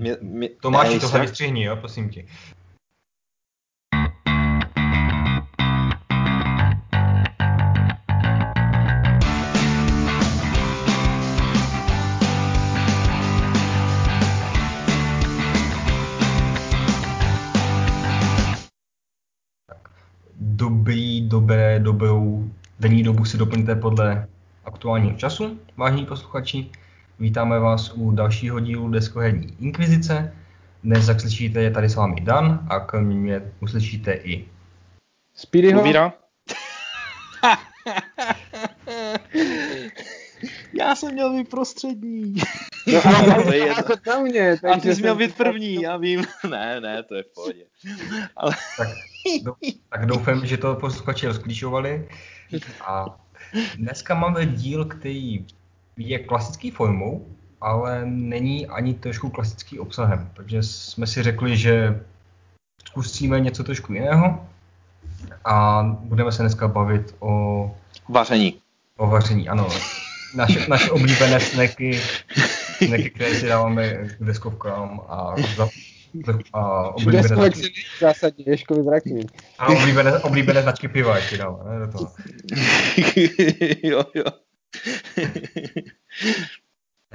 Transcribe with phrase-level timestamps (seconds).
[0.00, 2.24] Mě, mě, Tomáši, to tohle vystřihni, jo, prosím tě.
[20.40, 24.26] dobrý, dobré, dobrou denní dobu si doplňte podle
[24.64, 26.70] aktuálního času, vážení posluchači.
[27.20, 30.36] Vítáme vás u dalšího dílu Deskoherní Inkvizice.
[30.84, 34.48] Dnes, jak slyšíte, je tady s vámi Dan a kromě mě uslyšíte i
[35.34, 35.80] Speedyho.
[35.80, 36.12] Uvíra.
[40.78, 42.34] Já jsem měl být prostřední.
[42.86, 43.02] No,
[43.44, 43.74] to je jedno.
[43.76, 44.58] jako na mě.
[44.72, 46.24] A ty jsi měl být první, já vím.
[46.50, 47.64] Ne, ne, to je v pohodě.
[48.36, 48.52] Ale...
[48.76, 48.88] Tak,
[49.42, 49.54] do,
[49.88, 52.08] tak doufám, že to posluchači rozklíčovali.
[52.86, 53.20] A
[53.76, 55.46] dneska máme díl, který
[55.96, 57.26] je klasický formou,
[57.60, 60.30] ale není ani trošku klasický obsahem.
[60.34, 62.00] Takže jsme si řekli, že
[62.84, 64.46] zkusíme něco trošku jiného
[65.44, 67.76] a budeme se dneska bavit o...
[68.08, 68.60] Vaření.
[68.96, 69.68] O vaření, ano.
[70.34, 72.00] Naše, naše oblíbené snacky,
[72.76, 75.68] snacky, které si dáváme k deskovkám a, za,
[76.52, 77.72] a oblíbené značky.
[78.00, 78.44] zásadně,
[78.82, 79.26] zraky.
[79.58, 82.12] A oblíbené, oblíbené značky piva ještě dáváme, ne, do toho.
[83.82, 84.24] jo, jo.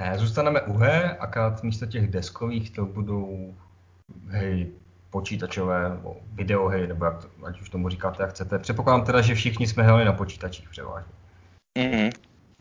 [0.00, 3.54] ne, zůstaneme u her, akorát místo těch deskových to budou
[4.28, 4.72] hej,
[5.10, 8.58] počítačové, nebo videohry, nebo jak to, ať už tomu říkáte, jak chcete.
[8.58, 11.12] Předpokládám teda, že všichni jsme hráli na počítačích převážně.
[11.78, 12.12] Mm-hmm.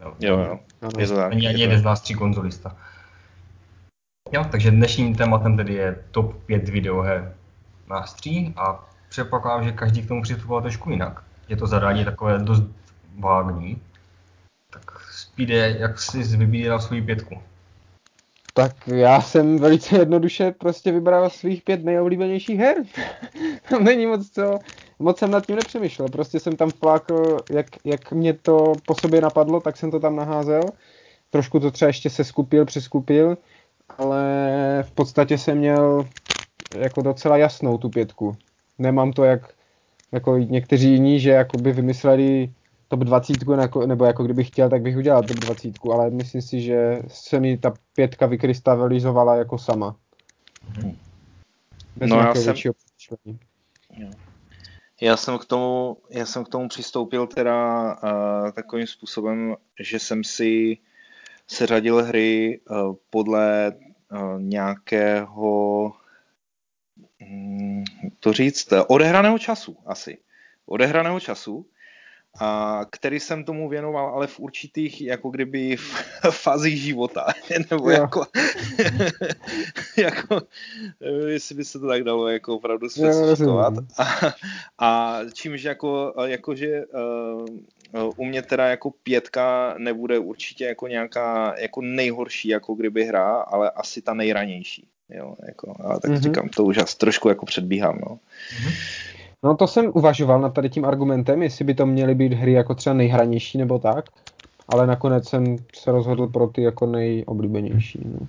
[0.02, 0.40] Jo, jo.
[0.40, 0.90] jo.
[1.00, 1.30] Je to tak.
[1.30, 2.78] Není ani jeden z nás tří konzolista.
[4.32, 7.36] Jo, takže dnešním tématem tedy je top 5 videoher
[7.90, 11.24] nás tří a předpokládám, že každý k tomu přistupoval trošku jinak.
[11.50, 12.64] Je to zadání takové dost
[13.20, 13.82] vágní.
[14.76, 17.42] Tak Speedy, jak jsi vybíral svou pětku?
[18.54, 22.76] Tak já jsem velice jednoduše prostě vybral svých pět nejoblíbenějších her.
[23.70, 24.60] Tam není moc co,
[25.00, 26.10] moc jsem nad tím nepřemýšlel.
[26.10, 30.16] Prostě jsem tam vplákl, jak, jak mě to po sobě napadlo, tak jsem to tam
[30.16, 30.62] naházel.
[31.30, 33.38] Trošku to třeba ještě se skupil, přeskupil,
[33.98, 34.24] ale
[34.88, 36.08] v podstatě jsem měl
[36.78, 38.38] jako docela jasnou tu pětku.
[38.80, 39.54] Nemám to jak
[40.12, 42.50] jako někteří jiní, že jakoby vymysleli
[42.88, 43.38] top 20,
[43.86, 47.58] nebo jako kdybych chtěl, tak bych udělal top 20, ale myslím si, že se mi
[47.58, 49.96] ta pětka vykrystalizovala jako sama.
[50.64, 50.98] Hmm.
[51.96, 52.56] Bez no já jsem...
[55.02, 60.24] Já jsem k tomu, já jsem k tomu přistoupil teda uh, takovým způsobem, že jsem
[60.24, 60.78] si
[61.48, 63.72] seřadil hry uh, podle
[64.12, 65.94] uh, nějakého
[67.22, 67.84] um,
[68.20, 70.18] to říct, odehraného času asi.
[70.66, 71.66] Odehraného času
[72.40, 77.26] a který jsem tomu věnoval, ale v určitých, jako kdyby v fázích života,
[77.72, 78.02] nebo jo.
[78.02, 78.26] jako,
[79.98, 80.42] jako,
[81.28, 83.74] jestli by se to tak dalo jako opravdu specifikovat.
[83.98, 84.34] A,
[84.80, 87.46] a čímž jako, jakože uh,
[88.18, 93.70] u mě teda jako pětka nebude určitě jako nějaká jako nejhorší, jako kdyby hra, ale
[93.70, 94.88] asi ta nejranější.
[95.10, 96.20] Jo, jako, a tak mm-hmm.
[96.20, 98.16] říkám, to už asi trošku jako předbíhám, no.
[98.16, 99.15] Mm-hmm.
[99.46, 102.76] No to jsem uvažoval nad tady tím argumentem, jestli by to měly být hry jako
[102.76, 104.06] třeba nejhranější nebo tak,
[104.70, 108.00] ale nakonec jsem se rozhodl pro ty jako nejoblíbenější.
[108.06, 108.28] No.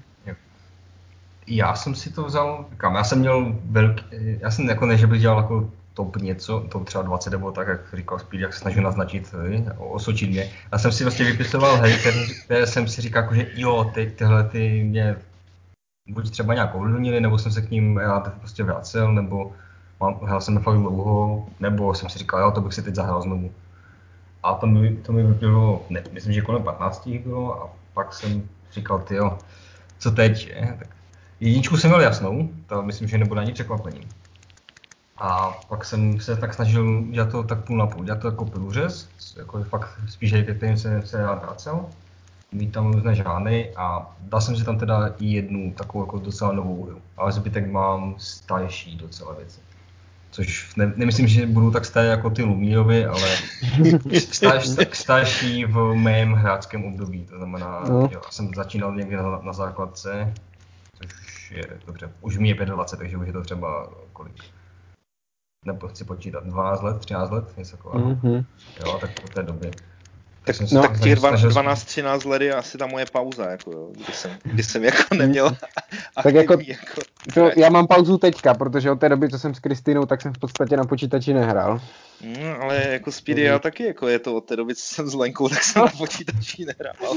[1.47, 4.05] Já jsem si to vzal, kam, já jsem měl velký,
[4.41, 7.69] já jsem jako ne, že bych dělal jako top něco, top třeba 20 nebo tak,
[7.69, 9.35] jak říkal Speed, jak se snažil naznačit,
[9.79, 10.51] osočit mě.
[10.73, 11.93] Já jsem si vlastně vypisoval hry,
[12.45, 15.17] které, jsem si říkal, jako, že jo, teď tyhle ty mě
[16.09, 19.53] buď třeba nějak ovlivnili, nebo jsem se k ním já prostě vracel, nebo
[20.01, 23.23] mám, hrál jsem fakt dlouho, nebo jsem si říkal, jo, to bych si teď zahrál
[23.23, 23.51] znovu.
[24.43, 28.49] A to mi, to mi bylo, ne, myslím, že kolem 15 bylo a pak jsem
[28.73, 29.39] říkal, ty jo,
[29.99, 30.77] co teď, je?
[30.79, 30.89] Tak
[31.41, 34.01] jedničku jsem měl jasnou, to myslím, že nebude ani překvapení.
[35.19, 38.45] A pak jsem se tak snažil dělat to tak půl na půl, dělat to jako
[38.45, 41.87] průřez, jako fakt spíš ke kterým se, se rád vracel,
[42.53, 46.53] mít tam různé žány a dal jsem si tam teda i jednu takovou jako docela
[46.53, 49.66] novou hru, ale zbytek mám starší docela věci
[50.31, 53.37] což ne, nemyslím, že budou tak staré jako ty Lumírovi, ale
[54.19, 57.25] starší, starší v mém hráčském období.
[57.25, 58.09] To znamená, no.
[58.13, 60.35] jo, jsem začínal někde na, na základce,
[61.03, 64.37] což je dobře, už mi je 25, takže už je to třeba kolik?
[65.67, 68.11] Nebo chci počítat, 12 let, 13 let, něco takového.
[68.11, 68.45] Mm-hmm.
[68.87, 69.71] Jo, tak po té době.
[70.47, 74.31] Tak, no, tak těch 12-13 let je asi ta moje pauza, jako jo, kdy, jsem,
[74.43, 75.57] kdy jsem jako neměl
[76.23, 77.01] tak jako, jako,
[77.35, 80.33] To, já mám pauzu teďka, protože od té doby, co jsem s Kristinou, tak jsem
[80.33, 81.81] v podstatě na počítači nehrál.
[82.41, 85.15] No, ale jako Speedy já taky, jako je to od té doby, co jsem s
[85.15, 87.15] Lenkou, tak jsem na počítači nehrál.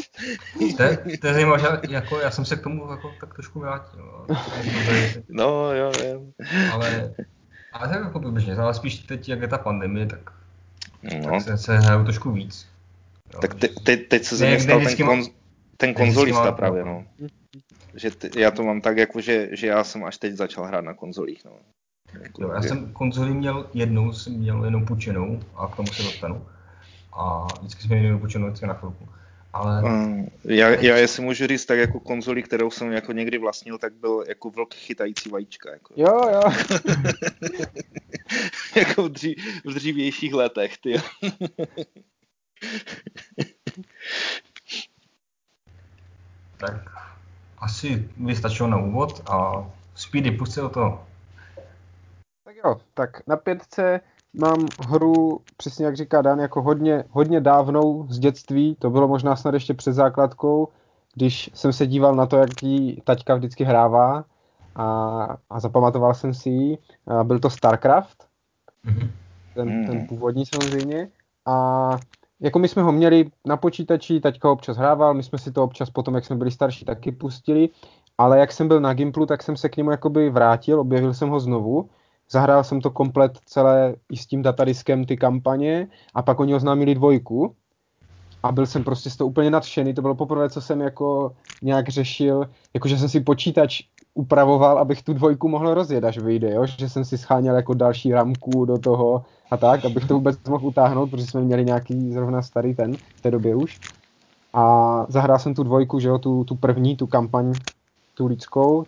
[0.77, 3.59] To je, to je zajímavé, že jako, já jsem se k tomu jako tak trošku
[3.59, 4.25] vrátil.
[5.29, 6.21] No, jo, jo.
[6.71, 7.13] Ale,
[7.73, 8.21] ale tak jako
[8.61, 10.31] ale spíš teď, jak je ta pandemie, tak,
[11.03, 12.68] No, tak se, se hraju trošku víc.
[13.33, 15.23] Jo, tak te, te, teď se ze mě stal ten, kon,
[15.77, 17.05] ten konzolista mám- právě, no.
[17.95, 20.81] Že ty, já to mám tak, jako, že, že já jsem až teď začal hrát
[20.81, 21.51] na konzolích, no.
[22.21, 26.03] Jako, Jo, já jsem konzoli měl jednou, jsem měl jenom půjčenou a k tomu se
[26.03, 26.45] dostanu.
[27.13, 29.07] A vždycky jsme měli jenom půjčenou vždycky na chvilku.
[29.53, 33.77] Ale Uh, já, já jestli můžu říct, tak jako konzoli, kterou jsem jako někdy vlastnil,
[33.77, 35.71] tak byl jako vlk chytající vajíčka.
[35.71, 36.41] Jako, Jo, jo.
[38.75, 39.35] jako v, dří,
[39.65, 40.95] v dřívějších letech, ty.
[46.57, 46.89] Tak
[47.57, 49.65] asi mi stačilo na úvod a
[49.95, 51.03] Speedy, pusť se do toho.
[52.43, 54.01] Tak jo, tak na pětce
[54.33, 59.35] mám hru, přesně jak říká Dan, jako hodně, hodně dávnou z dětství, to bylo možná
[59.35, 60.67] snad ještě před základkou,
[61.15, 64.25] když jsem se díval na to, jak ji taťka vždycky hrává
[64.75, 64.85] a,
[65.49, 66.77] a zapamatoval jsem si ji.
[67.23, 68.27] Byl to StarCraft,
[68.83, 69.11] Mhm.
[69.53, 69.87] ten, Mhm.
[69.87, 71.09] ten původní samozřejmě.
[71.45, 71.89] A
[72.41, 75.89] jako my jsme ho měli na počítači, taťka občas hrával, my jsme si to občas
[75.89, 77.69] potom, jak jsme byli starší, taky pustili,
[78.17, 81.29] ale jak jsem byl na Gimplu, tak jsem se k němu jakoby vrátil, objevil jsem
[81.29, 81.89] ho znovu,
[82.31, 85.87] zahrál jsem to komplet celé i s tím datadiskem ty kampaně.
[86.13, 87.55] A pak oni oznámili dvojku.
[88.43, 91.89] A byl jsem prostě z toho úplně nadšený, to bylo poprvé, co jsem jako nějak
[91.89, 93.81] řešil, jakože jsem si počítač
[94.13, 96.65] upravoval, abych tu dvojku mohl rozjet, až vyjde, jo?
[96.65, 100.67] že jsem si scháněl jako další ramku do toho a tak, abych to vůbec mohl
[100.67, 103.79] utáhnout, protože jsme měli nějaký zrovna starý ten v té době už.
[104.53, 107.53] A zahrál jsem tu dvojku, že jo, tu, tu první, tu kampaň,
[108.13, 108.85] tu lidskou.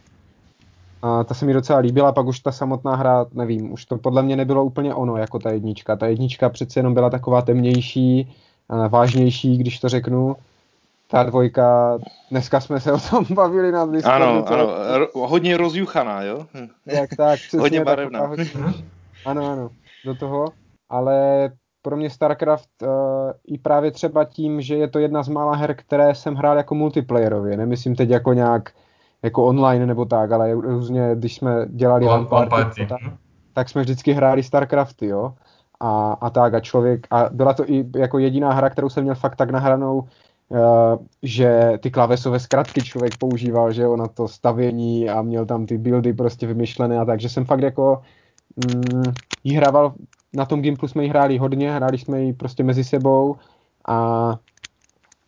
[1.02, 4.24] A ta se mi docela líbila, pak už ta samotná hra, nevím, už to podle
[4.24, 5.96] mě nebylo úplně ono, jako ta jednička.
[5.96, 8.36] Ta jednička přece jenom byla taková temnější,
[8.70, 10.36] a vážnější, když to řeknu.
[11.08, 11.98] Ta dvojka,
[12.32, 14.16] dneska jsme se o tom bavili na Discordu.
[14.24, 14.54] Ano, to-
[14.94, 16.46] ano, hodně rozjuchaná, jo?
[16.54, 16.68] Hm.
[16.86, 18.26] Jak tak, přesně Hodně taková barevná.
[18.28, 18.46] hodně-
[19.26, 19.70] Ano, ano,
[20.06, 20.46] do toho,
[20.90, 21.50] ale
[21.82, 22.90] pro mě StarCraft uh,
[23.48, 26.76] i právě třeba tím, že je to jedna z mála her, které jsem hrál jako
[26.76, 28.70] multiplayerově, nemyslím teď jako nějak
[29.24, 33.16] jako online nebo tak, ale různě, když jsme dělali One- LAN party, party, tak, hm?
[33.54, 35.34] tak jsme vždycky hráli StarCrafty, jo.
[35.80, 39.16] A, a tak a člověk, a byla to i jako jediná hra, kterou jsem měl
[39.16, 40.08] fakt tak nahranou,
[40.50, 40.58] uh,
[41.24, 45.78] že ty klávesové zkratky člověk používal, že jo, na to stavění a měl tam ty
[45.78, 48.02] buildy prostě vymyšlené a tak, že jsem fakt jako
[48.56, 49.04] mm,
[49.44, 49.94] jí hrával,
[50.34, 53.36] na tom Gimplu jsme ji hráli hodně, hráli jsme ji prostě mezi sebou
[53.88, 54.36] a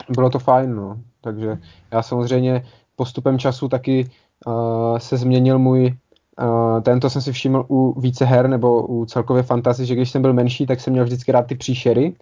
[0.10, 0.98] bylo to fajn, no.
[1.22, 1.58] Takže
[1.92, 2.66] já samozřejmě
[2.96, 4.10] postupem času taky
[4.46, 5.94] uh, se změnil můj
[6.42, 10.22] Uh, tento jsem si všiml u více her nebo u celkově fantasy, že když jsem
[10.22, 12.14] byl menší, tak jsem měl vždycky rád ty příšery,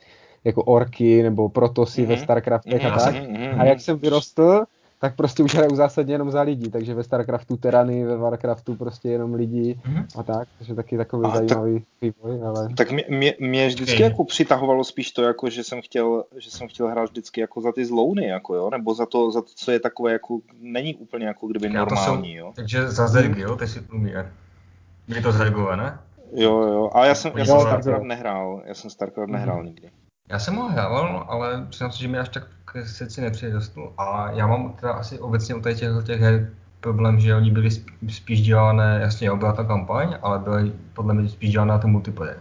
[0.44, 2.07] jako orky nebo protosy mm-hmm.
[2.07, 2.24] ve Mhm.
[2.24, 3.15] Starcraftech Mhm, a tak.
[3.15, 4.63] mhm, A jak jsem vyrostl,
[5.01, 9.09] tak prostě už hraju zásadně jenom za lidi, takže ve Starcraftu terany, ve Warcraftu prostě
[9.09, 10.06] jenom lidi Mhm.
[10.18, 12.69] a tak, takže taky takový A tak- zajímavý vývoj, ale...
[12.77, 16.68] Tak mě, mě, mě vždycky jako přitahovalo spíš to, jako, že jsem chtěl, že jsem
[16.68, 19.71] chtěl hrát vždycky jako za ty zlouny, jako jo, nebo za to, za to, co
[19.71, 22.54] je takové, jako není úplně jako kdyby to normální, jsou- jo.
[22.56, 24.12] Takže za Zergy, jo, ty si umí.
[25.07, 26.00] Je to Zergové, ne?
[26.33, 29.39] Jo, jo, a já jsem, já jsem tak Starcraft nehrál, já jsem Starcraft Mhm.
[29.39, 29.89] nehrál nikdy.
[30.31, 33.94] Já jsem ho hrával, ale přiznám se, že mi až tak k srdci nepřirostl.
[33.98, 36.50] A já mám teda asi obecně u těch, těch her
[36.80, 41.14] problém, že oni byli sp- spíš dělané, jasně, jo, byla ta kampaň, ale byly podle
[41.14, 42.38] mě spíš dělané na ten multiplayer.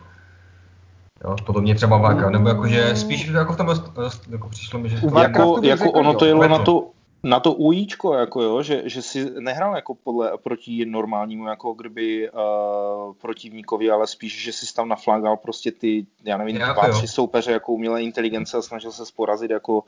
[1.25, 4.89] Jo, podobně třeba Warcraft, nebo jakože spíš jako v tom rost, rost, jako přišlo mi,
[4.89, 6.91] že U to Warcraftu Jako, jako ono to jelo na Vetlo.
[7.23, 12.31] Na to ujíčko, jako jo, že, že si nehrál jako podle, proti normálnímu, jako kdyby
[12.31, 17.09] uh, protivníkovi, ale spíš, že si tam naflagal prostě ty, já nevím, Jako dva, tři
[17.09, 19.85] soupeře jako umělé inteligence a snažil se sporazit jako,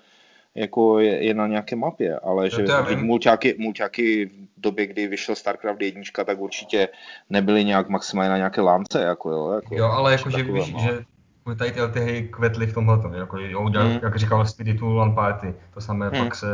[0.54, 3.06] jako je, je na nějaké mapě, ale že já teď vím.
[3.06, 6.88] mulťáky, mulťáky v době, kdy vyšel StarCraft 1, tak určitě
[7.30, 9.50] nebyly nějak maximálně na nějaké lánce, jako jo.
[9.52, 10.80] Jako, Jo, ale jakože takového, víš, no.
[10.80, 11.04] že
[11.58, 13.98] tady ty, ty hry kvetly v tomhle, jako, jo, udělal, Hmm.
[14.02, 16.24] jak říkal Spiritu LAN Party, to samé Hmm.
[16.24, 16.46] pak se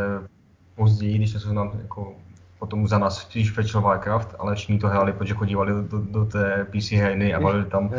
[0.78, 2.14] později, když se nám jako
[2.58, 6.24] potom za nás spíš fetchil Warcraft, ale všichni to hráli, protože chodívali do, do, do
[6.24, 7.90] té PC herny a valili tam,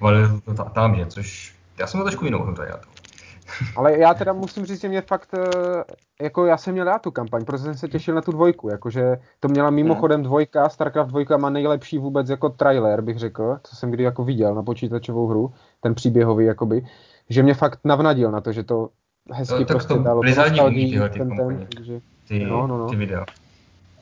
[0.00, 2.62] valili to ta- tam, že, což já jsem to trošku jinou hru to.
[3.76, 5.84] Ale já teda musím říct, že mě fakt, eh,
[6.22, 9.16] jako já jsem měl rád tu kampaň, protože jsem se těšil na tu dvojku, jakože
[9.40, 13.90] to měla mimochodem dvojka, StarCraft dvojka má nejlepší vůbec jako trailer, bych řekl, co jsem
[13.90, 16.86] kdy jako viděl na počítačovou hru, ten příběhový jakoby,
[17.28, 18.88] že mě fakt navnadil na to, že to
[19.30, 20.20] hezky No, prostě to dalo.
[20.20, 22.00] Blizzardi nostalgii, umí tyhle ty ten, ten, takže,
[22.32, 22.88] Ty, No, no, no.
[22.88, 23.24] ty videa.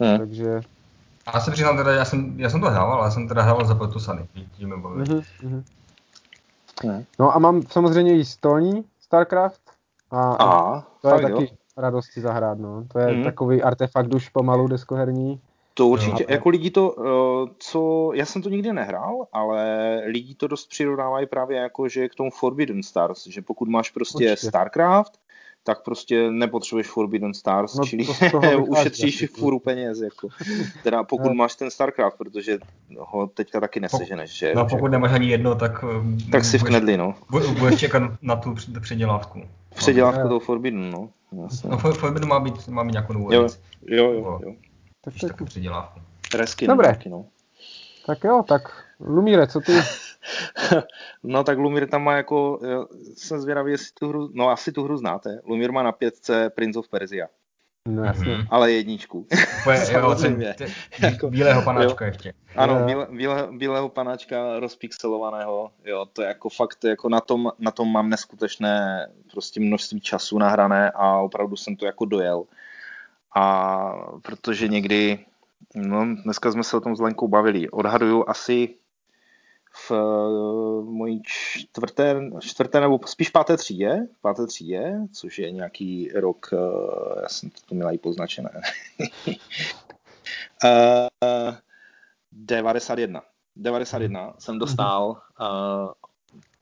[0.01, 0.19] Hm.
[0.19, 0.61] takže
[1.27, 3.43] A já se přiznám teda, já jsem, já jsem to hrál, ale já jsem teda
[3.43, 4.27] hrál za Protusany.
[4.61, 5.63] Mm-hmm.
[6.85, 7.05] Ne.
[7.19, 9.61] No a mám samozřejmě i stolní StarCraft.
[10.11, 11.47] A, a to je taky jo.
[11.77, 12.85] radosti zahrát, no.
[12.93, 13.25] To je mm.
[13.25, 15.41] takový artefakt už pomalu deskoherní.
[15.75, 16.27] To určitě, jo.
[16.29, 21.27] jako lidi to, eh, co, já jsem to nikdy nehrál, ale lidi to dost přirovnávají
[21.27, 24.49] právě jako, že k tomu Forbidden Stars, že pokud máš prostě určitě.
[24.49, 25.13] StarCraft,
[25.65, 28.07] tak prostě nepotřebuješ Forbidden Stars, no, čili
[28.69, 30.01] ušetříš fůru peněz.
[30.01, 30.29] Jako.
[30.83, 31.35] Teda pokud no.
[31.35, 32.59] máš ten StarCraft, protože
[32.99, 34.39] ho teďka taky neseženeš.
[34.39, 34.53] Že?
[34.55, 35.85] No pokud nemáš ani jedno, tak...
[35.85, 37.15] Eh, tak si v knedli, no.
[37.59, 39.43] Budeš čekat na tu předělávku.
[39.75, 41.09] Předělávku toho Forbidden, no.
[41.43, 41.71] Jasně.
[41.71, 43.49] No Forbidden má být, má být nějakou novou jo,
[43.87, 44.55] jo, jo, jo.
[45.05, 46.01] Tak, tak, tak předělávku.
[46.35, 46.89] Resky, Dobré.
[46.89, 47.27] Taky, no.
[48.07, 49.73] Tak jo, tak Lumíre, co ty?
[51.23, 52.61] no tak Lumír tam má jako,
[53.17, 55.41] jsem zvědavý, jestli tu hru, no asi tu hru znáte.
[55.45, 57.27] Lumír má na pětce Prince of Persia.
[57.89, 58.37] No jasně.
[58.37, 58.47] Mm-hmm.
[58.51, 59.27] Ale jedničku.
[59.85, 60.55] Samozřejmě.
[61.03, 62.11] jako, bílého panáčka jo.
[62.11, 62.33] ještě.
[62.57, 65.71] Ano, bíle, bíle, bílého panáčka rozpixelovaného.
[65.85, 70.39] Jo, to je jako fakt, jako na tom, na tom mám neskutečné prostě množství času
[70.39, 72.45] nahrané a opravdu jsem to jako dojel.
[73.35, 73.93] A
[74.23, 75.19] protože někdy,
[75.75, 78.75] no dneska jsme se o tom s Lenkou bavili, odhaduju asi
[79.73, 86.49] v uh, mojí čtvrté, čtvrté nebo spíš páté třídě, páté třídě, což je nějaký rok,
[86.53, 86.59] uh,
[87.23, 88.51] já jsem to měla i poznačené,
[90.65, 91.55] uh,
[92.33, 93.23] 91.
[93.57, 95.17] 91 jsem dostal,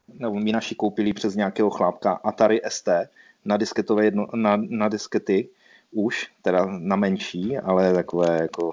[0.08, 2.88] nebo mi naši koupili přes nějakého chlápka Atari ST
[3.44, 5.48] na disketové jedno, na, na diskety
[5.90, 8.72] už, teda na menší, ale takové jako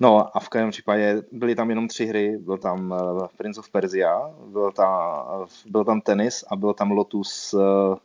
[0.00, 2.38] No a v každém případě byly tam jenom tři hry.
[2.38, 6.90] Byl tam uh, Prince of Persia, byl tam, uh, byl tam tenis a byl tam
[6.90, 7.96] Lotus uh,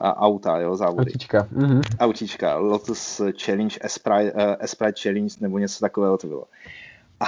[0.00, 1.10] auta, jo, závody.
[1.10, 1.48] Autička.
[1.56, 1.80] Mm-hmm.
[1.98, 2.56] Autička.
[2.56, 6.44] Lotus Challenge, Esprite, uh, Challenge nebo něco takového to bylo.
[7.20, 7.26] A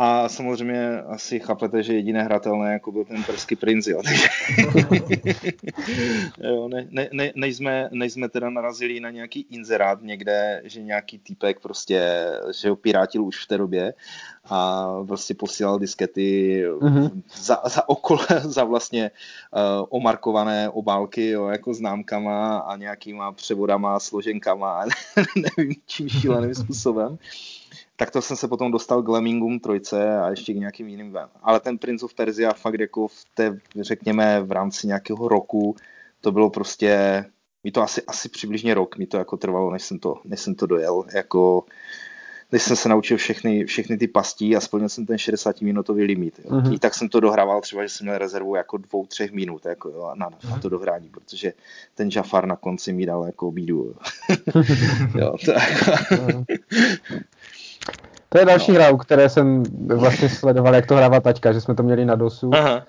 [0.00, 4.02] a samozřejmě asi chápete, že jediné hratelné jako byl ten perský princ, jo.
[4.04, 4.28] Takže
[6.42, 11.60] jo, ne, ne, ne, nejsme, nejsme teda narazili na nějaký inzerát někde, že nějaký týpek
[11.60, 12.26] prostě,
[12.60, 13.94] že ho pirátil už v té době
[14.44, 17.22] a prostě posílal diskety mm-hmm.
[17.34, 24.84] za, za okolo, za vlastně uh, omarkované obálky, jo, jako známkama a nějakýma převodama, složenkama,
[25.36, 27.18] nevím čím šíleným způsobem
[27.98, 31.18] tak to jsem se potom dostal k Lemmingům trojce a ještě k nějakým jiným.
[31.42, 35.76] Ale ten Prince of Persia fakt jako v té, řekněme, v rámci nějakého roku,
[36.20, 37.24] to bylo prostě,
[37.64, 40.54] mi to asi, asi přibližně rok mi to jako trvalo, než jsem to, než jsem
[40.54, 41.64] to dojel, jako
[42.52, 46.40] než jsem se naučil všechny, všechny ty pastí a splnil jsem ten 60-minutový limit.
[46.44, 46.50] Jo.
[46.50, 46.74] Mm-hmm.
[46.74, 49.88] I tak jsem to dohrával třeba, že jsem měl rezervu jako dvou, třech minut jako,
[49.88, 50.60] jo, na, na mhm.
[50.60, 51.52] to dohrání, protože
[51.94, 53.84] ten Jafar na konci mi dal jako bídu.
[53.84, 53.94] Jo.
[55.18, 56.22] jo, to jako...
[56.22, 56.44] Mhm.
[58.28, 58.78] To je další no.
[58.78, 59.62] hra, u které jsem
[59.94, 62.50] vlastně sledoval, jak to hrává taťka, že jsme to měli na dosu.
[62.54, 62.86] Aha.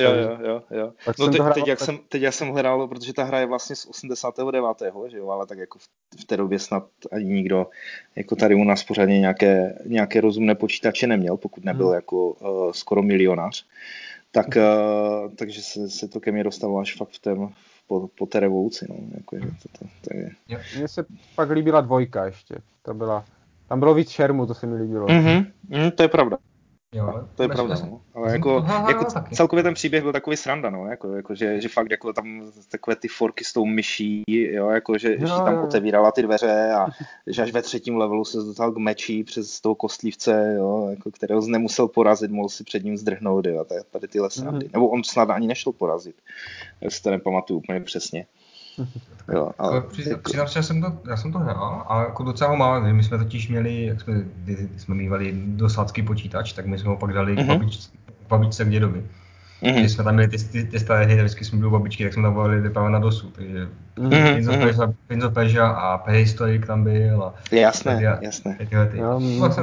[0.00, 0.92] Jo, jo, jo, jo.
[1.04, 1.86] Tak no teď, hrál, teď, jak tak...
[1.86, 4.64] jsem, teď jak jsem hledal, protože ta hra je vlastně z 89.
[5.08, 5.88] že jo, ale tak jako v,
[6.20, 7.66] v té době snad ani nikdo
[8.16, 11.94] jako tady u nás pořádně nějaké, nějaké rozumné počítače neměl, pokud nebyl hmm.
[11.94, 13.66] jako uh, skoro milionář.
[14.30, 17.48] Tak, uh, takže se, se to ke mně dostalo až fakt v tém,
[17.86, 20.30] po, po té revoluci, no, jako, že to, to, to je.
[20.76, 21.04] Mně se
[21.34, 23.24] pak líbila dvojka ještě, to byla
[23.68, 25.06] tam bylo víc šermu, to se mi líbilo.
[25.06, 26.38] Mm-hmm, mm, to je pravda.
[26.92, 28.00] Jo, to je pravda, no.
[28.14, 30.86] Ale jako, jako celkově ten příběh byl takový sranda, no.
[30.86, 34.98] Jako, jako že, že, fakt jako tam takové ty forky s tou myší, jo, jako,
[34.98, 35.62] že, jo, že tam jo.
[35.62, 36.86] otevírala ty dveře a
[37.26, 41.46] že až ve třetím levelu se dostal k meči přes toho kostlivce, jo, jako, kterého
[41.46, 44.66] nemusel porazit, mohl si před ním zdrhnout, jo, tady tyhle srandy.
[44.66, 44.72] Mm-hmm.
[44.72, 46.16] Nebo on snad ani nešel porazit,
[46.80, 48.26] já si to nepamatuju úplně přesně.
[49.32, 49.82] Jo, ale...
[50.22, 53.18] Přiznám se, že jsem to, já jsem to hrál a jako docela mám, my jsme
[53.18, 54.24] totiž měli, jak jsme,
[54.76, 57.44] jsme mývali dosadský počítač, tak my jsme ho pak dali mm-hmm.
[57.44, 57.58] k, mhm.
[57.58, 57.86] babič,
[58.26, 59.04] k babičce k dědovi.
[59.62, 59.80] Mm-hmm.
[59.80, 62.12] Když jsme tam měli ty, ty, ty staré hry, vždycky jsme byli u babičky, tak
[62.12, 63.30] jsme tam volili právě na dosu.
[63.30, 64.94] Takže mm-hmm.
[65.06, 67.22] Prince of Persia a Prehistoric tam byl.
[67.22, 68.56] A jasné, tady, jasné.
[68.58, 68.98] Ty.
[68.98, 69.54] Já, no,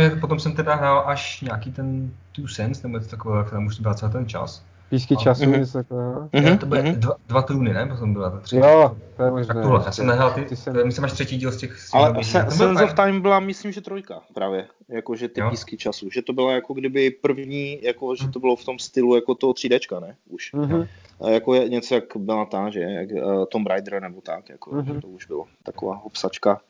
[0.00, 3.66] že potom jsem teda hrál až nějaký ten Two Sense, nebo něco takového, jak tam
[3.66, 4.62] už byl celý ten čas.
[4.90, 5.58] Písky času, mm-hmm.
[5.58, 6.28] něco takového.
[6.32, 6.58] Mm-hmm.
[6.58, 6.94] To byly mm-hmm.
[6.98, 7.86] dva, dva trůny, ne?
[7.86, 8.56] Potom byla to tři.
[8.56, 9.54] Jo, to je možné.
[9.54, 10.86] Tak tohle, já jsem nehrál ty, ty jsem...
[10.86, 11.80] myslím, máš třetí díl z těch...
[11.80, 15.50] Z Ale Sense of Time byla, myslím, že trojka právě, jako že ty jo.
[15.50, 19.14] písky času, že to bylo jako kdyby první, jako že to bylo v tom stylu
[19.14, 20.16] jako toho 3Dčka, ne?
[20.28, 20.54] Už.
[20.54, 20.88] Mm-hmm.
[21.20, 24.70] A jako je něco, jak byla ta, že jak uh, Tomb Raider nebo tak, jako,
[24.70, 24.94] mm-hmm.
[24.94, 26.60] že to už bylo taková obsačka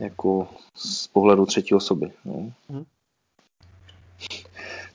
[0.00, 2.12] jako z pohledu třetí osoby.
[2.24, 2.32] No.
[2.32, 2.84] Mm-hmm.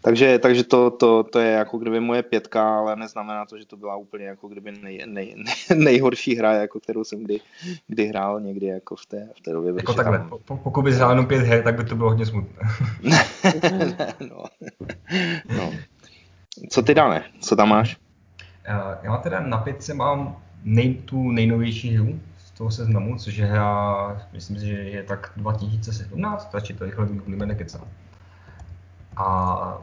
[0.02, 3.78] Takže, takže to, to, to, je jako kdyby moje pětka, ale neznamená to, že to
[3.78, 7.40] byla úplně jako kdyby nej, nej, nej, nejhorší hra, jako kterou jsem kdy,
[7.88, 9.74] kdy hrál někdy jako v té, v té době.
[9.78, 12.70] Jako takhle, po, pokud bys hrál jenom pět her, tak by to bylo hodně smutné.
[13.10, 13.26] ne,
[14.30, 14.44] no.
[15.58, 15.72] no.
[16.70, 17.24] Co ty dáne?
[17.42, 17.98] Co tam máš?
[19.04, 24.28] Já teda na pětce mám nej, tu nejnovější hru z toho seznamu, což je hra,
[24.34, 27.88] myslím si, že je tak 2017, stačí to rychle vygooglíme, nekecám.
[29.20, 29.78] A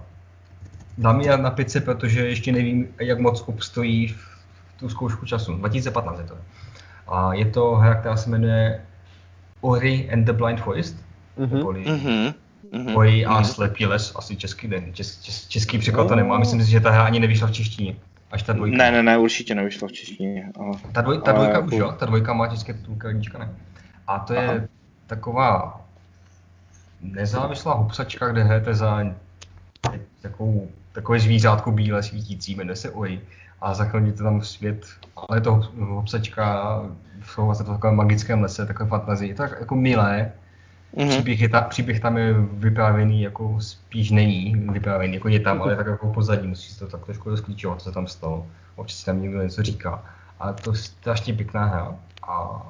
[0.98, 4.36] dám ji na pětce, protože ještě nevím, jak moc obstojí v
[4.76, 5.56] tu zkoušku času.
[5.56, 6.36] 2015 je to.
[7.08, 8.80] A je to hra, která se jmenuje
[9.60, 10.96] Ori and the Blind Forest,
[11.38, 11.62] mm-hmm.
[11.62, 12.96] mm-hmm.
[12.96, 13.44] Ori a mm-hmm.
[13.44, 16.38] slepý les, asi český den, čes, čes, český překlad to nemá.
[16.38, 17.96] Myslím si, že ta hra ani nevyšla v češtině.
[18.30, 18.76] Až ta dvojka.
[18.76, 20.52] Ne, ne, ne, určitě nevyšla v češtině.
[20.60, 23.54] Ale, ta, dvoj, ta dvojka ale, už jo, ta dvojka má české titulka, ne.
[24.06, 24.60] A to je Aha.
[25.06, 25.80] taková
[27.00, 29.04] nezávislá hupsačka, kde hrajete za
[30.22, 33.20] takovou, takové zvířátko bílé svítící, jmenuje se Oi.
[33.60, 36.82] A zachraníte tam svět, ale je to hopsačka,
[37.24, 39.28] jsou vlastně v takovém magickém lese, takové fantazii.
[39.30, 40.32] Je to tak jako milé.
[40.96, 41.08] Mm-hmm.
[41.08, 45.76] Příběh, je ta, příběh tam je vyprávěný, jako spíš není vyprávěný, jako je tam, ale
[45.76, 48.46] tak jako pozadí, musí si to tak trošku rozklíčovat, co tam stalo.
[48.76, 50.04] Občas tam někdo něco říká.
[50.40, 51.94] A to je strašně pěkná hra.
[52.28, 52.62] A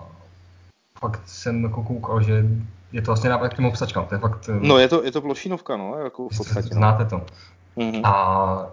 [0.99, 2.45] fakt jsem jako koukal, že
[2.93, 4.07] je to vlastně návrh k těm obsačkám.
[4.07, 4.51] To je fakt...
[4.61, 6.69] No je to, je to plošinovka, no, jako v podstatě.
[6.73, 6.77] No.
[6.77, 7.23] Znáte to.
[7.77, 8.01] Mm-hmm.
[8.05, 8.67] A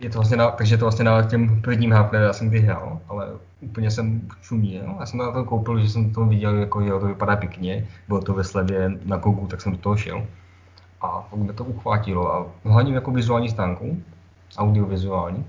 [0.00, 2.32] je to vlastně, na, takže je to vlastně návrh k těm prvním hrám, které já
[2.32, 3.28] jsem vyhrál, ale
[3.60, 4.96] úplně jsem čuměl.
[5.00, 8.20] Já jsem na to koupil, že jsem to viděl, jako jo, to vypadá pěkně, bylo
[8.20, 10.26] to ve slevě na Kogu, tak jsem do toho šel.
[11.00, 14.02] A pak mě to uchvátilo a hlavně jako vizuální stránku,
[14.58, 15.46] audiovizuální,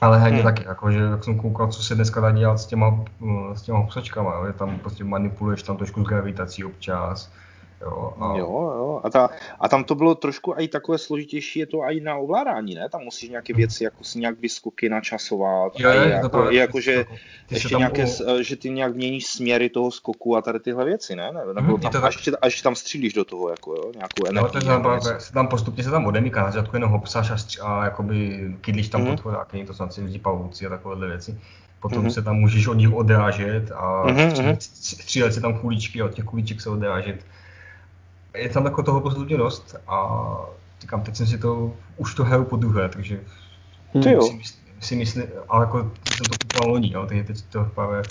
[0.00, 0.44] ale hlavně hmm.
[0.44, 3.62] taky, jako, že jak jsem koukal, co se dneska dá dělat s těma, eh, s
[3.62, 7.32] těma psačkama, jo, je tam prostě manipuluješ tam trošku s gravitací občas,
[7.80, 8.36] Jo, a...
[8.36, 9.00] jo, jo.
[9.04, 12.74] A, ta, a tam to bylo trošku i takové složitější, je to i na ovládání,
[12.74, 12.88] ne?
[12.88, 15.72] Tam musíš nějaké věci, jako si nějak vyskoky načasovat.
[15.78, 17.04] Jo, je, jako, to, jako, že,
[17.50, 18.42] ještě nějaké, u...
[18.42, 21.32] že ty nějak měníš směry toho skoku a tady tyhle věci, ne?
[21.32, 21.40] ne?
[21.54, 23.92] Nebo hmm, tam, to až, až, tam střílíš do toho, jako, jo?
[23.94, 24.68] nějakou energii.
[24.68, 27.84] No, tam, se tam postupně se tam odemíká, na začátku jenom hopsáš a, stři- a
[27.84, 29.10] jakoby kydlíš tam hmm.
[29.10, 31.38] podchodáky, to jsou lidi pavouci a takovéhle věci.
[31.80, 32.10] Potom mm-hmm.
[32.10, 34.28] se tam můžeš od nich odrážet a mm-hmm.
[34.30, 37.24] střílet, střílet se tam kuličky a od těch kuliček se odrážet
[38.34, 40.36] je tam jako toho postupně dost a
[40.80, 43.20] říkám, teď jsem si to, už to hraju po druhé, takže
[43.94, 44.02] hmm.
[44.02, 48.10] si, myslím, si myslím, ale jako jsem to kupoval loni, jo, takže teď to právě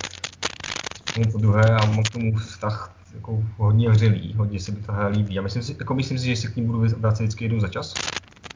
[1.32, 5.08] po druhé a mám k tomu vztah jako hodně vřelý, hodně se mi ta hra
[5.08, 5.40] líbí.
[5.40, 7.68] A myslím si, jako myslím si, že se k ní budu vracet vždycky jednou za
[7.68, 8.02] čas.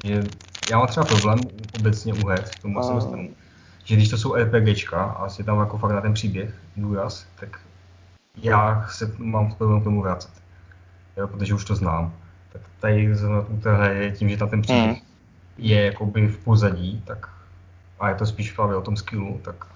[0.03, 0.29] Že
[0.67, 3.29] já mám třeba problém obecně u her, k tomu se dostanu,
[3.83, 7.59] že když to jsou RPGčka a si tam jako fakt na ten příběh důraz, tak
[8.35, 10.42] já se mám problém k tomu vracet
[11.17, 12.13] jo, protože už to znám.
[12.53, 13.13] Tak tady
[13.49, 15.05] u téhle je tím, že tam ten příběh mm.
[15.57, 17.29] je jakoby v pozadí, tak
[17.99, 19.67] a je to spíš právě o tom skillu, tak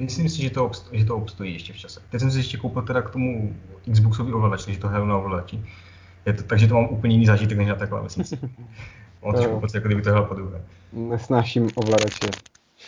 [0.00, 2.00] myslím si, že to, obstojí, že to obstojí ještě v čase.
[2.10, 3.56] Teď jsem si ještě koupil teda k tomu
[3.92, 5.64] Xboxový ovladač, takže to hraju na ovladači.
[6.26, 8.38] Je to, takže to mám úplně jiný zážitek než na té klávesnici.
[9.24, 10.62] Mám trošku pocit, jako kdyby to hrál po druhé.
[10.92, 12.26] Nesnáším ovladače.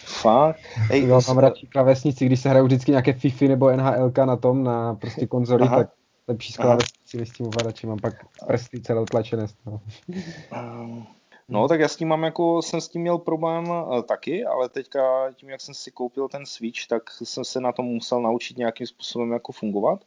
[0.05, 0.61] Fakt?
[0.91, 4.65] Ej, já mám radši klávesnici, když se hrajou vždycky nějaké FIFA nebo NHLK na tom,
[4.65, 5.89] na prostě konzoli, tak
[6.29, 8.15] lepší s klávesnicí než s tím ovladačem, mám pak
[8.47, 9.81] prsty celé tlačené z toho.
[11.49, 14.69] No, tak já s tím mám jako, jsem s tím měl problém uh, taky, ale
[14.69, 18.59] teďka tím, jak jsem si koupil ten Switch, tak jsem se na tom musel naučit
[18.59, 20.05] nějakým způsobem jako fungovat.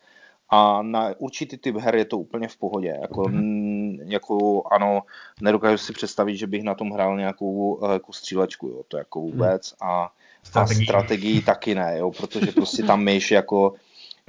[0.50, 2.98] A na určitý typ her je to úplně v pohodě.
[3.02, 4.00] Jako, mm-hmm.
[4.06, 5.02] jako ano,
[5.42, 9.32] nedokážu si představit, že bych na tom hrál nějakou jako střílečku, jo, to jako mhm.
[9.32, 9.74] vůbec.
[9.82, 10.12] A,
[10.44, 10.84] strategii.
[10.84, 13.74] a strategii taky ne, jo, protože prostě tam myš jako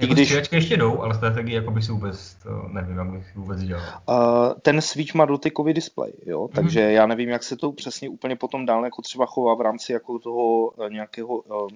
[0.01, 0.27] jako když...
[0.27, 3.83] střílečky ještě jdou, ale strategii jako by si vůbec, to nevím, jak bych vůbec dělal.
[4.09, 4.15] Uh,
[4.61, 6.55] ten Switch má dotykový displej, jo, mm-hmm.
[6.55, 9.93] takže já nevím, jak se to přesně úplně potom dál jako třeba chová v rámci
[9.93, 11.67] jako toho uh, nějakého uh,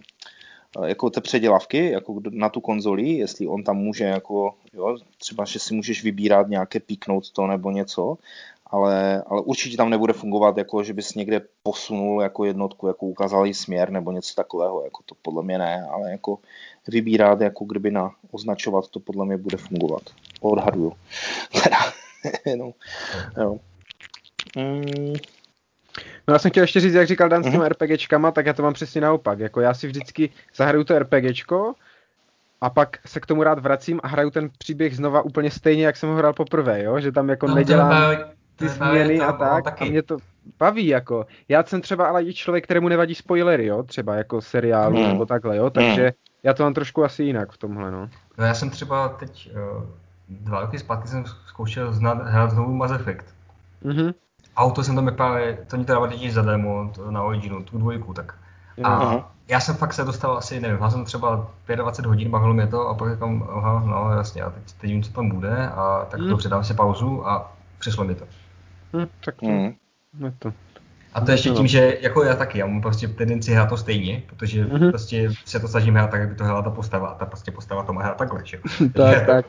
[0.85, 5.59] jako té předělavky jako na tu konzoli, jestli on tam může jako, jo, třeba, že
[5.59, 8.17] si můžeš vybírat nějaké píknout to nebo něco,
[8.75, 13.45] ale, ale určitě tam nebude fungovat, jako že bys někde posunul jako jednotku, jako ukázal
[13.45, 16.37] jí směr nebo něco takového, jako to podle mě ne, ale jako
[16.87, 20.01] vybírat, jako kdyby na označovat, to podle mě bude fungovat.
[20.41, 20.93] Odhaduju.
[21.63, 21.77] Teda,
[22.57, 22.71] no,
[23.37, 23.59] jo.
[24.57, 25.13] Mm.
[26.27, 27.69] No já jsem chtěl ještě říct, jak říkal Dan s těmi mm-hmm.
[27.69, 29.39] RPGčkama, tak já to mám přesně naopak.
[29.39, 31.73] Jako já si vždycky zahraju to RPGčko
[32.61, 35.97] a pak se k tomu rád vracím a hraju ten příběh znova úplně stejně, jak
[35.97, 36.99] jsem ho hrál poprvé, jo?
[36.99, 39.81] Že tam jako no, nedělám ty změny a tak.
[39.81, 40.17] A mě to
[40.59, 41.25] baví, jako.
[41.49, 43.83] Já jsem třeba ale i člověk, kterému nevadí spoilery, jo?
[43.83, 45.07] Třeba jako seriálu mm.
[45.07, 45.69] nebo takhle, jo?
[45.69, 48.09] Takže mm já to mám trošku asi jinak v tomhle, no.
[48.37, 49.83] No já jsem třeba teď uh,
[50.29, 53.25] dva roky zpátky jsem zkoušel znát, hrát znovu Mass Effect.
[53.85, 54.13] Mm-hmm.
[54.57, 58.33] auto jsem tam právě, to mě teda vadí zadarmo to na Originu, tu dvojku, tak
[58.83, 59.31] a Aha.
[59.47, 62.87] já jsem fakt se dostal asi, nevím, já jsem třeba 25 hodin, bavilo mě to
[62.87, 66.19] a pak říkám, aha, no jasně, a teď, teď vím, co tam bude a tak
[66.19, 66.29] hmm.
[66.29, 68.25] dobře, dám si pauzu a přišlo mi to.
[68.93, 69.75] Hmm, tak to, hmm.
[70.25, 70.53] je to.
[71.15, 74.23] A to ještě tím, že jako já taky, já mám prostě tendenci hrát to stejně,
[74.27, 74.89] protože mm-hmm.
[74.89, 77.83] prostě se to snažím hrát tak, aby to hrála ta postava a ta prostě postava
[77.83, 78.59] to má hrát takhle, že?
[78.93, 79.45] tak, tak.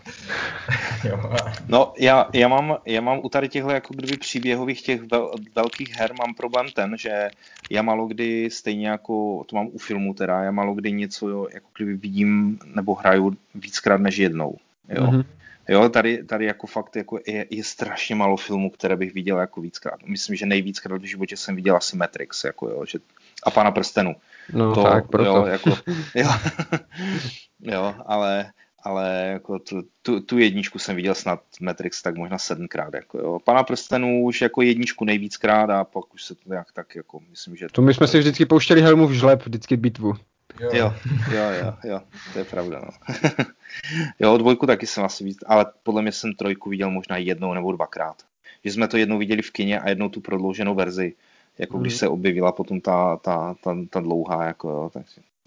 [1.05, 1.33] jo.
[1.69, 5.97] No, já, já, mám, já mám u tady těchto jako kdyby příběhových těch vel, velkých
[5.97, 7.29] her mám problém ten, že
[7.71, 11.69] já malo kdy stejně jako, to mám u filmu teda, já malo kdy něco jako
[11.77, 14.57] kdyby vidím nebo hraju víckrát než jednou,
[14.89, 15.07] jo.
[15.07, 15.25] Mm-hmm.
[15.69, 19.61] Jo, tady, tady jako fakt jako je, je, strašně málo filmů, které bych viděl jako
[19.61, 20.07] víckrát.
[20.07, 22.99] Myslím, že nejvíckrát v životě jsem viděl asi Matrix, jako jo, že,
[23.43, 24.17] a Pana prstenu.
[24.53, 25.31] No to, tak, proto.
[25.37, 25.71] Jo, jako,
[26.15, 26.29] jo,
[27.61, 28.53] jo ale,
[28.83, 32.95] ale jako tu, tu, tu, jedničku jsem viděl snad Matrix tak možná sedmkrát.
[32.95, 33.39] Jako jo.
[33.45, 37.57] Pana prstenů už jako jedničku nejvíckrát a pak už se to nějak tak jako myslím,
[37.57, 37.67] že...
[37.73, 40.15] To my jsme si vždycky pouštěli Helmu v žleb, vždycky bitvu.
[40.61, 40.93] Jo, jo,
[41.33, 42.01] jo, jo, jo
[42.33, 42.81] to je pravda.
[42.85, 43.15] No.
[44.19, 47.73] jo, dvojku taky jsem asi víc, ale podle mě jsem trojku viděl možná jednou nebo
[47.73, 48.23] dvakrát.
[48.65, 51.15] Že jsme to jednou viděli v kině a jednou tu prodlouženou verzi,
[51.59, 51.83] jako hmm.
[51.83, 51.99] když mhm.
[51.99, 55.07] se objevila potom ta, ta, ta, ta dlouhá, jako jo, tak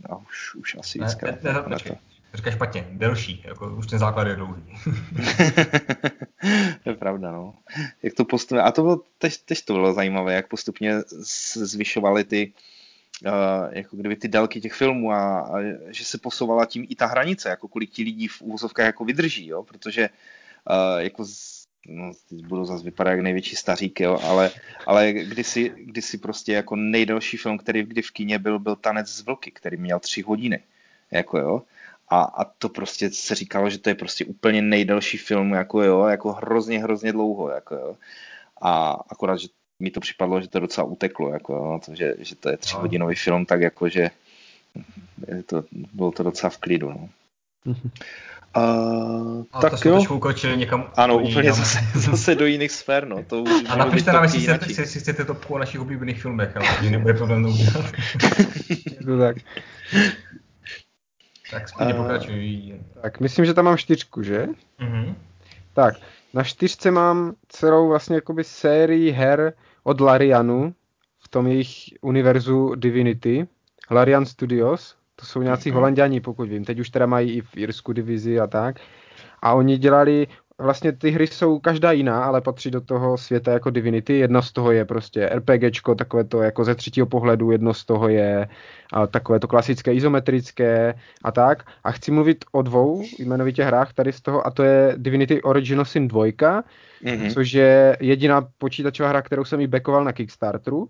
[0.10, 1.18] a už, už asi víc.
[1.22, 1.98] Ne, ne, ne, ne,
[2.34, 4.64] Říkáš špatně, delší, jako už ten základ je dlouhý.
[6.84, 7.54] to je pravda, no.
[8.04, 10.96] Jak to postupně, a to bylo, teď, teď to bylo zajímavé, jak postupně
[11.56, 12.79] zvyšovaly ty, Uh,
[13.72, 17.50] jako kdyby ty délky těch filmů a, a že se posouvala tím i ta hranice,
[17.50, 20.10] jako kolik ti lidí v úvozovkách jako vydrží, jo, protože
[20.70, 24.52] uh, jako z, no, teď budu zase vypadat jak největší stařík, jo, ale,
[24.88, 29.22] ale kdysi, kdysi prostě jako nejdelší film, který kdy v kině byl, byl Tanec z
[29.22, 30.64] vlky, který měl tři hodiny,
[31.12, 31.62] jako jo,
[32.10, 36.06] a, a to prostě se říkalo, že to je prostě úplně nejdelší film, jako jo,
[36.06, 37.98] jako hrozně, hrozně dlouho, jako jo.
[38.62, 39.48] A akorát, že
[39.80, 43.16] mi to připadlo, že to docela uteklo, jako, no, to, že, že to je tříhodinový
[43.16, 43.24] no.
[43.24, 44.10] film, tak jako, že
[45.46, 45.64] to,
[45.94, 46.90] bylo to docela v klidu.
[46.90, 47.10] No.
[48.54, 48.62] A,
[49.54, 50.04] a tak to jo.
[50.10, 53.24] ukočili někam Ano, úplně zase, zase do jiných sfér, no.
[53.24, 56.90] To už a napište nám, jestli chcete, jestli chcete topku o našich oblíbených filmech, ale
[56.90, 57.86] nebude problém to udělat.
[59.06, 59.38] to tak.
[61.52, 62.74] Tak spíš uh, pokračuj.
[63.02, 64.48] Tak, myslím, že tam mám čtyřku, že?
[64.80, 65.16] Mm-hmm.
[65.74, 65.94] Tak,
[66.34, 69.54] na čtyřce mám celou vlastně jakoby sérii her
[69.90, 70.74] od Larianu
[71.20, 71.70] v tom jejich
[72.02, 73.48] univerzu Divinity.
[73.92, 75.74] Larian Studios, to jsou nějací mm-hmm.
[75.74, 76.66] holanděni, pokud vím.
[76.66, 78.80] Teď už teda mají i v Irsku divizi a tak.
[79.42, 80.28] A oni dělali
[80.60, 84.20] vlastně ty hry jsou každá jiná, ale patří do toho světa jako Divinity.
[84.20, 88.10] Jedno z toho je prostě RPGčko, takové to jako ze třetího pohledu, jedno z toho
[88.10, 88.48] je
[88.94, 90.94] a, takové to klasické izometrické
[91.24, 91.64] a tak.
[91.84, 95.86] A chci mluvit o dvou jmenovitě hrách tady z toho a to je Divinity Original
[95.86, 97.34] Sin 2, mm-hmm.
[97.34, 100.88] což je jediná počítačová hra, kterou jsem i backoval na Kickstarteru.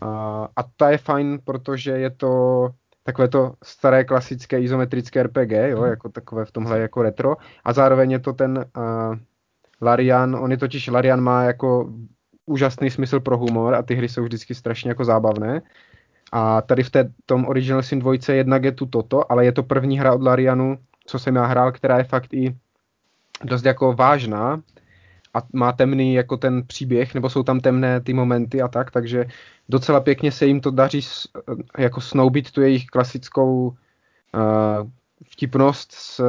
[0.00, 2.68] A, a ta je fajn, protože je to
[3.04, 5.86] takové to staré klasické izometrické RPG, jo, mm.
[5.86, 7.36] jako takové v tomhle jako retro.
[7.64, 9.16] A zároveň je to ten uh,
[9.82, 11.92] Larian, on je totiž, Larian má jako
[12.46, 15.62] úžasný smysl pro humor a ty hry jsou vždycky strašně jako zábavné.
[16.32, 19.62] A tady v té, tom Original Sin 2 jednak je tu toto, ale je to
[19.62, 22.56] první hra od Larianu, co jsem já hrál, která je fakt i
[23.44, 24.62] dost jako vážná
[25.34, 29.26] a má temný jako ten příběh, nebo jsou tam temné ty momenty a tak, takže
[29.68, 31.00] docela pěkně se jim to daří
[31.78, 33.74] jako snoubit tu jejich klasickou uh,
[35.30, 36.26] vtipnost s uh,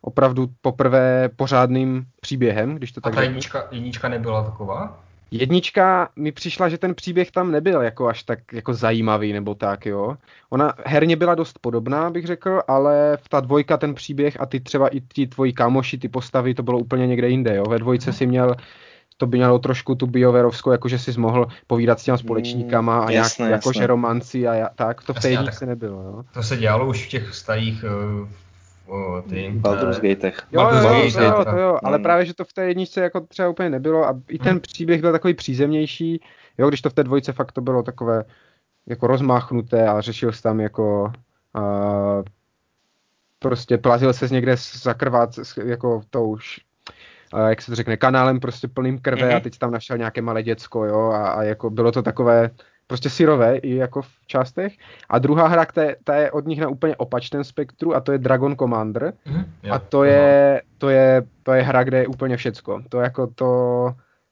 [0.00, 5.04] opravdu poprvé pořádným příběhem, když to tak A ta jednička, jednička nebyla taková?
[5.30, 9.86] Jednička mi přišla, že ten příběh tam nebyl jako až tak jako zajímavý nebo tak,
[9.86, 10.16] jo.
[10.50, 14.60] Ona herně byla dost podobná, bych řekl, ale v ta dvojka ten příběh a ty
[14.60, 17.64] třeba i ti tvoji kámoši, ty postavy, to bylo úplně někde jinde, jo.
[17.68, 18.16] Ve dvojce hmm.
[18.16, 18.56] si měl
[19.16, 23.10] to by mělo trošku tu bioverovskou, jakože si mohl povídat s těma společníkama a mm,
[23.10, 23.52] jasné, nějak, jasné.
[23.52, 26.02] jakože romanci a tak, to v té jedničce nebylo.
[26.02, 26.22] Jo?
[26.34, 27.84] To se dělalo už v těch starých
[28.90, 29.52] uh, ty...
[29.54, 30.42] Baldur's Gatech.
[30.52, 32.02] Jo, jo, jo, to jo, to jo, ale mm.
[32.02, 34.60] právě, že to v té jedničce jako třeba úplně nebylo a i ten mm.
[34.60, 36.20] příběh byl takový přízemnější,
[36.58, 38.24] jo, když to v té dvojce fakt to bylo takové
[38.86, 41.12] jako rozmáchnuté a řešil jsi tam jako
[41.56, 42.22] uh,
[43.38, 45.30] prostě plazil se někde zakrvat
[45.64, 46.36] jako tou
[47.48, 49.36] jak se to řekne, kanálem prostě plným krve mm-hmm.
[49.36, 52.50] a teď tam našel nějaké malé děcko, jo, a, a jako bylo to takové
[52.90, 54.74] prostě syrové i jako v částech.
[55.08, 58.12] A druhá hra, ta je, ta je od nich na úplně opačném spektru a to
[58.12, 59.12] je Dragon Commander.
[59.26, 59.74] Mm-hmm.
[59.74, 62.82] A to je, to je, to je hra, kde je úplně všecko.
[62.88, 63.50] To jako to,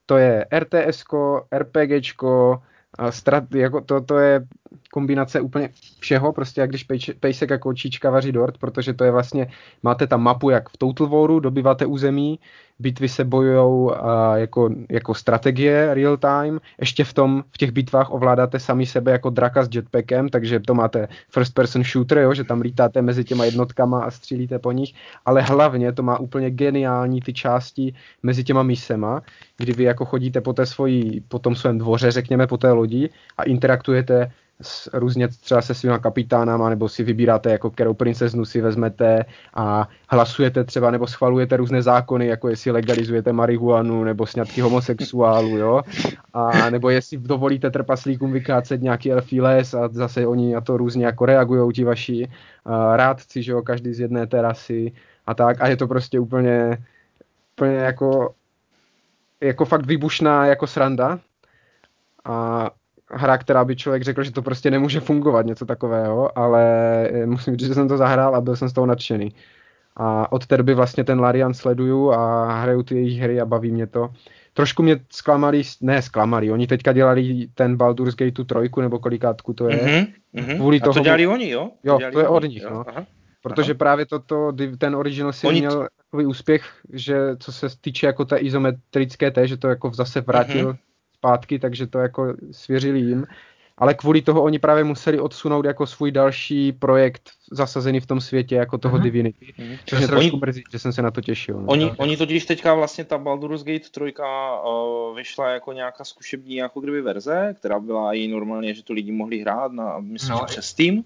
[0.06, 2.62] to je RTSko, RPGčko,
[3.10, 4.46] strat, jako to, to je
[4.92, 6.86] kombinace úplně všeho, prostě jak když
[7.20, 9.46] pejsek jako číčka vaří dort, protože to je vlastně,
[9.82, 12.38] máte tam mapu jak v Total Waru, dobýváte území,
[12.78, 13.94] bitvy se bojujou
[14.34, 19.30] jako, jako strategie real time, ještě v tom, v těch bitvách ovládáte sami sebe jako
[19.30, 23.44] draka s jetpackem, takže to máte first person shooter, jo, že tam lítáte mezi těma
[23.44, 28.62] jednotkama a střílíte po nich, ale hlavně to má úplně geniální ty části mezi těma
[28.62, 29.22] misema,
[29.58, 33.10] kdy vy jako chodíte po té svojí, po tom svém dvoře, řekněme, po té lodi
[33.36, 38.60] a interaktujete s, různě třeba se svýma kapitánama, nebo si vybíráte, jako kterou princeznu si
[38.60, 45.56] vezmete a hlasujete třeba, nebo schvalujete různé zákony, jako jestli legalizujete marihuanu, nebo sňatky homosexuálů,
[45.56, 45.82] jo,
[46.32, 51.06] a nebo jestli dovolíte trpaslíkům vykácet nějaký elfí les a zase oni na to různě
[51.06, 52.28] jako reagují ti vaši
[52.64, 54.92] uh, rádci, že jo, každý z jedné terasy
[55.26, 55.60] a tak.
[55.60, 56.78] A je to prostě úplně,
[57.56, 58.34] úplně jako
[59.40, 61.18] jako fakt vybušná jako sranda
[62.24, 62.70] a
[63.10, 66.62] hra, která by člověk řekl, že to prostě nemůže fungovat, něco takového, ale
[67.08, 69.34] eh, musím říct, že jsem to zahrál a byl jsem z toho nadšený.
[69.96, 73.70] A od té doby vlastně ten Larian sleduju a hraju ty jejich hry a baví
[73.70, 74.10] mě to.
[74.54, 79.52] Trošku mě zklamali, ne zklamali, oni teďka dělali ten Baldur's Gate tu trojku, nebo kolikátku
[79.52, 79.76] to je.
[80.34, 81.70] Mm-hmm, Kvůli a toho, to dělali oni, jo?
[81.84, 82.84] To jo, to je od nich, no.
[82.88, 83.06] Aha.
[83.42, 83.78] Protože Aha.
[83.78, 85.60] právě toto, ten original si Oni...
[85.60, 90.20] měl takový úspěch, že co se týče jako té izometrické té, že to jako zase
[90.20, 90.78] vrátil mm-hmm
[91.18, 93.26] zpátky, takže to jako svěřili jim.
[93.78, 98.54] Ale kvůli toho oni právě museli odsunout jako svůj další projekt zasazený v tom světě,
[98.54, 99.02] jako toho mm-hmm.
[99.02, 99.54] Divinity.
[99.58, 99.78] Mm-hmm.
[99.86, 101.60] Což mě trošku mrzí, že jsem se na to těšil.
[101.60, 101.66] No.
[101.66, 106.80] Oni, oni totiž teďka vlastně ta Baldur's Gate 3 uh, vyšla jako nějaká zkušební jako
[106.80, 110.46] kdyby verze, která byla i normálně, že to lidi mohli hrát na, myslím, no, že
[110.46, 111.04] přes Steam.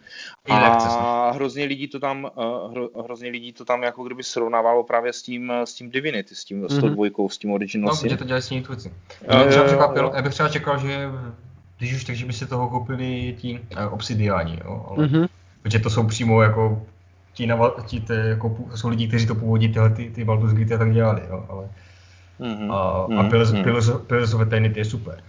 [0.49, 5.13] A hrozně lidí to tam, uh, hro, hrozně lidí to tam jako kdyby srovnávalo právě
[5.13, 6.77] s tím, s tím Divinity, s tím, mm-hmm.
[6.77, 6.95] s tou mhm.
[6.95, 8.93] dvojkou, s tím Original No, protože to dělali s tím tvůrci.
[9.35, 11.09] Uh, já bych třeba čekal, že
[11.83, 15.29] když už, takže by se toho koupili ti uh, obsidiáni, jo, ale, mm-hmm.
[15.63, 16.83] protože to jsou přímo jako
[17.35, 20.79] ti, nava, ti te, jako, jsou lidi, kteří to původně tyhle ty, ty Baldur's Gate
[20.79, 21.69] tak dělali, jo, ale
[22.41, 22.73] mm-hmm.
[22.73, 22.79] a,
[23.21, 23.65] a Pillars, mm-hmm.
[23.65, 25.23] Pillars, Pillars of Eternity je super.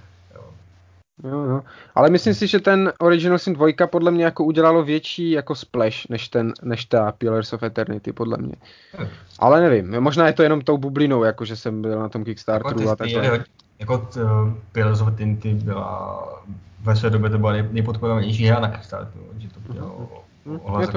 [1.23, 1.61] Jo, jo.
[1.95, 6.07] Ale myslím si, že ten Original Sin 2 podle mě jako udělalo větší jako splash,
[6.09, 8.55] než, ten, než ta Pillars of Eternity, podle mě.
[8.97, 9.07] Hmm.
[9.39, 12.79] Ale nevím, možná je to jenom tou bublinou, jako že jsem byl na tom Kickstarteru
[12.79, 13.43] jako a takhle
[13.79, 14.09] jako
[14.71, 16.23] Pillars of Tinty byla
[16.83, 20.09] ve své době to byla nejpodporovanější hra na Kickstarteru, že to bylo
[20.45, 20.89] mm, ohlas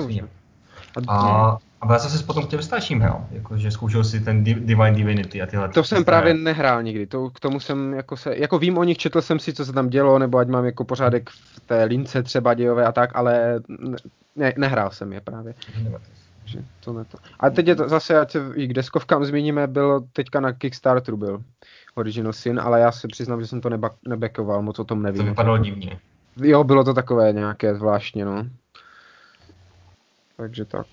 [1.08, 5.42] a, a jsem se potom k těm starším hrál, jakože zkoušel si ten Divine Divinity
[5.42, 5.68] a tyhle.
[5.68, 8.98] To jsem právě nehrál nikdy, to, k tomu jsem jako se, jako vím o nich,
[8.98, 12.22] četl jsem si, co se tam dělo, nebo ať mám jako pořádek v té lince
[12.22, 13.60] třeba dějové a tak, ale
[14.36, 15.54] ne, nehrál jsem je právě.
[16.46, 17.18] Takže to ne to.
[17.40, 21.16] A teď je to zase, ať se i k deskovkám zmíníme, byl teďka na Kickstarteru
[21.16, 21.42] byl.
[21.94, 25.22] Original Sin, ale já se přiznám, že jsem to neba- nebekoval, moc o tom nevím.
[25.22, 25.98] To vypadalo divně.
[26.36, 28.46] Jo, bylo to takové nějaké zvláštně, no.
[30.36, 30.86] Takže tak.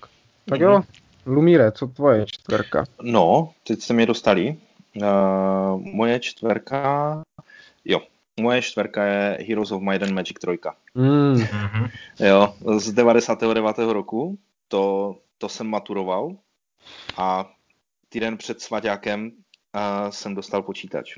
[0.48, 0.82] Tak jo,
[1.26, 2.84] Lumíre, co tvoje čtverka?
[3.02, 4.56] No, teď jste mě dostali.
[4.96, 7.22] Uh, moje čtverka,
[7.84, 8.00] jo,
[8.40, 10.58] moje čtverka je Heroes of Might and Magic 3.
[10.94, 11.40] Mm.
[12.20, 13.78] Jo, z 99.
[13.78, 14.38] roku,
[14.68, 16.36] to, to jsem maturoval
[17.16, 17.50] a
[18.08, 19.32] týden před svaťákem
[19.72, 21.14] a jsem dostal počítač.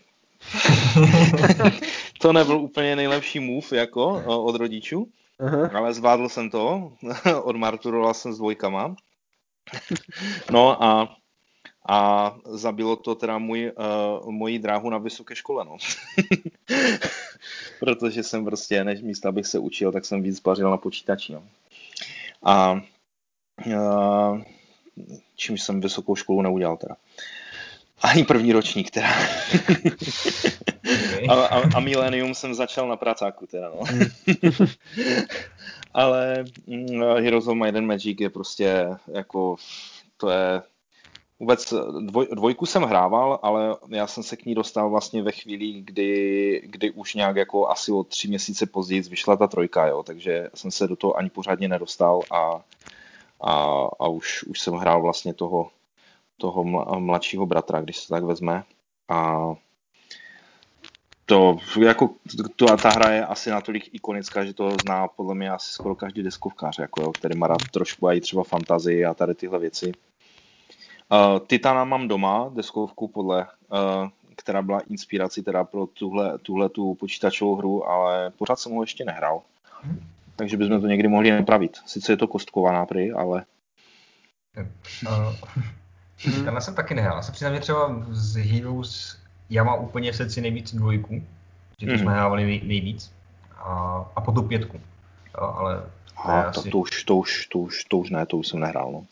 [2.20, 5.08] to nebyl úplně nejlepší move jako od rodičů,
[5.40, 5.76] uh-huh.
[5.76, 6.92] ale zvládl jsem to,
[7.42, 8.96] odmarturoval jsem s dvojkama.
[10.50, 11.16] no a,
[11.88, 13.72] a zabilo to teda můj,
[14.22, 15.76] uh, moji dráhu na vysoké škole, no.
[17.80, 21.42] Protože jsem prostě, než místo abych se učil, tak jsem víc pařil na počítači, no.
[22.42, 22.80] A uh,
[25.36, 26.96] čímž jsem vysokou školu neudělal teda.
[28.02, 29.08] Ani první ročník teda.
[31.28, 33.80] a, a, a Millennium jsem začal na pracáku teda, no.
[33.84, 34.06] Hmm.
[35.94, 39.56] Ale mm, Heroes of Might and Magic je prostě jako,
[40.16, 40.62] to je
[41.40, 45.80] Vůbec dvoj, dvojku jsem hrával, ale já jsem se k ní dostal vlastně ve chvíli,
[45.80, 50.50] kdy, kdy už nějak jako asi o tři měsíce později vyšla ta trojka, jo, takže
[50.54, 52.60] jsem se do toho ani pořádně nedostal a,
[53.40, 53.52] a,
[54.00, 55.70] a už, už jsem hrál vlastně toho
[56.38, 56.64] toho
[56.98, 58.64] mladšího bratra, když se tak vezme.
[59.08, 59.40] A
[61.26, 62.10] to, jako,
[62.56, 66.22] to, ta hra je asi natolik ikonická, že to zná podle mě asi skoro každý
[66.22, 69.92] deskovkář, jako jo, který má rád trošku i třeba fantazii a tady tyhle věci.
[71.12, 76.94] Uh, Titana mám doma, deskovku podle, uh, která byla inspirací teda pro tuhle, tuhle tu
[76.94, 79.42] počítačovou hru, ale pořád jsem ho ještě nehrál.
[80.36, 81.76] Takže bychom to někdy mohli napravit.
[81.86, 83.44] Sice je to kostkovaná prý, ale...
[85.08, 85.34] Uh.
[86.44, 87.16] Tenhle jsem taky nehrál.
[87.16, 89.18] Já se přiznám, že třeba z Heroes
[89.50, 91.22] já mám úplně v srdci nejvíc dvojku,
[91.80, 91.98] že to mm.
[91.98, 93.12] jsme hrávali nej, nejvíc.
[93.56, 94.80] a, a po tu pětku.
[95.40, 95.82] Jo, ale
[96.22, 96.62] to, a, asi...
[96.62, 98.92] to, to, už, to, už, to, už, to už ne, to už jsem nehrál.
[98.92, 99.06] No.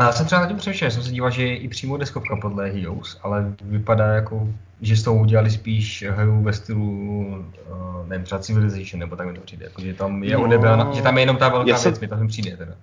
[0.00, 2.36] No, já jsem třeba na tím přemýšlel, jsem se díval, že je i přímo deskovka
[2.36, 4.48] podle Heroes, ale vypadá jako,
[4.80, 7.26] že s tou udělali spíš hru ve stylu,
[7.70, 10.92] uh, nevím, třeba Civilization, nebo tak mi to přijde, jako, že tam je no, odebrána,
[10.94, 11.92] že tam je jenom ta velká jsem...
[11.92, 12.74] věc, mi to mi přijde teda.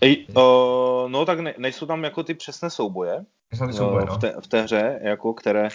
[0.00, 4.14] Ej, uh, no tak ne, nejsou tam jako ty přesné souboje, ty souboje no.
[4.14, 5.68] v, té, v té hře, jako které,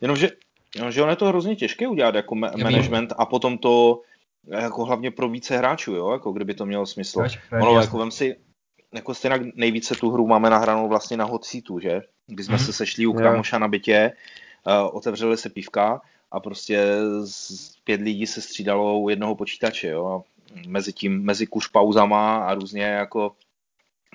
[0.00, 0.30] jenomže,
[0.74, 4.00] jenomže ono je to hrozně těžké udělat jako ma- management a potom to
[4.50, 7.24] jako hlavně pro více hráčů, jo, jako kdyby to mělo smysl.
[7.60, 8.36] ono, jako vem si,
[8.94, 12.00] jako stejně nejvíce tu hru máme nahranou vlastně na hot seatu, že?
[12.26, 12.66] Kdy jsme hmm.
[12.66, 14.12] se sešli u kamoša na bytě,
[14.66, 20.06] uh, otevřeli se pivka a prostě z pět lidí se střídalo u jednoho počítače, jo?
[20.06, 23.32] A mezi tím, mezi kuř pauzama a různě jako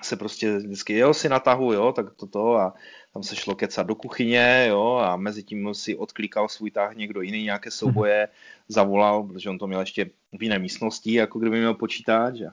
[0.02, 2.74] se prostě vždycky, jo, si natahu, jo, tak toto a
[3.14, 7.20] tam se šlo kecat do kuchyně, jo, a mezi tím si odklikal svůj tah někdo
[7.20, 8.28] jiný, nějaké souboje,
[8.68, 10.04] zavolal, protože on to měl ještě
[10.38, 12.40] v jiné místnosti, jako kdyby měl počítač.
[12.40, 12.52] A...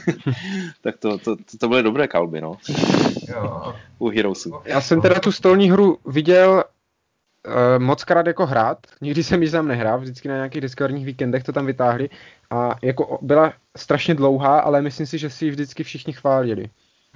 [0.80, 2.56] tak to, to, to, to byly dobré kalby, no.
[3.28, 3.74] Jo.
[3.98, 4.52] U Heroesu.
[4.64, 6.64] Já jsem teda tu stolní hru viděl
[7.46, 11.44] uh, moc krát jako hrát, nikdy jsem ji tam nehrál, vždycky na nějakých diskovních víkendech
[11.44, 12.10] to tam vytáhli
[12.50, 16.70] a jako byla strašně dlouhá, ale myslím si, že si ji vždycky všichni chválili.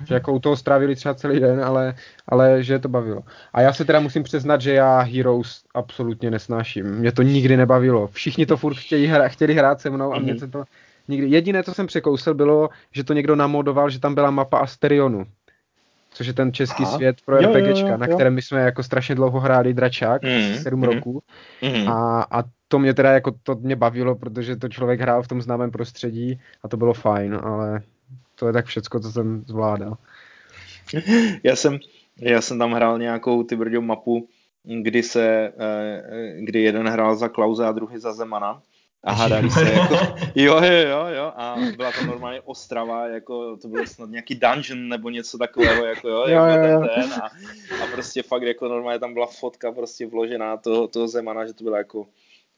[0.07, 1.95] Že jako u toho strávili třeba celý den, ale,
[2.29, 3.23] ale že to bavilo.
[3.53, 6.87] A já se teda musím přiznat, že já Heroes absolutně nesnáším.
[6.87, 8.07] Mě to nikdy nebavilo.
[8.07, 10.41] Všichni to furt chtěli, hra, chtěli hrát se mnou a mě mhm.
[10.41, 10.65] se to
[11.09, 11.29] nikdy...
[11.29, 15.27] Jediné, co jsem překousl, bylo, že to někdo namodoval, že tam byla mapa Asterionu.
[16.15, 16.97] Což je ten český Aha.
[16.97, 20.23] svět pro RPGčka, jo, jo, jo, na kterém my jsme jako strašně dlouho hráli dračák,
[20.23, 21.23] mm, 7 mm, roků.
[21.63, 21.89] Mm.
[21.89, 25.43] A, a to mě teda jako, to mě bavilo, protože to člověk hrál v tom
[25.43, 27.83] známém prostředí a to bylo fajn, ale
[28.35, 29.97] to je tak všecko, co jsem zvládal.
[31.43, 31.79] já jsem,
[32.21, 34.29] já jsem tam hrál nějakou ty brďou mapu,
[34.65, 38.63] kdy se, eh, kdy jeden hrál za Klauze a druhý za Zemana.
[39.05, 39.95] A hádali se jako,
[40.35, 44.89] jo, jo, jo, jo, a byla to normálně ostrava, jako to bylo snad nějaký dungeon
[44.89, 46.89] nebo něco takového, jako jo, jo, jako jo, jo.
[46.95, 47.27] Ten, a,
[47.85, 51.65] a, prostě fakt jako normálně tam byla fotka prostě vložená toho, toho Zemana, že to
[51.65, 52.07] byla jako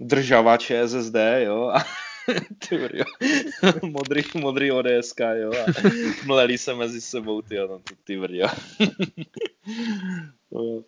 [0.01, 1.85] država ČSSD, jo, a
[2.69, 3.05] ty jo.
[3.83, 5.67] modrý, modrý ODSK, jo, a
[6.27, 8.15] mleli se mezi sebou, ty, no, ty, ty
[10.51, 10.83] jo.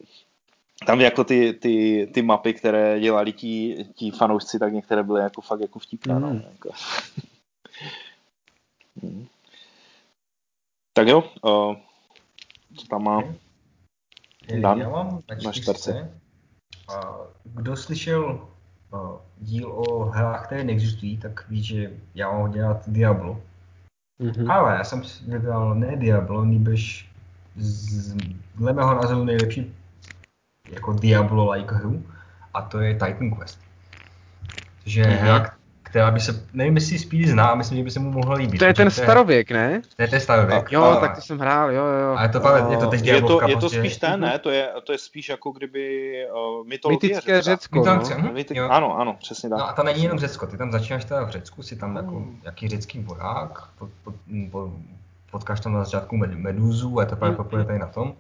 [0.87, 5.41] Tam jako ty, ty, ty mapy, které dělali ti, ti fanoušci, tak některé byly jako
[5.41, 6.21] fakt jako vtipné, mm.
[6.21, 6.43] no, hmm.
[6.53, 6.71] jako.
[9.03, 9.27] Hmm.
[10.93, 11.77] Tak jo, uh,
[12.77, 13.23] co tam má
[14.61, 16.21] Dan Já mám na, na čtyřce.
[17.45, 18.49] Kdo slyšel
[19.39, 23.41] díl o hrách, které neexistují, tak ví, že já mám rád Diablo.
[24.21, 24.53] Mm-hmm.
[24.53, 27.11] Ale já jsem vybral ne Diablo, nýbrž
[27.57, 28.17] z,
[28.55, 29.75] dle mého názoru nejlepší
[30.71, 32.07] jako Diablo-like hru
[32.55, 33.61] a to je Titan Quest.
[34.85, 35.19] Že mm-hmm.
[35.19, 35.58] hra,
[35.91, 38.59] která by se, nevím jestli Speedy zná, myslím, že by se mu mohla líbit.
[38.59, 39.83] To je ten starověk, ne?
[39.97, 40.73] To je ten starověk.
[40.73, 42.17] Jo, a, tak to jsem hrál, jo, jo.
[42.19, 42.39] Ale to,
[42.71, 44.39] je to teď je to, je to spíš ten, ne?
[44.39, 48.33] To je, to je spíš jako kdyby uh, mytologie Mytické Řecko, Řecko no.
[48.33, 49.59] Mytik, ano, ano, přesně tak.
[49.59, 52.17] No a to není jenom Řecko, ty tam začínáš teda v Řecku, si tam jako
[52.17, 52.41] hmm.
[52.45, 54.15] jaký řecký voják, pod, pod,
[54.51, 54.71] pod,
[55.31, 57.65] potkáš tam na začátku Meduzu a to pak hmm.
[57.67, 58.15] tady na tom.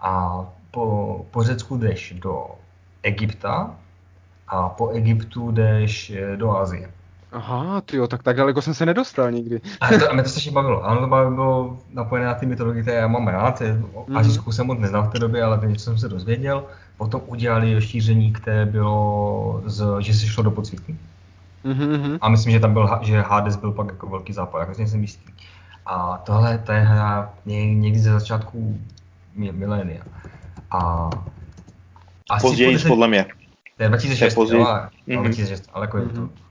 [0.00, 2.46] A po, po Řecku jdeš do
[3.02, 3.76] Egypta
[4.48, 6.90] a po Egyptu jdeš eh, do Asie.
[7.32, 9.60] Aha, ty jo, tak tak daleko jsem se nedostal nikdy.
[9.80, 10.84] A, to, a mě to strašně bavilo.
[10.84, 13.62] Ano, to bylo napojené na ty mytologie, které já mám rád.
[14.06, 14.16] Mm.
[14.16, 16.64] Azijskou jsem moc neznal v té době, ale něco jsem se dozvěděl.
[16.96, 20.98] Potom udělali rozšíření, které bylo, z, že se šlo do podsvětí.
[21.64, 22.18] Mm-hmm.
[22.20, 25.32] A myslím, že tam byl, že Hades byl pak jako velký západ, jako jsem jistý.
[25.86, 28.80] A tohle to je hra někdy ze začátku
[29.34, 30.02] milénia.
[30.70, 31.10] A
[32.30, 33.26] asi Později, podle mě.
[33.76, 35.22] To je 2006, jo, ale, mm-hmm.
[35.22, 36.08] 2006, ale jako mm-hmm.
[36.08, 36.41] je to.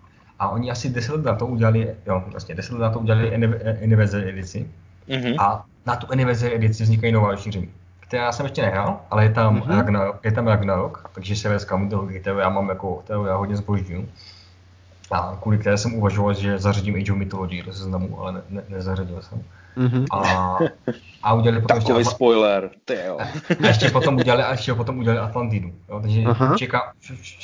[0.41, 3.36] A oni asi 10 let na to udělali, jo, vlastně 10 let na to udělali
[3.84, 4.69] Anniversary edici.
[5.10, 5.36] Mm-hmm.
[5.39, 9.60] A na tu Anniversary edici vznikají nová rozšíření, která jsem ještě nehrál, ale je tam,
[9.60, 9.77] mm-hmm.
[9.77, 14.10] Ragnarok, je tam Ragnarok, takže severská mytologie, kterou já mám jako, kterou já hodně zbožňuju.
[15.12, 18.63] A kvůli které jsem uvažoval, že zařadím Age of Mythology do seznamu, ale ne, ne,
[18.69, 19.43] nezařadil jsem.
[19.78, 20.06] Mm-hmm.
[20.12, 20.58] A,
[21.24, 23.18] a udělali potom Takový ještě spoiler, ty jo.
[23.64, 25.72] A ještě potom udělali, a ještě potom udělali Atlantidu.
[25.90, 26.00] Jo?
[26.00, 26.56] Takže Aha.
[26.58, 26.94] čeká,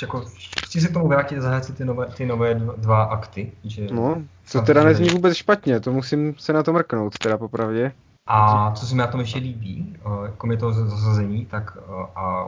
[0.02, 0.26] jako,
[0.66, 3.52] chci se k tomu vrátit a zahrát si ty nové, ty nové dva akty.
[3.64, 7.92] Že no, to teda nezní vůbec špatně, to musím se na to mrknout, teda popravdě.
[8.28, 11.78] A co se mi na tom ještě líbí, jako mi to zasazení, tak
[12.16, 12.46] a,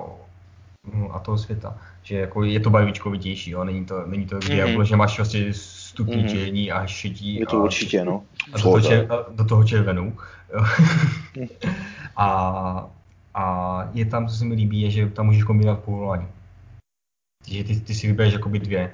[1.12, 3.64] a toho světa, že jako je to barvičkovitější, jo?
[3.64, 4.82] není to, není to mm-hmm.
[4.82, 5.54] že máš vlastně
[6.00, 6.32] stupní mm-hmm.
[6.32, 7.36] černí a šedí.
[7.36, 8.24] Je to a, určitě, no.
[8.54, 10.14] A do toho, čer, do toho červenou.
[12.18, 12.28] a,
[13.34, 13.44] a
[13.94, 16.28] je tam, co se mi líbí, je, že tam můžeš kombinovat povolání.
[17.48, 18.92] že ty, ty si vybereš jakoby dvě,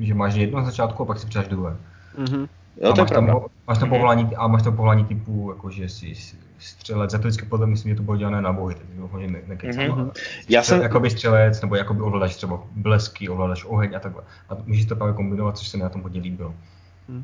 [0.00, 1.76] že máš jedno na začátku a pak si přidáš druhé.
[2.18, 2.48] Mm-hmm.
[2.82, 3.26] Jo, to a máš, tam,
[3.66, 3.96] máš tam Mhm.
[3.98, 6.14] povolání, a máš tam povolání typu, jako že jsi
[6.58, 9.40] střelec, za to vždycky podle myslím, že to bylo dělané na bohy, teď hodně ne,
[9.46, 10.04] nekecám, Mhm.
[10.08, 10.12] mm-hmm.
[10.48, 14.22] Já jsem- jakoby střelec, nebo jakoby ovládáš třeba blesky, ovládáš oheň a takhle.
[14.48, 16.54] A můžeš to právě kombinovat, což se mi na tom hodně líbilo.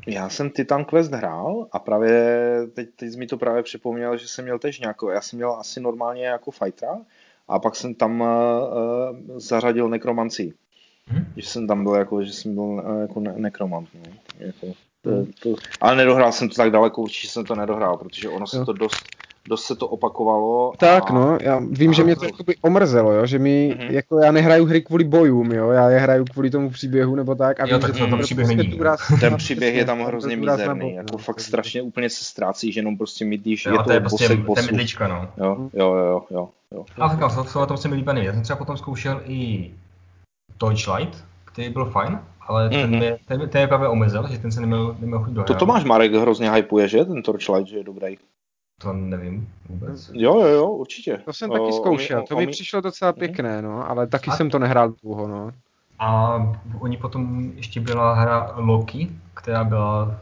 [0.07, 2.37] Já jsem Titan Quest hrál a právě
[2.73, 5.51] teď, teď jsi mi to právě připomněl, že jsem měl tež nějakou, já jsem měl
[5.51, 6.97] asi normálně jako fightera
[7.47, 8.27] a pak jsem tam uh,
[9.37, 10.53] zařadil nekromancí.
[11.11, 11.25] Mhm.
[11.37, 13.89] Že jsem tam byl jako, že jsem byl uh, jako ne- nekromant.
[13.93, 14.11] No.
[14.39, 14.67] Jako,
[15.01, 15.11] to,
[15.43, 18.73] to, ale nedohrál jsem to tak daleko, určitě jsem to nedohrál, protože ono se to
[18.73, 18.95] dost,
[19.49, 20.73] dost se to opakovalo.
[20.77, 23.87] Tak a, no, já vím, že mě to jakoby omrzelo, jo, že mi, Mhm.
[23.93, 27.59] jako já nehraju hry kvůli bojům, jo, já je hraju kvůli tomu příběhu nebo tak.
[27.59, 29.97] A Jo, vím, tak že to tam prostě příběh není, důraz- Ten příběh je tam
[29.97, 33.83] ten hrozně mizerný, jako fakt strašně úplně se ztrácíš, jenom prostě mydlíš, Jo, je a
[33.83, 34.65] to, to je prostě bosek ten bosu.
[34.71, 35.27] mydlička, no.
[35.37, 36.85] Jo, jo, jo, jo, jo.
[36.99, 38.27] A co na tom se mi líbí nejvíc.
[38.27, 39.71] Já jsem třeba potom zkoušel i
[40.57, 42.97] Torchlight, který byl fajn, ale ten, Mhm.
[42.99, 45.47] mě, ten, ten je právě omezil, že ten se neměl, neměl chuť dohrát.
[45.47, 47.05] To Tomáš Marek hrozně hypuje, že?
[47.05, 48.17] Ten Torchlight, že je dobrý.
[48.81, 50.11] To nevím vůbec.
[50.13, 51.17] Jo, jo, jo, určitě.
[51.25, 54.59] To jsem taky zkoušel, to mi přišlo docela pěkné, no, ale taky A- jsem to
[54.59, 55.51] nehrál dlouho, no.
[55.99, 56.35] A
[56.79, 60.15] oni potom ještě byla hra Loki, která byla,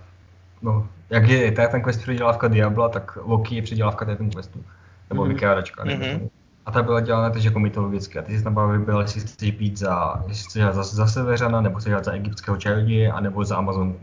[0.62, 4.64] no, jak je Titan Quest předělávka Diabla, tak Loki je předělávka Titan Questu.
[5.10, 5.34] Nebo Mhm.
[5.34, 5.84] vykrádačka.
[5.86, 5.94] Mhm.
[6.02, 6.30] Mm-hmm.
[6.66, 8.20] A ta byla dělána teď jako mytologicky.
[8.20, 11.62] A ty jsi tam právě vybral, jestli chceš být za, jestli chceš za, za Severana,
[11.62, 14.00] nebo chceš dělat za egyptského čaroděje, anebo za Amazonku.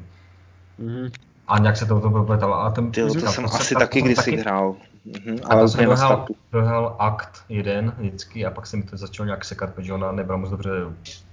[0.78, 1.08] Mhm.
[1.50, 2.54] A nějak se to, to propletalo.
[2.54, 4.76] A ten, Tyjo, to jsem asi taky kdysi taky- hrál.
[5.04, 9.44] Mhm, ale jsem dohrál, dohrál akt jeden vždycky a pak se mi to začalo nějak
[9.44, 10.70] sekat, protože ona nebyla moc dobře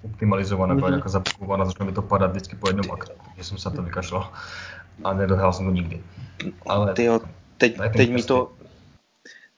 [0.04, 0.96] optimalizovaná, byla Mhm.
[0.96, 4.32] nějaká zabukovaná, začalo mi to padat vždycky po jednom aktu, takže jsem se to vykašlal
[5.04, 6.04] a nedohrál jsem to nikdy.
[6.68, 7.20] Ale Tyjo,
[7.58, 8.52] teď, teď mi Quest to,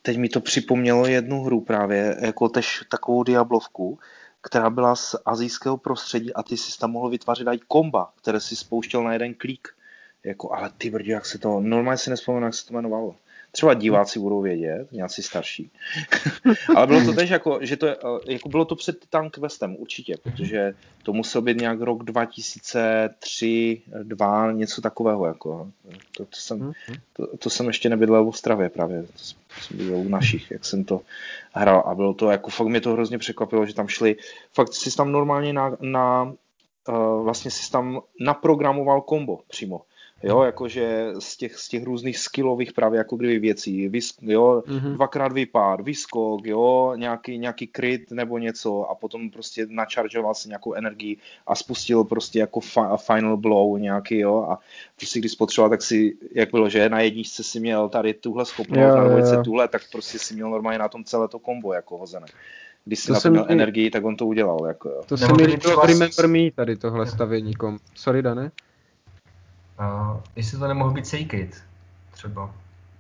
[0.01, 3.99] teď mi to připomnělo jednu hru právě, jako tež takovou Diablovku,
[4.41, 8.55] která byla z azijského prostředí a ty si tam mohl vytvářet i komba, které si
[8.55, 9.67] spouštěl na jeden klík.
[10.23, 13.15] Jako, ale ty brdě, jak se to, normálně si nespomenu, jak se to jmenovalo.
[13.51, 15.71] Třeba diváci budou vědět, nějací starší.
[16.75, 19.75] ale bylo to tež jako, že to je, eh, jako bylo to před Titan Questem
[19.79, 25.25] určitě, protože to musel být nějak rok 2003, 2, něco takového.
[25.25, 25.71] Jako.
[26.17, 26.71] To, to, jsem,
[27.13, 29.19] to, to jsem ještě nebydlel v Ostravě právě, to
[29.61, 31.01] jsem bydlel u našich, jak jsem to
[31.53, 34.15] hrál a bylo to, jako fakt mě to hrozně překvapilo, že tam šli,
[34.53, 39.81] fakt si tam normálně na, na uh, vlastně si tam naprogramoval kombo přímo.
[40.23, 44.93] Jo, jakože z těch, z těch různých skillových právě jako kdyby věcí, vysk, jo, Mhm.
[44.93, 50.73] dvakrát vypád, vyskok, jo, nějaký, nějaký kryt nebo něco a potom prostě načaržoval si nějakou
[50.73, 51.17] energii
[51.47, 54.59] a spustil prostě jako fi- final blow nějaký, jo, a
[54.95, 58.79] prostě když spotřeboval, tak si, jak bylo, že na jedničce si měl tady tuhle schopnost,
[58.79, 61.97] Jo, na dvojce tuhle, tak prostě si měl normálně na tom celé to kombo jako
[61.97, 62.27] hozené.
[62.85, 65.01] Když si To na to jsem měl i- energii, tak on to udělal, jako jo.
[65.07, 67.77] To se mi líbilo Remember Me, tady tohle stavění kom.
[67.95, 68.51] Sorry, Dane?
[69.79, 71.63] A, jestli to nemohl být Sacred,
[72.11, 72.53] třeba.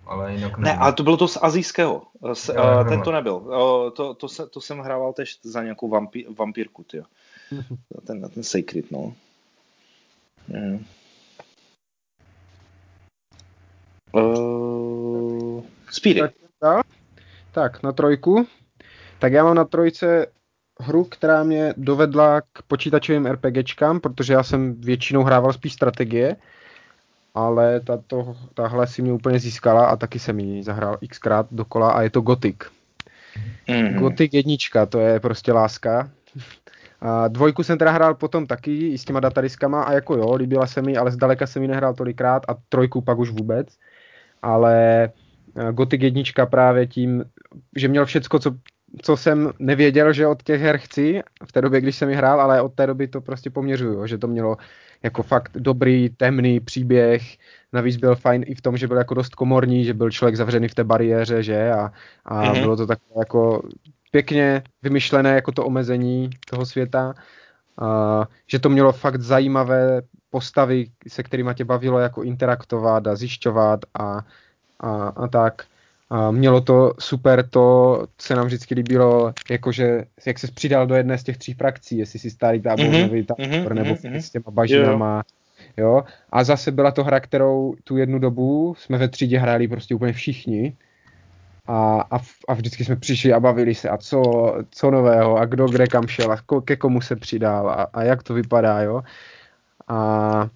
[0.05, 2.03] Ale jinak Ne, ale to bylo to z azijského.
[2.33, 3.35] Z, Jo, uh, jo, ten to nebyl.
[3.35, 7.03] Uh, to, to, se, to jsem hrával tež za nějakou vampí, vampírku, tyjo.
[8.07, 9.13] Ten, ten Sacred, no.
[10.47, 10.85] Mm.
[14.11, 16.19] Uh, Speedy.
[16.19, 16.81] Tak, dál?
[17.51, 18.47] tak, na trojku.
[19.19, 20.27] Tak já mám na trojce
[20.79, 26.35] hru, která mě dovedla k počítačovým RPGčkám, protože já jsem většinou hrával spíš strategie,
[27.35, 32.01] ale tato, tahle si mě úplně získala a taky jsem ji zahrál xkrát dokola a
[32.01, 32.57] je to Gothic.
[33.67, 33.99] Mm-hmm.
[33.99, 36.09] Gothic jednička, to je prostě láska.
[37.01, 40.67] A dvojku jsem teda hrál potom taky i s těma datadiskama a jako jo, líbila
[40.67, 43.67] se mi, ale zdaleka jsem ji nehrál tolikrát a trojku pak už vůbec.
[44.41, 45.03] Ale
[45.55, 47.25] eh, Gothic jednička právě tím,
[47.75, 48.55] že měl všecko, co,
[49.01, 52.41] co jsem nevěděl, že od těch her chci v té době, když jsem ji hrál,
[52.41, 54.57] ale od té doby to prostě poměřuju, že to mělo
[55.03, 57.37] jako fakt dobrý, temný příběh,
[57.73, 60.67] navíc byl fajn i v tom, že byl jako dost komorní, že byl člověk zavřený
[60.67, 61.91] v té bariéře, že a,
[62.25, 62.53] a Mhm.
[62.53, 62.61] mm-hmm.
[62.61, 63.69] bylo to takové jako
[64.11, 67.13] pěkně vymyšlené jako to omezení toho světa,
[67.77, 73.79] a, že to mělo fakt zajímavé postavy, se kterými tě bavilo jako interaktovat a zjišťovat
[73.99, 74.25] a,
[74.79, 75.65] a, a tak.
[76.09, 81.17] A mělo to super, to se nám vždycky líbilo, jakože jak se přidal do jedné
[81.17, 84.29] z těch tří frakcí, jestli si starý tábor, Mhm, nový tábor, mhm, nebo mhm, s
[84.29, 85.23] těma bažinama.
[85.77, 86.03] Jo.
[86.29, 90.13] A zase byla to hra, kterou tu jednu dobu jsme ve třídě hráli prostě úplně
[90.13, 90.75] všichni.
[91.67, 94.21] A, a, v- a vždycky jsme přišli a bavili se a co,
[94.71, 98.03] co nového a kdo kde kam šel a ko, ke komu se přidal a, a
[98.03, 99.01] jak to vypadá, jo.
[99.87, 100.49] A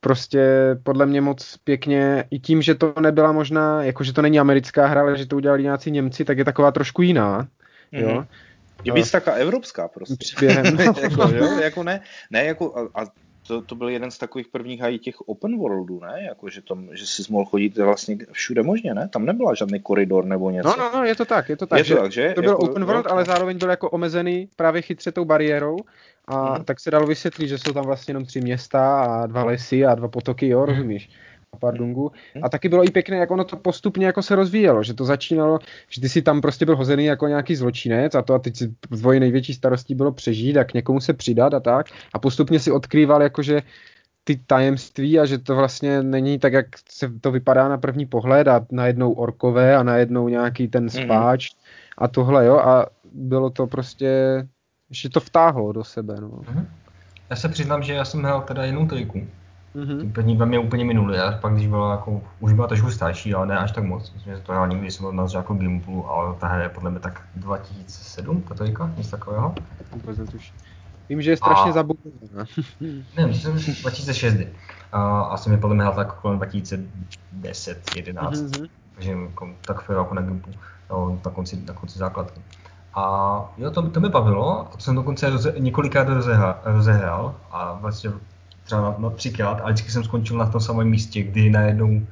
[0.00, 0.40] prostě
[0.82, 4.86] podle mě moc pěkně, i tím, že to nebyla možná, jako že to není americká
[4.86, 7.48] hra, ale že to udělali nějací Němci, tak je taková trošku jiná,
[7.92, 8.14] jo.
[8.14, 8.26] Mhm.
[8.84, 10.16] Je víc taková evropská prostě.
[10.18, 10.80] Příběhem.
[11.02, 13.06] jako, jo, jako ne, ne jako, a, a
[13.50, 16.22] to, to byl jeden z takových prvních i těch open worldů, ne?
[16.28, 19.08] Jako, že, tam, že jsi mohl chodit vlastně všude možně, ne?
[19.08, 20.68] Tam nebyla žádný koridor nebo něco.
[20.68, 21.78] No, no, no, je to tak, je to tak.
[21.78, 22.32] Je to tak, že?
[22.34, 25.76] To byl Jako, open world, jo, ale zároveň byl jako omezený právě chytře tou bariérou.
[26.28, 26.64] A Mhm.
[26.64, 29.94] tak se dalo vysvětlit, že jsou tam vlastně jenom tři města a dva lesy a
[29.94, 31.10] dva potoky, jo, rozumíš?
[31.52, 32.12] A pár dungů.
[32.42, 35.58] A taky bylo i pěkné, jak ono to postupně jako se rozvíjelo, že to začínalo,
[35.88, 38.74] že ty si tam prostě byl hozený jako nějaký zločinec a to a teď si
[38.98, 41.86] tvoje největší starostí bylo přežít a k někomu se přidat a tak.
[42.14, 43.62] A postupně si odkrýval jakože
[44.24, 48.48] ty tajemství a že to vlastně není tak, jak se to vypadá na první pohled
[48.48, 51.48] a najednou orkové a najednou nějaký ten spáč
[51.98, 54.08] a tohle, jo, a bylo to prostě,
[54.90, 56.40] že to vtáhlo do sebe, no.
[56.48, 56.66] Mhm.
[57.30, 59.26] Já se přiznám, že já jsem hrál teda jenom trojku.
[59.74, 59.98] Mhm.
[59.98, 63.34] Ten první dva mě úplně minuli, a pak když byla jako, už byla trošku starší,
[63.34, 64.12] ale ne až tak moc.
[64.14, 66.68] Myslím, že to hrál někdy, když jsem byl na začátku Gimplu, ale ta hra je
[66.68, 69.54] podle mě tak 2007, ta trojka, něco takového.
[69.92, 70.58] Vůbec netuším.
[71.08, 72.44] Vím, že je strašně A- zabudovaná.
[73.16, 74.36] Ne, myslím, že 2006.
[74.92, 78.40] A, a jsem je podle mě hrál tak kolem 2010, 11.
[78.40, 78.66] Mhm.
[78.94, 80.50] takže jako, tak jako na Gimpu,
[80.90, 82.40] no, na konci, na konci základky.
[82.94, 86.08] A jo, to, to mě bavilo, a to jsem dokonce roze, několikrát
[86.64, 88.10] rozehrál, a vlastně
[88.64, 92.06] třeba na, na třikrát, a vždycky jsem skončil na tom samém místě, kdy najednou,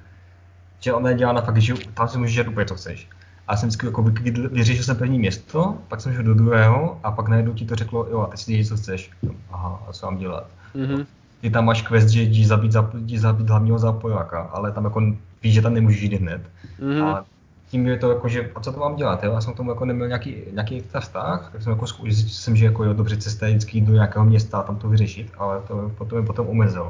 [0.81, 3.09] že ona je dělána fakt, že tam si můžeš dělat úplně co chceš.
[3.49, 7.11] A jsem vždycky jako vy- vyřešil jsem první město, pak jsem šel do druhého a
[7.12, 9.11] pak najednou ti to řeklo, jo, a teď si dělej, co chceš.
[9.51, 10.47] Aha, a co mám dělat?
[10.74, 11.07] Mhm.
[11.41, 15.01] ty tam máš quest, že jdi zabít, jdi zabít hlavního zápojáka, ale tam jako
[15.43, 16.51] víš, že tam nemůžeš jít hned.
[16.81, 17.03] Mhm.
[17.03, 17.24] A
[17.69, 19.33] tím je to jako, že a co to mám dělat, jo?
[19.33, 22.64] Já jsem k tomu jako neměl nějaký, nějaký vztah, tak jsem jako zjistil jsem, že
[22.64, 25.93] jako jo, dobře, cesta je vždycky do nějakého města a tam to vyřešit, ale to
[25.99, 26.87] potom je potom omezilo.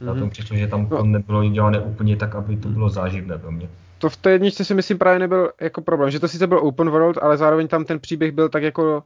[0.00, 0.10] Mm-hmm.
[0.10, 0.18] A Mhm.
[0.18, 1.04] to mi přišlo, že tam to No.
[1.04, 3.68] nebylo dělané úplně tak, aby to bylo záživné pro mě.
[3.98, 6.90] To v té jedničce si myslím právě nebyl jako problém, že to sice byl open
[6.90, 9.02] world, ale zároveň tam ten příběh byl tak jako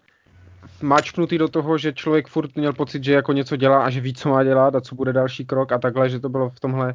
[0.83, 4.15] mačknutý do toho, že člověk furt měl pocit, že jako něco dělá a že ví,
[4.15, 6.95] co má dělat a co bude další krok a takhle, že to bylo v tomhle.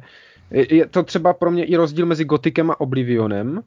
[0.50, 3.60] Je je to třeba pro mě i rozdíl mezi Gotikem a Oblivionem,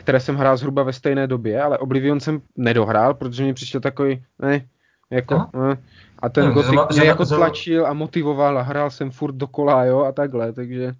[0.00, 4.24] které jsem hrál zhruba ve stejné době, ale Oblivion jsem nedohrál, protože mi přišel takový,
[4.38, 4.64] ne,
[5.10, 5.50] jako, Aha.
[5.68, 5.76] ne.
[6.18, 10.04] A ten No, zrovna- mě jako tlačil a motivoval a hrál jsem furt dokola, jo,
[10.04, 10.94] a takhle, takže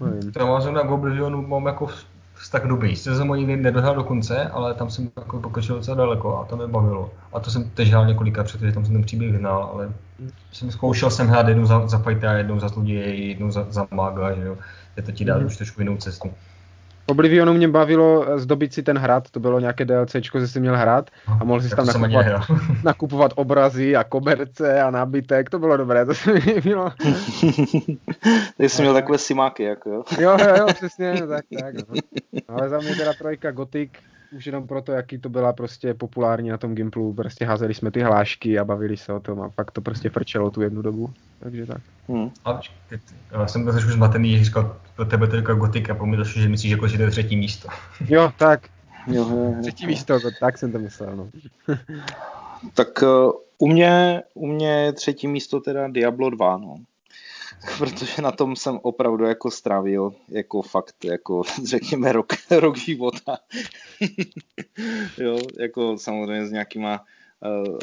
[0.00, 0.32] nevím.
[0.32, 1.86] To má zrovna k Oblivionu mám jako
[2.34, 2.96] vztah dobrý.
[2.96, 6.44] Sice jsem ho nikdy nedohrál do konce, ale tam jsem jako pokročil docela daleko a
[6.44, 7.10] to mě bavilo.
[7.32, 9.92] A to jsem teď hrál několikrát, protože tam jsem ten příběh znal, ale
[10.52, 14.32] jsem zkoušel jsem hrát jednou za, za fightera, jednou za zloděje, jednou za, za maga,
[14.34, 14.56] že jo.
[14.96, 15.46] Je to ti dá Mhm.
[15.46, 16.30] už trošku jinou cestu.
[17.10, 20.76] Oblivionu mě bavilo eh, zdobit si ten hrad, to bylo nějaké DLCčko, že jsi měl
[20.76, 22.26] hrad a mohl si tam nakupovat,
[22.84, 26.92] nakupovat obrazy a koberce a nábytek, to bylo dobré, to se mi líbilo.
[28.56, 30.02] Takže jsi měl takové simáky, jako jo.
[30.18, 31.74] Jo, jo, jo, přesně, tak, tak.
[31.74, 31.94] No.
[32.48, 33.90] Ale za mě teda trojka Gothic,
[34.36, 38.00] už jenom proto, jaký to byla prostě populární na tom Gimplu, prostě házeli jsme ty
[38.00, 41.66] hlášky a bavili se o tom a fakt to prostě frčelo tu jednu dobu, takže
[41.66, 41.80] tak.
[42.08, 42.30] Hm.
[42.44, 42.60] A
[43.32, 46.16] já jsem byl trošku zmatený, že říkal pro tebe to jako gotik a po mě
[46.16, 47.68] došlo, že myslíš, jako, že to je třetí místo.
[48.08, 48.68] Jo, tak,
[49.06, 49.54] Jo, jo, jo.
[49.62, 51.28] třetí místo, tak jsem to myslel, no.
[52.74, 56.76] Tak uh, u mě, u mě je třetí místo teda Diablo 2, no.
[57.78, 63.38] Protože na tom jsem opravdu jako strávil jako fakt, jako řekněme rok, rok života.
[65.18, 67.04] jo, jako samozřejmě s nějakýma
[67.66, 67.78] uh,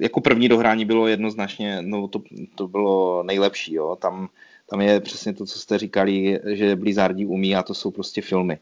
[0.00, 2.22] jako první dohrání bylo jednoznačně, no to,
[2.54, 3.96] to bylo nejlepší, jo.
[4.00, 4.28] Tam,
[4.70, 8.58] tam je přesně to, co jste říkali, že Blizzardi umí a to jsou prostě filmy.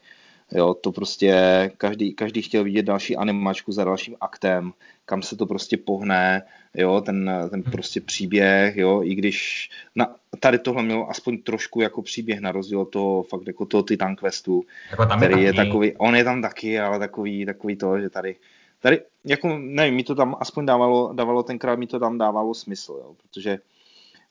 [0.53, 1.33] Jo, to prostě
[1.77, 4.73] každý, každý chtěl vidět další animačku za dalším aktem,
[5.05, 6.43] kam se to prostě pohne,
[6.75, 12.03] jo, ten, ten prostě příběh, jo, i když na, tady tohle mělo aspoň trošku jako
[12.03, 15.53] příběh na rozdíl od toho fakt jako toho Titan Questu, Jako tam který je, je
[15.53, 18.37] takový, on je tam taky, ale takový, takový to, že tady,
[18.81, 22.93] tady, jako nevím, mi to tam aspoň dávalo, dávalo tenkrát mi to tam dávalo smysl,
[22.93, 23.59] jo, protože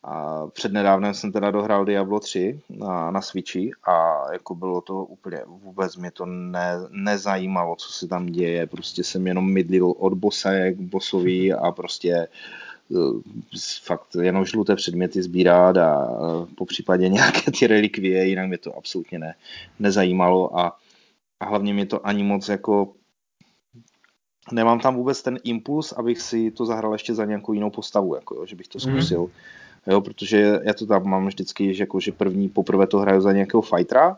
[0.04, 5.42] a přednedávnem jsem teda dohrál Diablo 3 na, na Switchi a jako bylo to úplně,
[5.48, 10.50] vůbec mě to ne, nezajímalo, co se tam děje, prostě jsem jenom mydlil od bossa
[10.72, 12.28] k bossovi a prostě
[12.92, 12.98] eh,
[13.84, 18.78] fakt jenom žluté předměty sbírat a eh, po případě nějaké ty relikvie, jinak mě to
[18.78, 19.36] absolutně ne,
[19.80, 20.78] nezajímalo a,
[21.40, 22.94] a hlavně mě to ani moc jako
[24.52, 28.36] nemám tam vůbec ten impuls, abych si to zahrál ještě za nějakou jinou postavu, jako
[28.36, 28.98] jo, že bych to Mhm.
[28.98, 29.30] zkusil.
[29.88, 33.32] Jo, protože já to tam mám vždycky, že, jako, že první, poprvé to hraju za
[33.32, 34.18] nějakého fightera,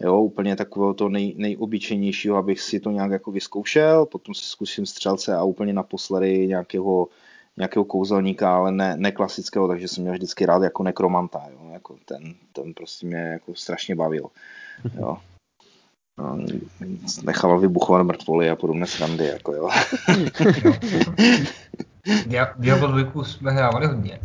[0.00, 4.86] jo, úplně takového to nej, nejobyčejnějšího, abych si to nějak jako vyzkoušel, potom si zkusím
[4.86, 7.08] střelce a úplně naposledy nějakého,
[7.56, 11.96] nějakého kouzelníka, ale ne, ne klasického, takže jsem měl vždycky rád jako nekromanta, jo, jako
[12.04, 14.26] ten, ten prostě mě jako strašně bavil,
[14.98, 15.16] jo.
[16.18, 16.38] No,
[17.24, 19.68] nechával vybuchovat mrtvoly a podobné srandy, jako jo.
[22.58, 24.18] Diablo 2 jsme hrávali hodně.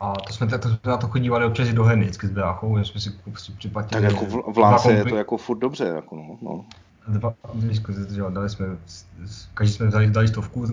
[0.00, 2.84] A to jsme, to jsme na to chodívali občas do hry vždycky s bráchou, že
[2.84, 4.02] jsme si prostě připlatili.
[4.02, 6.38] Tak jako v, v Lance je to jako furt dobře, jako no.
[6.42, 6.64] no.
[7.08, 7.34] Dva,
[8.30, 8.66] dali jsme,
[9.54, 10.66] každý jsme vzali, dali stovku,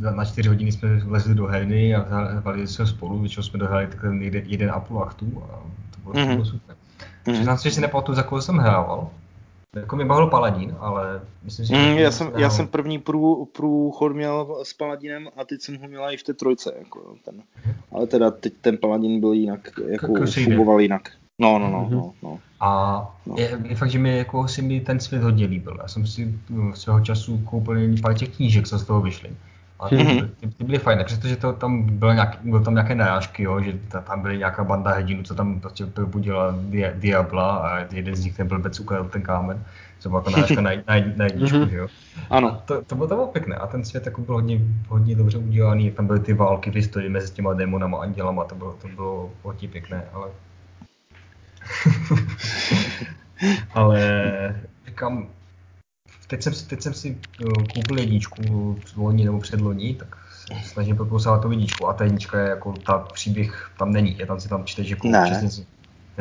[0.00, 2.00] na čtyři hodiny jsme vlezli do herny a
[2.40, 6.14] hráli jsme spolu, většinou jsme dohráli takhle jeden, jeden a půl achtů a to bylo,
[6.14, 6.28] mm-hmm.
[6.28, 6.76] to bylo super.
[6.98, 7.32] Mm-hmm.
[7.32, 9.10] Přiznám se, že si nepamatuju, za koho jsem hrával,
[9.76, 11.78] jako mi bavil Paladín, ale myslím si, že...
[11.78, 15.88] Mm, já, jsem, já jsem první prů, průchod měl s Paladinem a teď jsem ho
[15.88, 16.74] měla i v té trojce.
[16.78, 17.42] Jako ten.
[17.92, 21.10] Ale teda teď ten Paladin byl jinak, jako fungoval jinak.
[21.40, 21.90] No, no, no, mm-hmm.
[21.90, 22.38] no, no.
[22.60, 23.34] A no.
[23.38, 25.76] Je, je, fakt, že mi jako si mi ten svět hodně líbil.
[25.82, 29.30] Já jsem si no, svého času koupil pár těch knížek, co z toho vyšly.
[29.80, 30.28] A ty, mm-hmm.
[30.40, 33.72] ty, ty byly fajné, přestože to tam bylo, nějak, bylo tam nějaké narážky, jo, že
[33.88, 38.24] ta, tam byly nějaká banda hrdinů, co tam prostě probudila dia, Diabla a jeden z
[38.24, 39.64] nich ten blbec ukradl ten kámen,
[39.98, 41.72] co jako narážka na, na, na jedničku, mm-hmm.
[41.72, 41.88] jo.
[42.30, 42.48] Ano.
[42.48, 45.38] A to, to, bylo, to bylo pěkné a ten svět jako byl hodně, hodně dobře
[45.38, 48.72] udělaný, jak tam byly ty války v historii mezi těma démonama a andělama, to bylo,
[48.82, 50.28] to bylo hodně pěkné, ale...
[53.74, 54.00] ale
[54.86, 55.28] říkám,
[56.28, 58.42] teď jsem, teď jsem si uh, koupil jedničku
[58.96, 60.16] loni nebo předloni, tak
[60.62, 64.26] se snažím prokousat tu jedničku a ta jednička je jako ta příběh tam není, je
[64.26, 65.38] tam si tam čteš jako ne.
[65.40, 65.64] Čistě,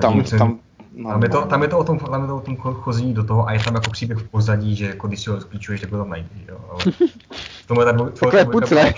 [0.01, 0.60] tam, tam,
[0.95, 3.14] no, tam, je to, tam, je to o tom, tam je to o tom chození
[3.14, 5.82] do toho a je tam jako příběh v pozadí, že jako když si ho rozklíčuješ,
[5.82, 6.60] tak ho tam najdeš, jo.
[6.70, 6.80] Ale
[7.68, 8.93] tomu je tak Takové pucle.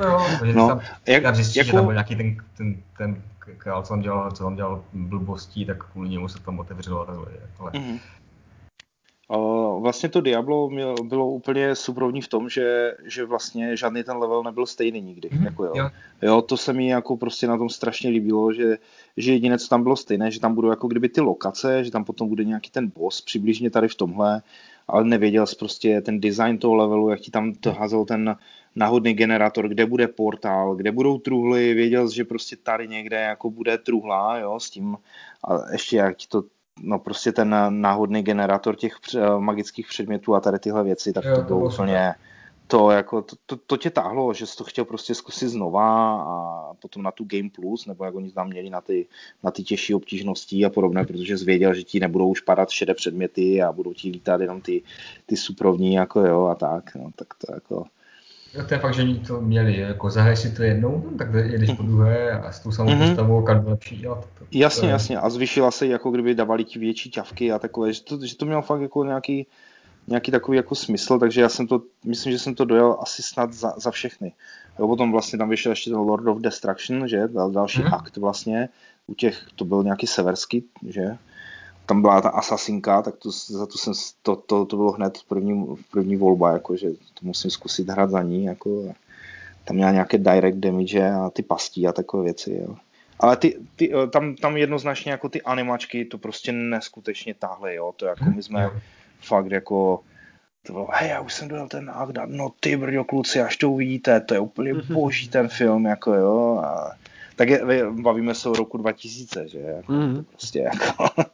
[0.00, 1.66] Jo, no, tam, jak, tam zjistíš, jako...
[1.66, 3.22] že tam byl nějaký ten, ten, ten
[3.58, 7.06] král, co tam dělal, co tam dělal blbostí, tak kvůli němu se tam otevřelo a
[7.06, 7.70] takhle.
[7.70, 7.98] Mm-hmm.
[9.80, 10.70] Vlastně to Diablo
[11.02, 15.28] bylo úplně suprovní v tom, že, že vlastně žádný ten level nebyl stejný nikdy.
[15.28, 15.44] Mm-hmm.
[15.44, 15.72] Jako jo.
[15.76, 15.90] Jo.
[16.22, 16.42] jo.
[16.42, 18.78] to se mi jako prostě na tom strašně líbilo, že,
[19.16, 22.04] že jediné, co tam bylo stejné, že tam budou jako kdyby ty lokace, že tam
[22.04, 24.42] potom bude nějaký ten boss, přibližně tady v tomhle,
[24.88, 28.36] ale nevěděl jsi prostě ten design toho levelu, jak ti tam to házel ten
[28.76, 33.50] náhodný generátor, kde bude portál, kde budou truhly, věděl jsi, že prostě tady někde jako
[33.50, 34.96] bude truhla, jo, s tím,
[35.48, 36.42] a ještě jak ti to
[36.82, 38.96] no prostě ten náhodný generátor těch
[39.38, 42.14] magických předmětů a tady tyhle věci, tak jo, to bylo úplně,
[42.66, 46.74] to, jako, to, to, to, tě táhlo, že jsi to chtěl prostě zkusit znova a
[46.74, 49.06] potom na tu Game Plus, nebo jak oni tam měli na ty,
[49.42, 52.94] na ty těžší obtížnosti a podobné, protože jsi věděl, že ti nebudou už padat šedé
[52.94, 54.82] předměty a budou ti lítat jenom ty,
[55.26, 57.84] ty suprovní, jako jo, a tak, no, tak to jako,
[58.54, 61.28] Jo, to je fakt, že oni to měli, jako zahraj si to jednou, no, tak
[61.34, 63.08] jedeš po druhé a s tou samou mm-hmm.
[63.08, 64.20] postavou každý lepší dělat.
[64.38, 64.92] To, to, jasně, to je...
[64.92, 65.18] jasně.
[65.18, 68.46] A zvyšila se, jako kdyby dávali ti větší ťavky a takové, že to, že to
[68.46, 69.46] mělo fakt jako nějaký,
[70.08, 73.52] nějaký takový jako smysl, takže já jsem to, myslím, že jsem to dojel asi snad
[73.52, 74.32] za, za všechny.
[74.78, 77.94] Jo, potom vlastně tam vyšel ještě ten Lord of Destruction, že, Dal, další mm-hmm.
[77.94, 78.68] akt vlastně,
[79.06, 81.16] u těch, to byl nějaký severský, že,
[81.86, 85.76] tam byla ta asasinka, tak to, za to, jsem, to, to, to bylo hned první,
[85.90, 88.44] první volba, jako, že to musím zkusit hrát za ní.
[88.44, 88.94] Jako,
[89.64, 92.60] tam měla nějaké direct damage a ty pastí a takové věci.
[92.62, 92.76] Jo.
[93.20, 97.94] Ale ty, ty, eh, tam, tam jednoznačně jako ty animačky to prostě neskutečně táhly, jo.
[97.96, 98.70] To jako my jsme
[99.20, 100.00] fakt jako
[100.66, 103.70] to bylo, hej, já už jsem dojel ten Agda, no ty brďo kluci, až to
[103.70, 106.62] uvidíte, to je úplně boží ten film, jako jo.
[106.64, 106.90] A
[107.36, 109.82] tak je, bavíme se o roku 2000, že?
[109.88, 110.24] Mm.
[110.30, 111.08] prostě jako...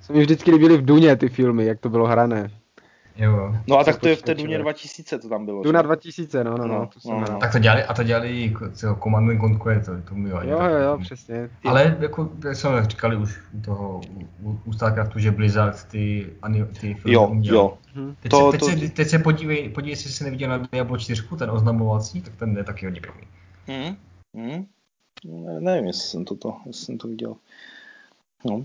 [0.00, 2.50] Se mi vždycky líbily v Duně ty filmy, jak to bylo hrané.
[3.16, 3.54] Jo.
[3.66, 5.62] No a tak to je v té Duně 2000 to tam bylo.
[5.62, 6.74] Duna 2000, no, no, no.
[6.74, 7.38] no, to no, no.
[7.38, 10.78] Tak to dělali, a to dělali co, Command and Conquer, to, to mi Jo, jo,
[10.84, 11.50] jo, přesně.
[11.62, 11.68] Ty...
[11.68, 14.00] Ale jako jsme říkali už u toho,
[14.42, 17.54] u, u Starcraftu, že Blizzard ty, ani, ty filmy jo, uměl.
[17.54, 17.78] Jo,
[18.20, 18.66] Teď, to, se, teď, to...
[18.66, 22.56] Se, teď se podívej, podívej, jestli jsi neviděl na Diablo 4, ten oznamovací, tak ten
[22.56, 23.22] je taky hodně pěkný.
[23.66, 23.96] Hmm.
[24.36, 24.66] Hmm.
[25.24, 27.36] Ne, nevím, jestli jsem, to, jestli jsem to viděl.
[28.44, 28.64] No.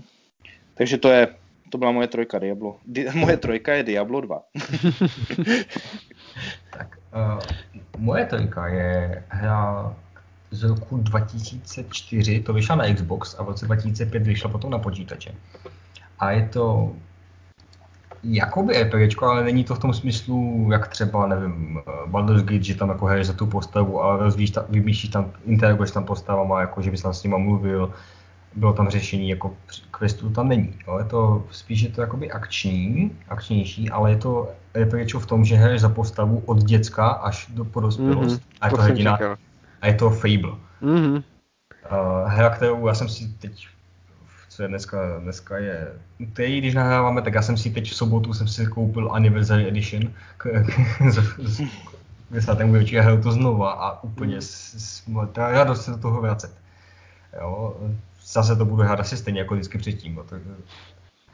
[0.74, 1.34] Takže to je,
[1.70, 2.78] to byla moje trojka Diablo.
[2.86, 4.40] Di, moje trojka je Diablo 2.
[6.70, 7.40] tak, uh,
[7.98, 9.96] moje trojka je hra
[10.50, 15.34] z roku 2004, to vyšla na Xbox a v roce 2005 vyšla potom na počítače.
[16.18, 16.96] A je to
[18.24, 22.88] jakoby RPGčko, ale není to v tom smyslu, jak třeba, nevím, Baldur's Gate, že tam
[22.88, 26.90] jako hraješ za tu postavu a rozvíjíš tam, vymýšlíš tam, interaguješ tam postavama, jako že
[26.90, 27.92] bys tam s nima mluvil,
[28.56, 29.54] bylo tam řešení jako
[29.98, 30.74] questů, tam není.
[30.86, 30.98] Jo.
[30.98, 35.56] Je to spíš je to jakoby akční, akčnější, ale je to RPGčko v tom, že
[35.56, 38.40] hraješ za postavu od děcka až do dospělost.
[38.40, 39.18] Mm-hmm, a je to, to hrdina,
[39.80, 40.54] a je to Fable.
[40.82, 41.22] Mm-hmm.
[41.92, 43.68] Uh, hra, kterou já jsem si teď
[44.52, 45.92] co je dneska, dneska je,
[46.32, 50.12] teď, když nahráváme, tak já jsem si teď v sobotu jsem si koupil Anniversary Edition
[50.36, 51.60] k, k, z, z,
[52.28, 55.96] k desátém výročí a hraju to znova a úplně s, s, ta radost se do
[55.96, 56.50] toho vracet.
[57.40, 57.76] Jo,
[58.24, 60.14] zase to budu hrát asi stejně jako vždycky předtím.
[60.14, 60.40] No, tak,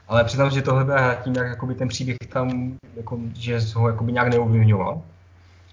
[0.07, 4.11] Ale přiznám, že tohle byla tím, jak jakoby ten příběh tam, jako, že ho jakoby
[4.11, 5.01] nějak neovlivňoval.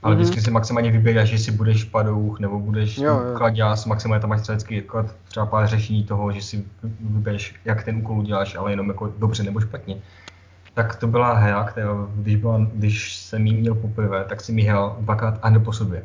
[0.06, 0.18] Ale mm-hmm.
[0.18, 3.00] vždycky si maximálně vybíráš, že si budeš padouch, nebo budeš
[3.34, 6.64] kladěs, maximálně tam máš třeba vždycky jako třeba pár řešení toho, že si
[7.00, 9.96] vybereš, jak ten úkol uděláš, ale jenom jako dobře nebo špatně.
[10.74, 14.64] Tak to byla hra, která, když, byla, když jsem jí měl poprvé, tak jsem ji
[14.64, 16.02] hrál dvakrát a po sobě.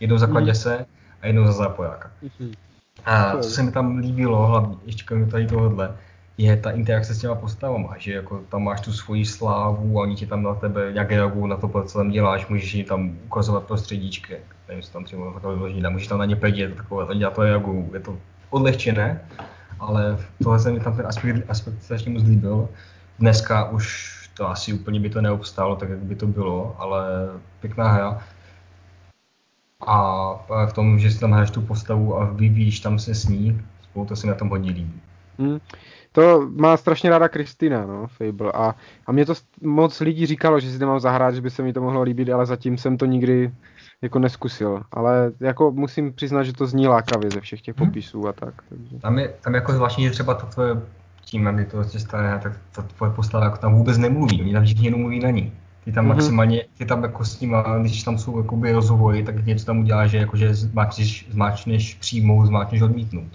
[0.00, 1.16] Jednou za kladěse mm-hmm.
[1.22, 2.10] a jednou za zápojáka.
[2.22, 2.54] Mm-hmm.
[3.04, 5.94] A co se mi tam líbilo, hlavně ještě kromě tady tohohle,
[6.38, 10.14] je ta interakce s těma postavama, že jako tam máš tu svoji slávu a oni
[10.14, 13.64] ti tam na tebe nějak reagují na to, co tam děláš, můžeš jim tam ukazovat
[13.64, 14.36] prostředíčky,
[14.68, 17.42] nevím, jestli tam třeba takové vyložení, můžeš tam na ně pedět, takové, to dělat to
[17.42, 18.18] reagují, je to
[18.50, 19.20] odlehčené,
[19.80, 22.68] ale tohle se mi tam ten aspekt, aspekt strašně moc líbil.
[23.18, 27.04] Dneska už to asi úplně by to neobstálo tak, jak by to bylo, ale
[27.60, 28.22] pěkná hra.
[29.86, 33.62] A v tom, že si tam hraješ tu postavu a vyvíjíš tam se s ní,
[33.82, 35.00] spolu to se mi na tom hodně líbí.
[35.38, 35.58] Hmm.
[36.12, 38.52] To má strašně ráda Kristýna, no, Fable.
[38.52, 38.74] A,
[39.06, 41.72] a mě to moc lidí říkalo, že si to mám zahrát, že by se mi
[41.72, 43.52] to mohlo líbit, ale zatím jsem to nikdy
[44.02, 44.82] jako neskusil.
[44.92, 47.88] Ale jako musím přiznat, že to zní lákavě ze všech těch hmm.
[47.88, 48.54] popisů a tak.
[48.68, 48.98] Takže.
[48.98, 50.82] Tam je, tam jako zvláštní, že třeba to tvoje,
[51.24, 54.64] tím, je to vlastně staré, tak ta tvoje postava jako tam vůbec nemluví, oni tam
[54.64, 55.52] všichni jenom mluví na ní.
[55.84, 56.08] Ty tam mm-hmm.
[56.08, 60.10] maximálně, ty tam jako s ním, když tam jsou jakoby rozhovory, tak něco tam uděláš,
[60.10, 63.28] že jakože zmáčneš, zmáčneš přijmout, zmáčneš odmítnout.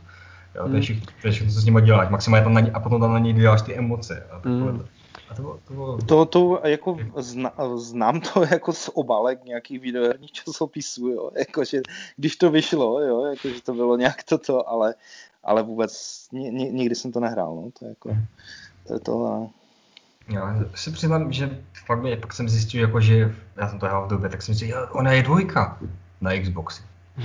[0.55, 2.09] Jo, to, je všechno, to je všechno, co s nimi děláš.
[2.09, 4.27] Maximálně tam na ně, a potom tam na něj děláš ty emoce.
[4.31, 4.85] A mm.
[5.29, 5.97] A to, bylo, to, bylo...
[5.97, 11.81] to, to jako zna, znám to jako z obálek nějakých videoherních časopisů, jo, jakože
[12.17, 14.95] když to vyšlo, jo, jakože to bylo nějak toto, ale,
[15.43, 18.17] ale vůbec ni, ni, nikdy jsem to nehrál, no, to je jako,
[18.87, 19.47] to je to a...
[20.33, 24.05] Já si přiznám, že fakt mě, pak jsem zjistil, jako, že já jsem to hrál
[24.05, 25.79] v době, tak jsem si říkal, ona je dvojka
[26.21, 26.83] na Xboxy.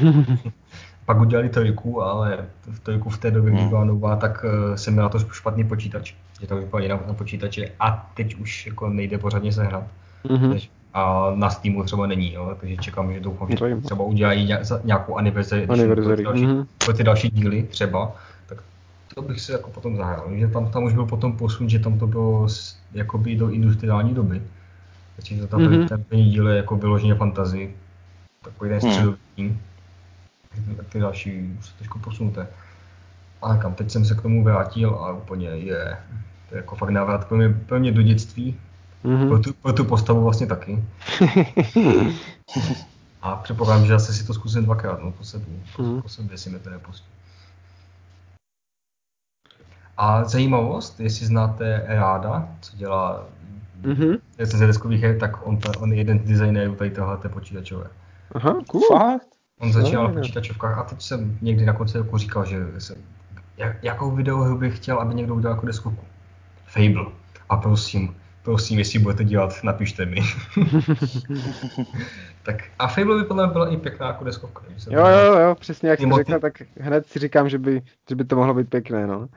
[1.05, 2.39] Pak udělali trojku, ale
[2.71, 3.71] v trojku v té době, když hmm.
[3.71, 6.15] byla nová, tak uh, jsem měl to špatný počítač.
[6.41, 9.85] Že to vypadalo jenom na počítače a teď už jako nejde pořádně sehnat.
[10.25, 10.69] Mm-hmm.
[10.95, 14.53] a na Steamu třeba není, jo, takže čekám, že doufám, že třeba udělají
[14.85, 16.05] nějakou anniversary, anniversary.
[16.05, 16.67] Pro, ty další, mm-hmm.
[16.85, 18.59] pro ty další díly třeba, tak
[19.15, 20.27] to bych si jako potom zahrál.
[20.35, 22.47] Že tam, tam už byl potom posun, že tam to bylo
[22.93, 24.43] jakoby do industriální doby.
[25.17, 25.89] Takže to tam mm-hmm.
[25.89, 27.77] ten první díl je jako vyloženě fantazii.
[28.43, 29.17] Takový ten středový.
[29.37, 29.59] Mm
[30.89, 32.47] ty další už se trošku posunuté.
[33.43, 35.97] Ale kam teď jsem se k tomu vrátil a úplně je,
[36.49, 38.57] to je jako fakt návrat pro mě, pro mě do dětství,
[39.05, 39.29] mm-hmm.
[39.29, 40.85] pro, tu, pro tu postavu vlastně taky.
[43.23, 46.03] a předpokládám, že zase si to zkusím dvakrát, no po sebou, mm-hmm.
[46.03, 47.07] po sobě si mi to nepustí.
[49.97, 53.27] A zajímavost, jestli znáte Ráda, co dělá
[53.83, 54.19] mm-hmm.
[54.39, 57.91] recenze deskových her, tak on, on je jeden z designérů tady tohle počítačové.
[58.35, 58.83] Aha, cool.
[58.99, 59.34] Fakt?
[59.65, 62.97] On začínal v počítačovkách a teď jsem někdy na konci roku říkal, že jsem,
[63.57, 66.05] jak, jakou videohru bych chtěl, aby někdo udělal jako deskovku.
[66.67, 67.07] Fable.
[67.49, 70.17] A prosím, prosím, jestli budete dělat, napište mi.
[72.43, 74.63] tak a Fable by podle mě byla i pěkná jako deskovka.
[74.91, 78.25] Jo, jo, jo, přesně jak jsi řekl, tak hned si říkám, že by, že by
[78.25, 79.29] to mohlo být pěkné, no.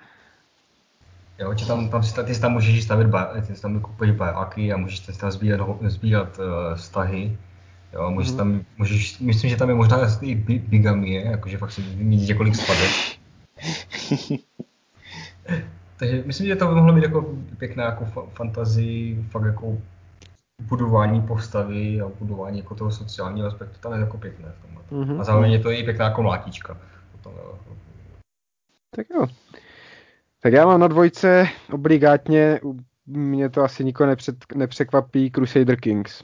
[1.40, 3.08] Jo, že tam, tam, ty si tam můžeš stavit,
[3.48, 7.38] ty si tam koupit bajáky a můžeš tam sbírat, sbírat uh, vztahy
[7.94, 8.38] Jo, můžeš mm.
[8.38, 12.92] tam, můžeš, myslím, že tam je možná i bigamie, jakože fakt si mít několik spadek.
[15.98, 19.78] Takže myslím, že to by mohlo být jako pěkná jako fa- fantazii, fakt jako
[20.62, 24.84] budování postavy a budování jako toho sociálního aspektu, tam je jako pěkné v tomhle.
[24.92, 25.22] Mm-hmm.
[25.22, 26.78] A zároveň je to i pěkná jako mlátička.
[28.96, 29.28] Tak jo.
[30.42, 32.60] Tak já mám na dvojce obligátně,
[33.06, 36.24] mě to asi nikoho nepřed, nepřekvapí, Crusader Kings.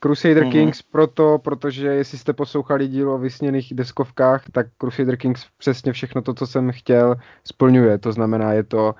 [0.00, 0.52] Crusader mm-hmm.
[0.52, 6.22] Kings proto, protože jestli jste poslouchali díl o vysněných deskovkách, tak Crusader Kings přesně všechno
[6.22, 7.98] to, co jsem chtěl, splňuje.
[7.98, 8.94] To znamená, je to,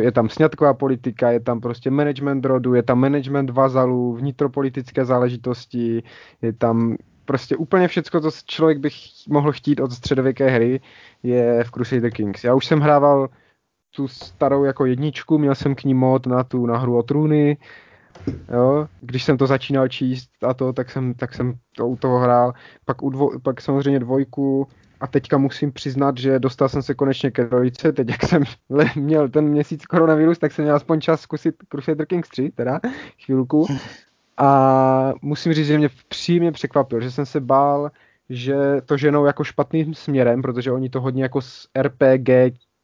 [0.00, 6.02] je tam sňatková politika, je tam prostě management rodu, je tam management vazalů, vnitropolitické záležitosti,
[6.42, 8.88] je tam prostě úplně všecko, co člověk by
[9.28, 10.80] mohl chtít od středověké hry,
[11.22, 12.44] je v Crusader Kings.
[12.44, 13.28] Já už jsem hrával
[13.96, 17.56] tu starou jako jedničku, měl jsem k ní mod na tu na hru o trůny,
[18.52, 22.18] Jo, když jsem to začínal číst a to, tak jsem, tak jsem to u toho
[22.18, 22.52] hrál.
[22.84, 24.66] Pak, u dvo, pak samozřejmě dvojku
[25.00, 27.92] a teďka musím přiznat, že dostal jsem se konečně ke dvojice.
[27.92, 28.42] Teď, jak jsem
[28.96, 32.80] měl ten měsíc koronavirus, tak jsem měl aspoň čas zkusit Crusader Kings 3, teda
[33.24, 33.66] chvilku.
[34.36, 37.90] A musím říct, že mě příjemně překvapil, že jsem se bál,
[38.30, 38.56] že
[38.86, 42.28] to ženou jako špatným směrem, protože oni to hodně jako s RPG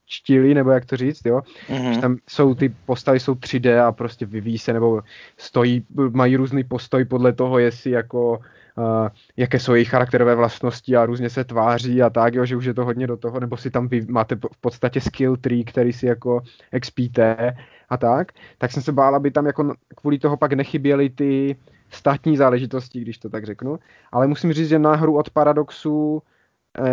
[0.09, 1.41] čtili, nebo jak to říct, jo.
[1.69, 1.93] Mm-hmm.
[1.95, 5.03] Že tam jsou ty postavy jsou 3D a prostě vyvíjí se, nebo
[5.37, 8.39] stojí, mají různý postoj podle toho, jestli jako
[8.77, 12.65] uh, jaké jsou jejich charakterové vlastnosti a různě se tváří a tak, jo, že už
[12.65, 15.93] je to hodně do toho, nebo si tam vy máte v podstatě skill tree, který
[15.93, 16.43] si jako
[16.73, 17.57] expíte
[17.89, 21.57] a tak, tak jsem se bál, aby tam jako kvůli toho pak nechyběly ty
[21.91, 23.79] státní záležitosti, když to tak řeknu.
[24.13, 26.23] Ale musím říct, že na hru od Paradoxu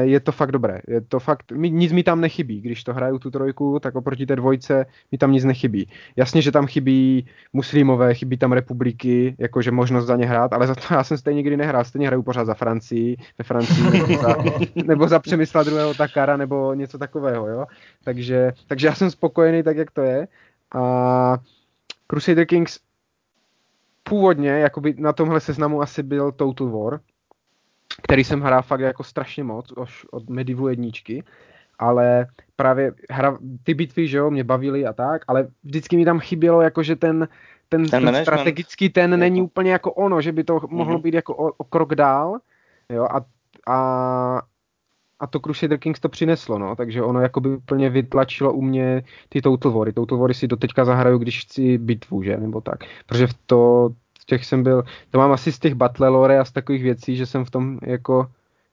[0.01, 0.79] je to fakt dobré.
[0.87, 2.61] Je to fakt, nic mi tam nechybí.
[2.61, 5.89] Když to hraju tu trojku, tak oproti té dvojce mi tam nic nechybí.
[6.15, 10.75] Jasně, že tam chybí muslimové, chybí tam republiky, jakože možnost za ně hrát, ale za
[10.75, 11.83] to já jsem stejně nikdy nehrál.
[11.83, 14.35] Stejně hraju pořád za Francii, ve Francii, nebo za,
[14.85, 17.65] nebo za Přemysla druhého Takara, nebo něco takového, jo.
[18.03, 20.27] Takže, takže já jsem spokojený tak, jak to je.
[20.75, 21.37] A
[22.07, 22.79] Crusader Kings
[24.03, 26.99] původně jakoby na tomhle seznamu asi byl Total War,
[28.01, 31.23] který jsem hrál fakt jako strašně moc, už od Medivu jedničky,
[31.79, 36.19] ale právě hra, ty bitvy, že jo, mě bavily a tak, ale vždycky mi tam
[36.19, 37.27] chybělo jakože ten,
[37.69, 39.19] ten, ten, ten strategický ten jako...
[39.19, 40.71] není úplně jako ono, že by to mm-hmm.
[40.71, 42.39] mohlo být jako o, o krok dál,
[42.89, 43.25] jo, a,
[43.67, 44.41] a
[45.19, 49.03] a to Crusader Kings to přineslo, no, takže ono jako by úplně vytlačilo u mě
[49.29, 49.93] ty Total Wary.
[49.93, 53.89] Total Wary si doteďka zahraju, když chci bitvu, že, nebo tak, protože v to,
[54.25, 57.25] těch jsem byl, to mám asi z těch battle lore a z takových věcí, že
[57.25, 58.27] jsem v tom jako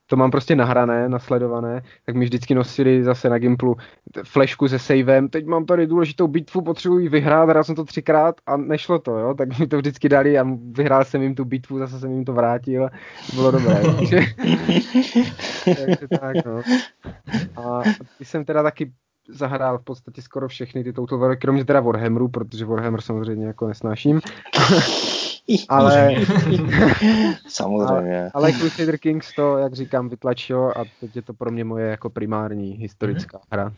[0.06, 3.76] to mám prostě nahrané, nasledované, tak mi vždycky nosili zase na Gimplu
[4.24, 8.56] flešku se savem, teď mám tady důležitou bitvu, potřebuji vyhrát, hrál jsem to třikrát a
[8.56, 12.00] nešlo to, jo, tak mi to vždycky dali a vyhrál jsem jim tu bitvu, zase
[12.00, 12.88] jsem jim to vrátil,
[13.34, 14.20] bylo dobré, takže,
[15.64, 16.62] takže tak, no.
[17.56, 17.82] A
[18.20, 18.92] jsem teda taky
[19.28, 24.20] zahrál v podstatě skoro všechny ty War, kromě teda Warhammeru, protože Warhammer samozřejmě jako nesnáším.
[25.68, 26.14] ale...
[27.48, 28.20] Samozřejmě.
[28.20, 31.86] Ale, ale Crusader Kings to, jak říkám, vytlačilo a teď je to pro mě moje
[31.86, 33.46] jako primární historická mm-hmm.
[33.52, 33.72] hra.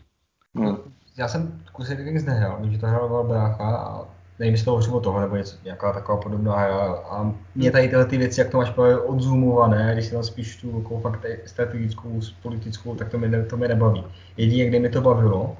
[0.54, 0.76] Hmm.
[1.16, 4.04] Já jsem Crusader Kings nehrál, vím, že to hrál brácha a
[4.38, 6.94] nevím, jestli to o toho, nebo něco, nějaká taková podobná hra.
[7.10, 10.56] A mě tady tyhle ty věci, jak to máš právě odzumované, když si tam spíš
[10.56, 14.04] tu jako fakt strategickou, politickou, tak to mě, to mě nebaví.
[14.36, 15.56] Jedině, kde mi to bavilo,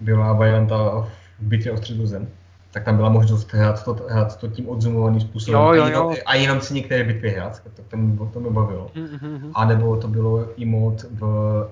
[0.00, 2.28] byla varianta v bitvě o středozem
[2.78, 6.14] tak tam byla možnost hrát to, hrát to tím odzumovaným způsobem jo, jo, a, jenom,
[6.26, 8.90] a jenom si některé bitvy hrát, tak to, mě, to mě bavilo.
[8.94, 9.50] Mm-hmm.
[9.54, 11.22] A nebo to bylo i mod v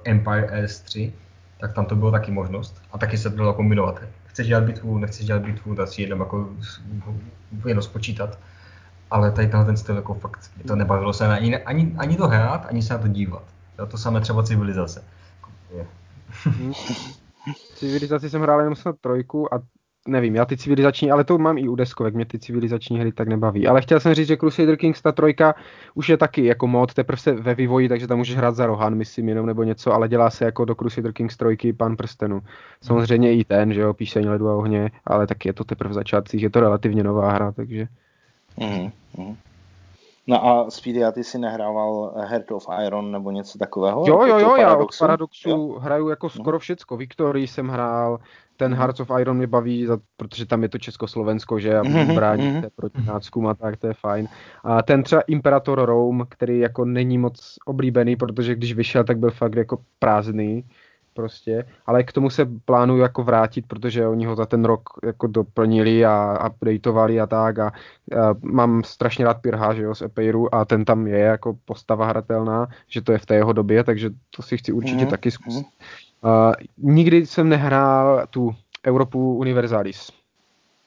[0.05, 1.13] Empire S3,
[1.61, 4.03] tak tam to bylo taky možnost a taky se to dalo kombinovat.
[4.27, 6.49] Chceš dělat bitvu, nechceš dělat bitvu, tak si jenom jako
[7.67, 8.39] jenom spočítat.
[9.11, 12.29] Ale tady tenhle ten styl jako fakt, mě to nebavilo se ani, ani, ani to
[12.29, 13.45] hrát, ani se na to dívat.
[13.79, 15.05] Jo, to samé třeba civilizace.
[17.75, 19.63] Civilizaci jsem hrál jenom snad trojku a
[20.07, 23.29] nevím, já ty civilizační, ale to mám i u deskovek, mě ty civilizační hry tak
[23.29, 23.67] nebaví.
[23.67, 25.55] Ale chtěl jsem říct, že Crusader Kings ta trojka
[25.95, 28.95] už je taky jako mod, teprve se ve vývoji, takže tam můžeš hrát za Rohan,
[28.95, 32.43] myslím, jenom nebo něco, ale dělá se jako do Crusader Kings trojky pan prstenu.
[32.83, 35.95] Samozřejmě i ten, že jo, píseň ledu a ohně, ale taky je to teprve v
[35.95, 37.87] začátcích, je to relativně nová hra, takže...
[38.59, 39.37] Mm-hmm.
[40.29, 44.05] No a Speedy, a ty si nehrával Heart of Iron nebo něco takového?
[44.07, 45.79] Jo, jo, jo, já od Paradoxu jo?
[45.79, 46.97] hraju jako skoro všecko.
[46.97, 48.19] Victory jsem hrál,
[48.57, 48.79] ten mhm.
[48.81, 51.83] Hearts of Iron mě baví, protože tam je to Československo, že a
[52.15, 52.63] brání mhm.
[52.77, 54.29] proti náckům a tak, to je fajn.
[54.65, 59.31] A ten třeba Imperator Rome, který jako není moc oblíbený, protože když vyšel, tak byl
[59.31, 60.65] fakt jako prázdný
[61.17, 65.27] prostě, ale k tomu se plánuju jako vrátit, protože oni ho za ten rok jako
[65.27, 67.73] doplnili a updateovali a tak a, a
[68.43, 72.69] mám strašně rád Pirha, že jo, z Epeiru a ten tam je jako postava hratelná,
[72.89, 75.11] že to je v té jeho době, takže to si chci určitě mm-hmm.
[75.11, 75.67] taky zkusit.
[76.25, 78.55] Uh, nikdy jsem nehrál tu
[78.87, 80.13] Europu Universalis,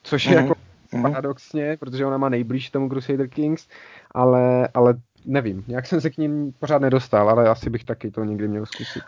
[0.02, 0.42] což je mm-hmm.
[0.42, 0.54] jako
[0.92, 1.02] mm-hmm.
[1.02, 3.68] paradoxně, protože ona má nejblíž tomu Crusader Kings,
[4.10, 8.24] ale, ale nevím, jak jsem se k ním pořád nedostal, ale asi bych taky to
[8.24, 9.02] někdy měl zkusit.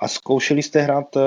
[0.00, 1.22] A zkoušeli jste hrát uh,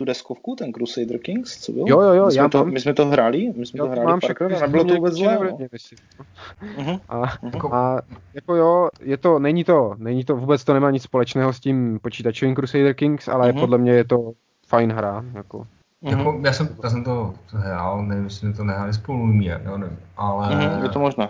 [0.00, 1.86] tu deskovku, ten Crusader Kings, co bylo?
[1.88, 2.72] Jo, jo, jo, my jsme, já to, mám.
[2.72, 5.38] my jsme to hráli, my jsme jo, to hráli mám párkrát, nebylo to vůbec zlé,
[5.38, 5.58] no.
[5.58, 7.00] uh-huh.
[7.08, 7.74] A, uh-huh.
[7.74, 8.00] a,
[8.34, 11.98] jako jo, je to, není to, není to, vůbec to nemá nic společného s tím
[12.02, 13.60] počítačovým Crusader Kings, ale uh-huh.
[13.60, 14.32] podle mě je to
[14.66, 15.58] fajn hra, jako.
[15.58, 16.18] Uh-huh.
[16.18, 19.98] Jako, já, jsem, já jsem to hrál, nevím, jestli to nehráli spolu, mě, jo, nevím,
[20.16, 20.48] ale...
[20.48, 21.28] Uh-huh, je to možné.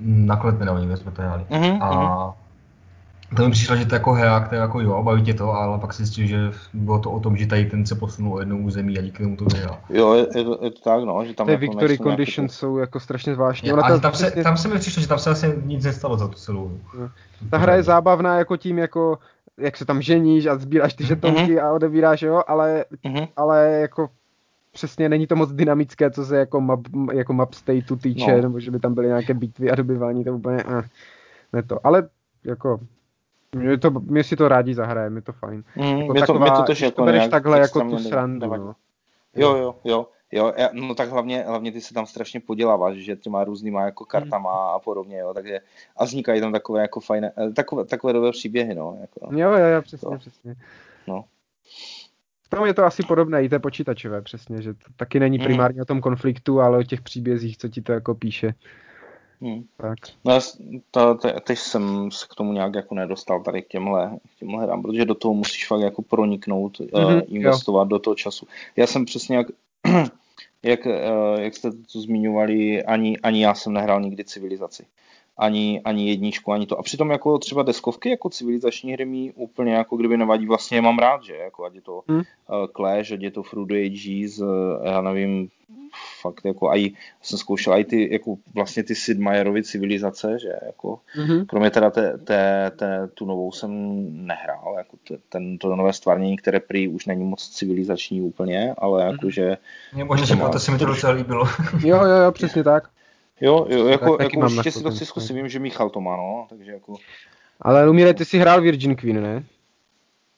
[0.00, 1.44] Nakonec nenavodím, jsme to hráli.
[1.50, 2.34] Uh-huh, a uh-huh
[3.36, 5.92] to mi přišlo, že to jako hra, která jako jo, baví tě to, ale pak
[5.92, 8.98] si zjistil, že bylo to o tom, že tady ten se posunul o jednou území
[8.98, 9.78] a díky tomu to vyhrál.
[9.88, 12.54] Jo, je, je, to, je to tak, no, že tam Ty jako Victory Conditions nějaký...
[12.54, 13.68] jsou jako strašně zvláštní.
[13.68, 16.28] Je, ale tam, se, tam se mi přišlo, že tam se asi nic nestalo za
[16.28, 16.78] tu celou.
[17.50, 19.18] Ta hra je zábavná jako tím, jako
[19.58, 21.64] jak se tam ženíš a sbíráš ty žetonky uh-huh.
[21.64, 23.28] a odebíráš, jo, ale, uh-huh.
[23.36, 24.08] ale jako
[24.72, 26.80] přesně není to moc dynamické, co se jako map,
[27.12, 28.42] jako map stateu týče, no.
[28.42, 30.82] nebo že by tam byly nějaké bitvy a dobývání, to úplně, eh,
[31.52, 31.86] ne to.
[31.86, 32.08] Ale
[32.44, 32.80] jako
[33.56, 35.64] Mě, to, mě si to rádi zahraje, je to fajn.
[35.76, 38.74] Mm, jako mě, to, taková, mě to tež jako to takhle jako tu srandu, no.
[39.36, 40.06] Jo, jo, jo.
[40.32, 44.74] Jo, no tak hlavně, hlavně ty se tam strašně poděláváš, že těma různýma jako kartama
[44.74, 45.60] a podobně, jo, takže
[45.96, 48.98] a vznikají tam takové jako fajné, eh, takové, takové dobré příběhy, no.
[49.00, 50.54] Jako, jo, jo, jo, přesně, to, přesně.
[51.06, 51.24] No.
[52.42, 55.46] V tom je to asi podobné, i té počítačové, přesně, že to taky není hmm.
[55.46, 55.82] primárně hmm.
[55.82, 58.54] o tom konfliktu, ale o těch příbězích, co ti to jako píše.
[59.42, 59.64] Hmm.
[59.76, 59.98] Tak.
[60.24, 60.38] No,
[60.90, 64.64] to, to, teď jsem se k tomu nějak jako nedostal tady k těmhle, k těmhle
[64.64, 67.88] hrám, protože do toho musíš fakt jako proniknout, mm-hmm, uh, investovat jo.
[67.88, 68.46] do toho času.
[68.76, 69.46] Já jsem přesně jak,
[70.62, 74.86] jak, uh, jak jste to zmiňovali, ani, ani já jsem nehrál nikdy civilizaci
[75.40, 76.78] ani, ani jedničku, ani to.
[76.78, 80.82] A přitom jako třeba deskovky jako civilizační hry mi úplně jako kdyby nevadí, vlastně je
[80.82, 82.18] mám rád, že jako ať je to hmm.
[82.18, 82.24] uh,
[82.76, 84.48] Clash, ať je to Frudo Ages, uh,
[84.84, 85.48] já nevím,
[86.22, 86.90] fakt jako aj,
[87.22, 91.46] jsem zkoušel i ty, jako vlastně ty Sid Meierovy civilizace, že jako, mm-hmm.
[91.46, 93.70] kromě teda té, té, té, tu novou jsem
[94.26, 94.96] nehrál, jako
[95.28, 99.10] ten, to nové stvárnění, které prý už není moc civilizační úplně, ale mm-hmm.
[99.10, 99.56] jakože...
[99.94, 101.46] Mě možná se to se mi to docela líbilo.
[101.84, 102.88] jo, jo, jo, přesně tak.
[103.40, 106.16] Jo, jo jako, tak, jako určitě si to chci zkusit, vím, že Michal to má,
[106.16, 106.94] no, takže jako...
[107.60, 109.44] Ale Lumire, ty jsi hrál Virgin Queen, ne?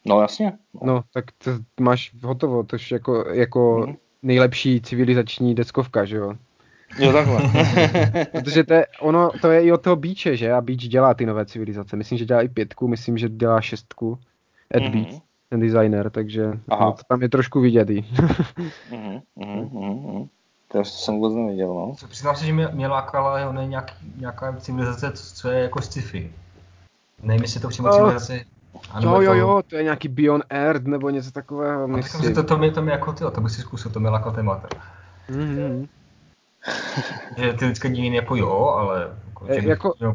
[0.04, 0.52] No jasně.
[0.74, 1.50] No, no tak to
[1.80, 3.96] máš hotovo, to je jako, jako mm.
[4.22, 6.34] nejlepší civilizační deskovka, že jo?
[6.98, 7.42] Jo, takhle.
[8.32, 10.52] Protože to je, ono, to je i od toho Beache, že?
[10.52, 11.96] A Beach dělá ty nové civilizace.
[11.96, 14.18] Myslím, že dělá i pětku, myslím, že dělá šestku.
[14.74, 14.92] Ed mm-hmm.
[14.92, 18.04] Beach, ten designer, takže no, to tam je trošku vidět i.
[18.90, 20.28] mm-hmm, mm-hmm.
[20.72, 21.94] To jsem vůbec neviděl, no.
[22.08, 26.32] Přiznám se, že mě, mě lákala jo, ne, nějak, nějaká civilizace, co je jako sci-fi.
[27.22, 27.94] Nevím, jestli to přímo oh.
[27.94, 28.44] civilizace
[29.00, 31.86] jo, jo, jo, to je nějaký Beyond Earth nebo něco takového.
[31.86, 32.34] No, myslím.
[32.34, 34.62] To, to, mě, to mě jako ty, to bych si zkusil, to mě lákal téma.
[35.30, 35.88] Mm-hmm.
[37.36, 39.16] že ty vždycky dějiny jako jo, ale...
[39.28, 40.14] Jako, e, jako jo.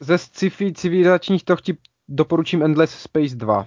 [0.00, 1.76] ze sci-fi civilizačních to ti
[2.08, 3.66] doporučím Endless Space 2.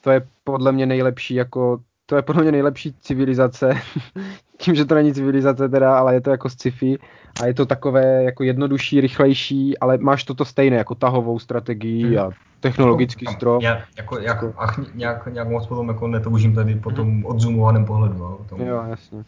[0.00, 1.80] To je podle mě nejlepší jako
[2.10, 3.74] to je podle mě nejlepší civilizace,
[4.56, 6.98] tím, že to není civilizace teda, ale je to jako sci-fi
[7.42, 12.18] a je to takové jako jednodušší, rychlejší, ale máš toto stejné jako tahovou strategii hmm.
[12.18, 12.30] a
[12.60, 13.62] technologický jako, strop.
[13.62, 17.26] Já, jako, jak, ach, nějak, nějak moc potom jako netoužím tady po tom hmm.
[17.26, 18.18] odzumovaném pohledu.
[18.18, 19.22] No, tom, jo, jasně.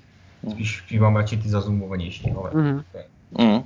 [0.51, 2.51] Spíš, spíš mám radši ty zazumovanější, ale...
[2.55, 2.83] Mm.
[3.39, 3.63] Mm.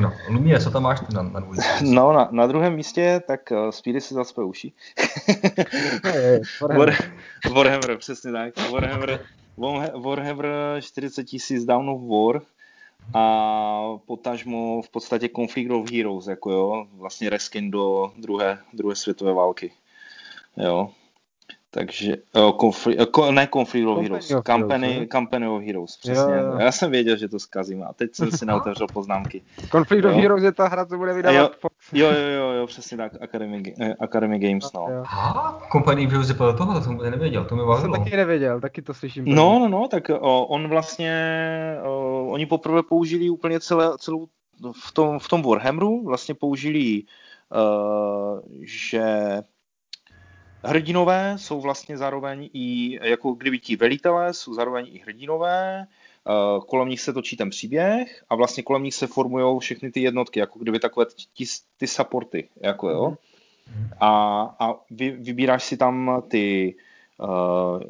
[0.00, 1.62] No, Lumie, co tam máš ty na, na dvojce?
[1.82, 4.72] No, na, na druhém místě, tak uh, Speedy si zacpe uši.
[6.60, 6.96] Warhammer.
[7.54, 8.70] Warhammer, přesně tak.
[8.70, 9.20] Warhammer,
[10.04, 10.46] Warhammer
[10.80, 12.42] 40 tisíc Down of War
[13.14, 19.32] a potažmo v podstatě Conflict of Heroes, jako jo, vlastně reskin do druhé, druhé světové
[19.32, 19.72] války.
[20.56, 20.90] Jo,
[21.74, 26.34] takže, uh, conflict, uh, ne Conflict of Heroes, of Company, Heroes, Company of Heroes, přesně.
[26.34, 26.58] Jo, jo.
[26.58, 29.42] Já jsem věděl, že to zkazím a teď jsem si neotevřel poznámky.
[29.70, 30.10] Conflict jo.
[30.10, 31.74] of Heroes je ta hra, co bude vydávat jo, Fox.
[31.92, 34.86] Jo, jo, jo, jo, přesně tak, Academy, eh, Academy Games, no.
[35.02, 37.76] Aha, Company of Heroes je podle toho, to jsem nevěděl, to mi bavilo.
[37.76, 39.24] To jsem taky nevěděl, taky to slyším.
[39.26, 44.26] No, no, no, tak o, on vlastně, o, oni poprvé použili úplně celé, celou,
[44.84, 47.02] v tom, v tom Warhammeru, vlastně použili,
[47.54, 49.02] uh, že
[50.64, 56.88] hrdinové jsou vlastně zároveň i, jako kdyby ti velitelé jsou zároveň i hrdinové, eh, kolem
[56.88, 60.58] nich se točí ten příběh a vlastně kolem nich se formují všechny ty jednotky, jako
[60.58, 61.44] kdyby takové ty,
[61.76, 63.16] ty supporty, jako jo.
[64.00, 64.10] A,
[64.60, 66.74] a vy, vybíráš si tam ty,
[67.18, 67.82] uh,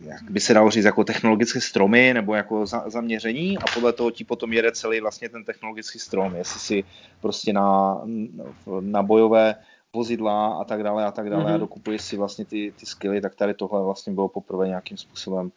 [0.00, 4.10] jak by se dalo říct, jako technologické stromy nebo jako za, zaměření a podle toho
[4.10, 6.84] ti potom jede celý vlastně ten technologický strom, jestli si
[7.20, 8.00] prostě na,
[8.80, 9.54] na bojové
[9.96, 11.48] vozidla a tak dále a tak dále mm-hmm.
[11.48, 11.60] a mhm.
[11.60, 15.52] dokupuješ si vlastně ty, ty skilly, tak tady tohle vlastně bylo poprvé nějakým způsobem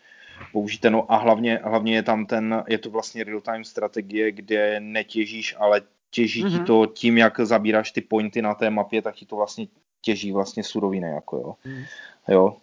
[0.51, 0.89] použité.
[0.89, 5.81] No a hlavně, hlavně je tam ten, je to vlastně real-time strategie, kde netěžíš, ale
[6.09, 6.49] těží mm-hmm.
[6.49, 6.65] ti mhm.
[6.65, 9.67] to tím, jak zabíráš ty pointy na té mapě, tak ti to vlastně
[10.01, 11.55] těží vlastně suroviny, jako jo.
[11.65, 11.83] Mm.
[12.27, 12.57] jo.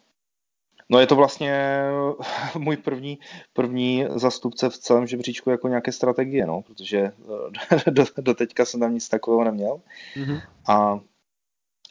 [0.90, 1.82] No je to vlastně
[2.58, 3.18] můj první,
[3.52, 7.12] první zastupce v celém žebříčku jako nějaké strategie, no, protože
[7.90, 9.80] do, do teďka jsem tam nic takového neměl.
[10.16, 10.40] Mm-hmm.
[10.68, 11.00] A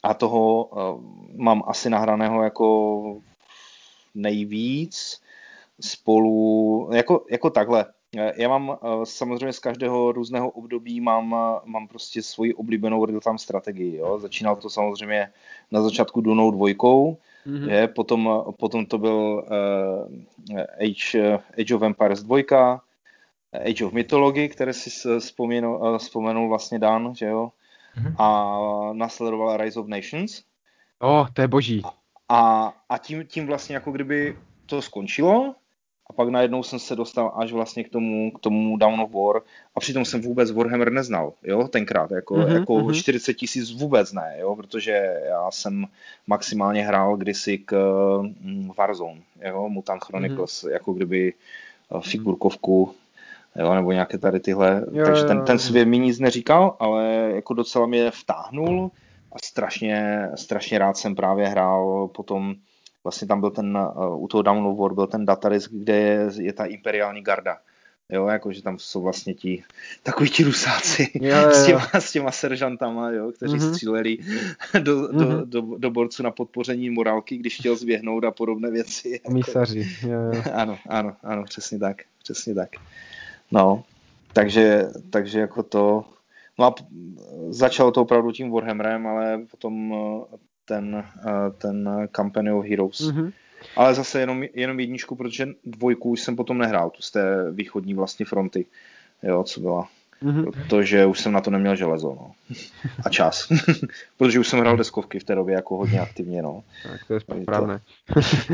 [0.04, 1.02] a toho uh,
[1.36, 3.18] mám asi nahraného jako
[4.16, 5.22] nejvíc
[5.82, 7.86] spolu, jako, jako takhle.
[8.38, 11.36] Já mám uh, samozřejmě z každého různého období mám,
[11.66, 13.98] mám prostě svoji oblíbenou real-time strategii.
[13.98, 14.20] Jo?
[14.20, 15.32] Začínal to samozřejmě
[15.72, 17.18] na začátku Dunou dvojkou,
[17.48, 17.70] mm-hmm.
[17.70, 22.82] je, potom, potom to byl uh, Age, Age of Empires 2,
[23.66, 24.90] Age of Mythology, které si
[25.20, 27.52] vzpomenul, uh, vzpomenul vlastně Dan, že jo?
[27.98, 28.16] Mm-hmm.
[28.18, 30.44] a následovala Rise of Nations.
[31.00, 31.82] O, oh, to je boží.
[32.30, 35.56] A, a tím, tím vlastně jako kdyby to skončilo
[36.10, 39.42] a pak najednou jsem se dostal až vlastně k tomu, k tomu Down of War
[39.76, 43.00] a přitom jsem vůbec Warhammer neznal, jo, tenkrát, jako, mm-hmm, jako mm-hmm.
[43.00, 45.86] 40 tisíc vůbec ne, jo, protože já jsem
[46.28, 47.76] maximálně hrál kdysi k
[48.22, 50.72] mm, Warzone, jo, Mutant Chronicles, mm-hmm.
[50.72, 51.34] jako kdyby
[51.96, 52.96] eh, figurkovku,
[53.58, 57.54] jo, nebo nějaké tady tyhle, jo, takže ten, ten svět mi nic neříkal, ale jako
[57.54, 58.92] docela mě vtáhnul
[59.32, 62.56] a strašně, strašně rád jsem právě hrál potom
[63.04, 66.66] vlastně tam byl ten, uh, u toho War byl ten datadisk, kde je, je ta
[66.66, 67.58] imperiální garda.
[68.10, 69.64] Jo, jakože tam jsou vlastně ti
[70.04, 71.52] takový ti rusáci jo, jo.
[71.52, 73.70] S, těma, s těma seržantama, jo, kteří mm-hmm.
[73.70, 74.18] stříleli
[74.80, 75.46] do, mm-hmm.
[75.46, 79.10] do, do, do borců na podpoření morálky, když chtěl zběhnout a podobné věci.
[79.10, 79.32] Jako.
[79.32, 79.88] Mísaři.
[80.08, 80.44] Jo, jo.
[80.54, 82.70] Ano, ano, ano, přesně tak, přesně tak.
[83.52, 83.84] No,
[84.34, 86.06] takže, takže jako to,
[86.60, 86.76] no a
[87.50, 89.94] začalo to opravdu tím Warhammerem, ale potom
[90.66, 93.02] ten, eh, ten Company of Heroes.
[93.02, 93.32] Mm-hmm.
[93.76, 97.94] Ale zase jenom, jenom jedničku, protože dvojku už jsem potom nehrál, tu z té východní
[97.94, 98.66] vlastně fronty,
[99.24, 99.88] jo, co byla.
[100.24, 100.52] Mm-hmm.
[100.52, 102.32] Protože už jsem na to neměl železo, no.
[103.06, 103.48] A čas.
[104.18, 106.64] protože už jsem hrál deskovky v té době jako hodně aktivně, no.
[106.84, 107.80] Tak to je správné.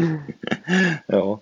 [1.12, 1.40] jo.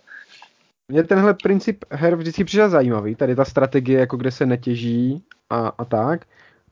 [0.91, 5.67] Mně tenhle princip her vždycky přišel zajímavý, tady ta strategie, jako kde se netěží a,
[5.77, 6.25] a tak.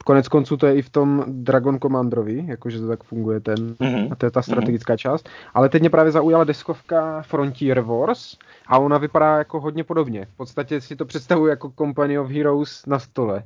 [0.06, 4.08] Konec konců to je i v tom Dragon Commanderovi, jakože to tak funguje ten, mm-hmm.
[4.12, 4.98] a to je ta strategická mm-hmm.
[4.98, 5.30] část.
[5.54, 10.26] Ale teď mě právě zaujala deskovka Frontier Wars a ona vypadá jako hodně podobně.
[10.26, 13.44] V podstatě si to představuji jako Company of Heroes na stole.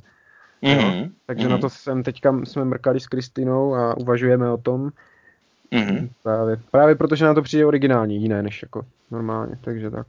[0.64, 1.12] Mm-hmm.
[1.26, 1.52] Takže mm-hmm.
[1.52, 4.90] na to jsem teďka jsme mrkali s Kristinou a uvažujeme o tom.
[5.72, 6.10] Mm-hmm.
[6.24, 10.08] Právě, právě protože na to přijde originální, jiné než jako normálně, takže tak.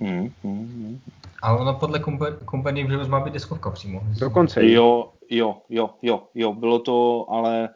[0.00, 0.98] Mm-hmm.
[1.42, 2.00] Ale ono podle
[2.50, 4.02] Company of Heroes má být deskovka přímo.
[4.18, 4.70] Dokonce.
[4.70, 7.68] Jo, Jo, jo, jo, jo, bylo to, ale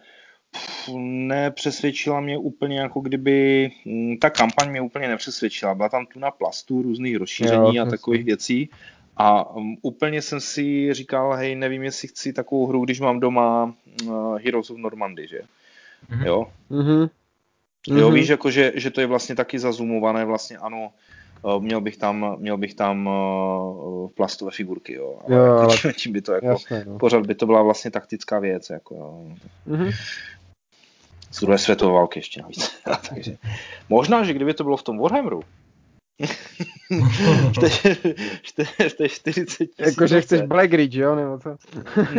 [0.51, 0.88] pff,
[1.26, 5.74] nepřesvědčila mě úplně, jako kdyby, hm, ta kampaň mě úplně nepřesvědčila.
[5.74, 8.70] Byla tam tu na plastu, různých rozšíření jo, a takových věcí.
[9.16, 13.74] A um, úplně jsem si říkal, hej, nevím, jestli chci takovou hru, když mám doma
[14.05, 15.40] uh, Heroes of Normandy, že?
[16.11, 16.26] Mm-hmm.
[16.26, 16.46] Jo?
[16.70, 17.11] Mm-hmm.
[17.88, 18.14] Jo, mhm.
[18.14, 20.92] víš, jako, že, že to je vlastně taky zazumované, vlastně ano,
[21.59, 25.18] měl bych tam, měl bych tam uh, plastové figurky, jo.
[25.24, 25.76] Ale, jo, ale...
[25.97, 26.99] Tím by to jako, jasné, no.
[26.99, 29.24] pořád by to byla vlastně taktická věc, jako jo.
[29.68, 29.93] Mm-hmm.
[31.30, 32.80] Z druhé světové války ještě navíc.
[33.09, 33.36] Takže,
[33.88, 35.43] možná, že kdyby to bylo v tom Warhammeru,
[38.89, 41.57] v té 40 Jakože chceš Black Ridge, jo, nebo co?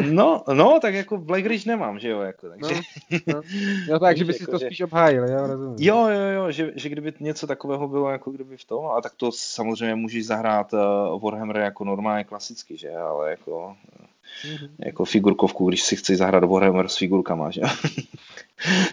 [0.02, 2.76] no, no, tak jako Black Ridge nemám, že jo, jako, takže...
[3.12, 3.42] No, no.
[3.88, 4.66] Jo, tak, že by si jako, to že...
[4.66, 5.76] spíš obhájil, jo, rozumím.
[5.80, 9.14] Jo, jo, jo, že, že kdyby něco takového bylo, jako kdyby v tom, a tak
[9.18, 13.76] to samozřejmě můžeš zahrát uh, Warhammer jako normálně klasicky, že, ale jako...
[14.46, 14.70] Mm-hmm.
[14.86, 17.62] Jako figurkovku, když si chceš zahrát Warhammer s figurkama, že?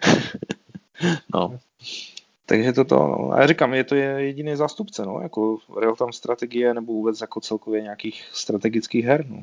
[1.35, 1.59] no.
[2.49, 3.33] Takže toto, no.
[3.33, 7.41] A já říkám, je to je jediný zástupce, no, jako real-time strategie nebo vůbec jako
[7.41, 9.43] celkově nějakých strategických her, no.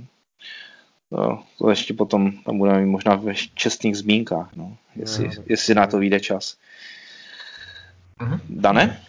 [1.12, 5.76] No, to ještě potom tam budeme mít možná ve čestných zmínkách, no, jestli, no, jestli
[5.76, 6.58] na to vyjde čas.
[8.22, 8.40] Uh-huh.
[8.50, 9.02] Dane?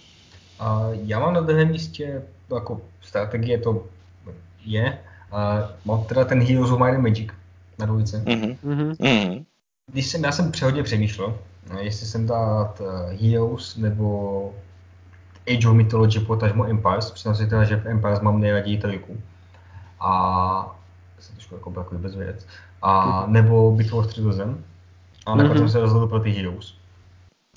[0.60, 2.22] Uh, já mám na druhém místě,
[2.54, 3.86] jako strategie to
[4.64, 4.98] je,
[5.32, 7.30] uh, mám teda ten Heroes of Might and Magic
[7.78, 8.22] na dvojice.
[8.26, 8.56] Uh-huh.
[8.64, 9.44] Uh-huh.
[9.92, 11.38] Když jsem, já jsem přehodně přemýšlel,
[11.78, 12.86] jestli jsem dát uh,
[13.20, 14.54] Heroes nebo
[15.54, 19.16] Age of Mythology, potažmo Empires, přiznám si teda, že v Empires mám nejraději trojku.
[20.00, 20.78] A
[21.18, 22.46] jsem trošku jako takový bezvědec.
[22.82, 24.64] A nebo Bitvu o středozem.
[25.26, 25.58] A nakonec mm-hmm.
[25.58, 26.74] jsem se rozhodl pro ty Heroes.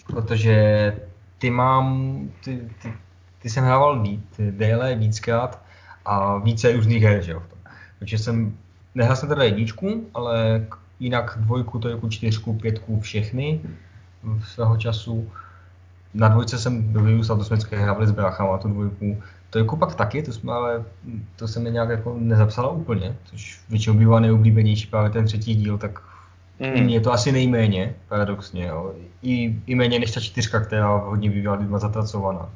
[0.08, 0.96] Protože
[1.38, 2.94] ty mám, ty, ty,
[3.42, 5.62] ty jsem hrával víc, déle, víckrát
[6.06, 7.44] a více různých her, že jo.
[8.00, 8.58] Takže jsem,
[8.96, 10.66] nehrál jsem teda jedničku, ale
[11.00, 13.62] jinak dvojku, trojku, čtyřku, pětku, všechny
[14.44, 15.30] svého času.
[16.14, 19.22] Na dvojce jsem vyrůstal, to jsme vždycky hrávali s bráchama, tu dvojku.
[19.50, 20.84] To jako pak taky, to jsme ale,
[21.36, 25.78] to se mi nějak jako nezapsala úplně, což většinou bývá nejoblíbenější právě ten třetí díl,
[25.78, 26.02] tak
[26.60, 26.90] mm.
[26.90, 28.94] je to asi nejméně, paradoxně, jo.
[29.22, 32.50] I, I méně než ta čtyřka, která hodně bývala lidma zatracovaná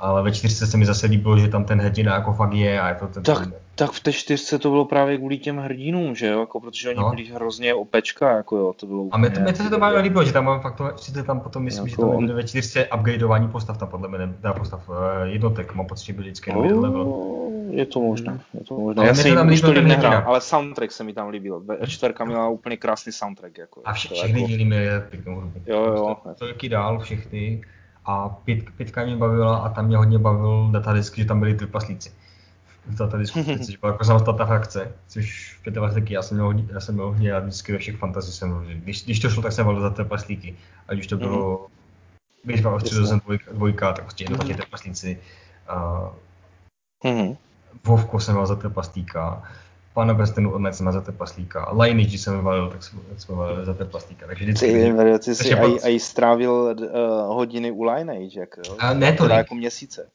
[0.00, 2.88] ale ve čtyřce se mi zase líbilo, že tam ten hrdina jako fakt je a
[2.88, 3.22] je to ten...
[3.22, 3.54] Tak, ten...
[3.74, 6.98] tak v té čtyřce to bylo právě kvůli těm hrdinům, že jo, jako protože oni
[7.00, 7.10] no.
[7.10, 10.00] byli hrozně opečka, jako jo, to bylo A mě to, mě to se to právě
[10.00, 12.34] líbilo, že tam mám fakt to, že tam potom myslím, jako že tam on...
[12.34, 16.22] ve čtyřce upgradeování postav tam podle mě, dá postav uh, jednotek, mám pocit, že byl
[16.22, 17.36] vždycky nový level.
[17.70, 19.06] Je to možné, je to možné.
[19.06, 21.62] Já jsem už to nehrál, ale soundtrack se mi tam líbil.
[21.86, 23.58] Čtverka měla úplně krásný soundtrack.
[23.58, 24.48] Jako, a vše, všechny jako...
[24.48, 25.60] díly měly pěknou hudbu.
[25.66, 26.16] Jo, jo.
[26.38, 27.62] To jaký dál, všechny.
[28.04, 32.12] A pět, pětka mě bavila a tam mě hodně bavil datadisk, že tam byli trpaslíci.
[32.86, 36.80] V datadisku, což byla jako samostatná frakce, což v 25 já jsem měl, hodně, já
[36.80, 39.66] jsem měl hodně rád vždycky ve všech fantazí jsem když, když to šlo, tak jsem
[39.66, 40.56] volil za trpaslíky,
[40.88, 41.66] ať už to bylo mm.
[42.44, 45.18] Bitva o středozem dvojka, dvojka, tak prostě jednotně trpaslíci.
[45.72, 46.08] Uh,
[47.04, 47.36] Mhm.
[47.84, 49.42] Vovko jsem mal za trpaslíka,
[49.94, 53.66] Pána prstenů od jsem za trpaslíka, Lineage, když jsem vyvalil, tak jsme, tak jsme valili
[53.66, 54.26] za trpaslíka.
[54.26, 58.76] Takže vždycky, Ty, ty, ty jsi aj, aj strávil uh, hodiny u Lineage, jako jo?
[58.78, 59.36] A ne tolik.
[59.36, 60.06] jako měsíce.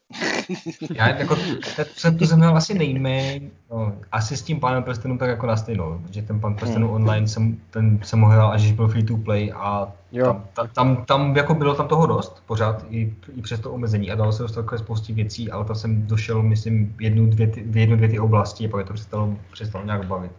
[0.94, 1.36] Já jako,
[1.76, 3.40] tak jsem to znamenal asi nejméně,
[3.70, 6.96] no, asi s tím pánem prstenů tak jako na stejnou, protože ten pán prstenů Hmm.
[6.96, 10.24] online jsem, ten jsem ho hrál, až když byl free to play a Jo.
[10.26, 14.12] tam, ta, tam, tam, jako bylo tam toho dost, pořád i, i přes to omezení
[14.12, 17.66] a dalo se dostat takové spoustě věcí, ale tam jsem došel, myslím, jednu, dvě, ty,
[17.74, 20.32] jednu, dvě ty oblasti a pak to přestalo, přestalo nějak bavit.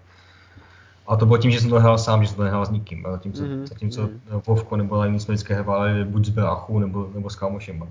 [1.08, 3.06] A to bylo tím, že jsem to hrál sám, že jsem to nehrál s nikým.
[3.06, 3.68] A zatímco, Mhm, mm-hmm.
[3.68, 4.10] zatímco mhm.
[4.30, 4.42] mm-hmm.
[4.48, 7.84] Vovko nebo Line jsme vždycky hráli buď s bráchou nebo, nebo s kámošem.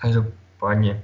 [0.00, 1.02] Každopádně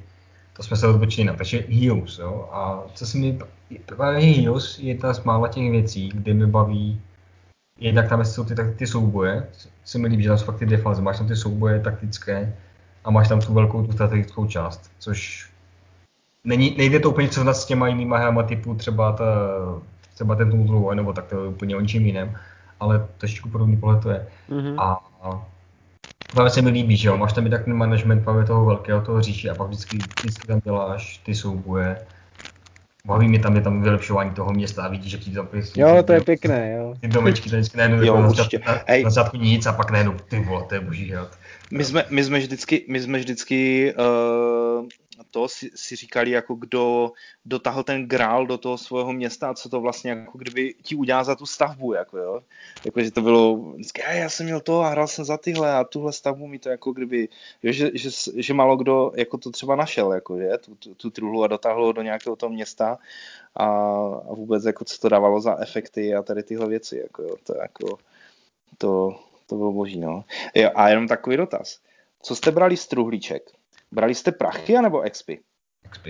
[0.56, 2.48] to jsme se odbočili na, takže Heroes, jo.
[2.52, 3.38] A co se mi,
[3.86, 7.00] právě Heroes je jedna z mála těch věcí, kde mi baví,
[7.80, 9.46] jednak tam jsou ty, ty souboje,
[9.84, 12.56] se mi líbí, že tam jsou fakt ty dvě fáze, máš tam ty souboje taktické
[13.04, 15.50] a máš tam tu velkou tu strategickou část, což
[16.44, 19.24] není, nejde to úplně srovnat s těma jinýma hrama typu třeba, ta,
[20.14, 22.36] třeba ten War, nebo tak to je úplně o něčím jiném,
[22.80, 24.26] ale trošičku podobný pohled to je.
[24.48, 24.80] Mhm.
[24.80, 25.46] A, a
[26.30, 29.00] právě se mi líbí, že jo, máš tam i tak ten management právě toho velkého,
[29.00, 32.06] toho říši a pak vždycky, vždycky tam děláš ty souboje.
[33.04, 36.12] Baví mě tam, je tam vylepšování toho města a vidíš, že ti tam Jo, to
[36.12, 36.94] je pěkné, jo.
[37.00, 38.28] ty domečky, to vždycky najednou Jo, na,
[38.66, 41.38] na, na začátku nic a pak najednou ty vole, to je boží hrad.
[41.70, 44.86] My jsme, my jsme vždycky, my jsme vždycky uh,
[45.30, 47.12] to si, si říkali, jako kdo
[47.44, 51.24] dotáhl ten grál do toho svého města a co to vlastně jako kdyby ti udělá
[51.24, 52.40] za tu stavbu, jako jo.
[52.84, 55.72] Jako, že to bylo vždycky, "A já jsem měl to a hrál jsem za tyhle
[55.72, 57.28] a tuhle stavbu mi to jako kdyby,
[57.62, 61.10] jo, že, že, že málo kdo jako to třeba našel, jako, že, tu, tu, tu
[61.10, 62.98] truhlu a dotáhl do nějakého toho města
[63.54, 63.66] a,
[64.30, 67.54] a vůbec jako co to dávalo za efekty a tady tyhle věci, jako jo, to
[67.62, 67.98] jako,
[68.78, 70.24] to, to bylo boží, no.
[70.54, 71.78] Jo, a jenom takový dotaz.
[72.22, 73.59] Co jste brali z truhlíček?
[73.92, 75.40] Brali jste prachy anebo expy?
[75.90, 76.06] XP.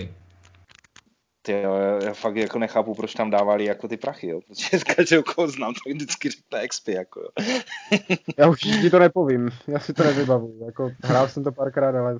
[1.43, 1.75] Ty jo,
[2.05, 4.41] já, fakt jako nechápu, proč tam dávali jako ty prachy, jo.
[4.49, 7.29] Protože z každého, koho znám, tak vždycky řekne expy, jako jo.
[8.39, 12.19] Já už ti to nepovím, já si to nevybavuju, jako hrál jsem to párkrát, ale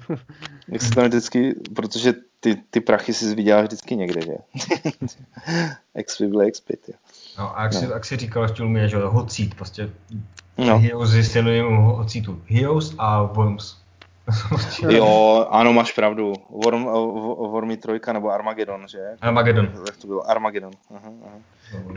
[0.69, 4.35] Jak se to vždycky, protože ty, ty prachy si vyděláš vždycky někde, že?
[5.95, 6.93] expy byly expy, ty.
[7.39, 7.93] No a jak, si, No.
[7.93, 9.91] jak si říkal ještě mě, že jo, seat, prostě
[10.59, 10.79] No.
[10.79, 12.43] Heroes je synonym hot seatu.
[12.47, 13.80] Heroes a Worms.
[14.89, 16.33] Jo, ano, máš pravdu.
[16.51, 16.85] Worm,
[17.51, 18.99] Wormy trojka nebo Armageddon, že?
[19.21, 19.69] Armageddon.
[19.87, 20.31] Jak to bylo?
[20.31, 20.73] Armageddon.
[20.97, 21.39] Aha, aha.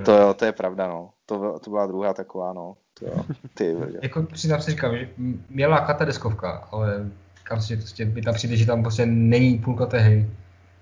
[0.05, 1.09] To jo, to je pravda, no.
[1.25, 2.75] To, to byla druhá taková, no.
[2.99, 3.75] To jo, ty.
[4.01, 5.09] Jako přiznám se říkám, že
[5.49, 7.09] mě láká ta deskovka, ale
[7.43, 10.29] kam si prostě, mi tam přijde, že tam prostě není půlka té hry,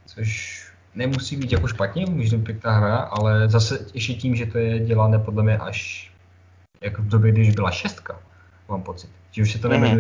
[0.06, 0.62] což
[0.96, 4.80] nemusí být jako špatně, může být pěkná hra, ale zase ještě tím, že to je
[4.80, 6.12] dělané podle mě až
[6.82, 8.20] jako v době, když byla šestka,
[8.70, 9.10] mám pocit.
[9.32, 9.98] Že už se to Mhm.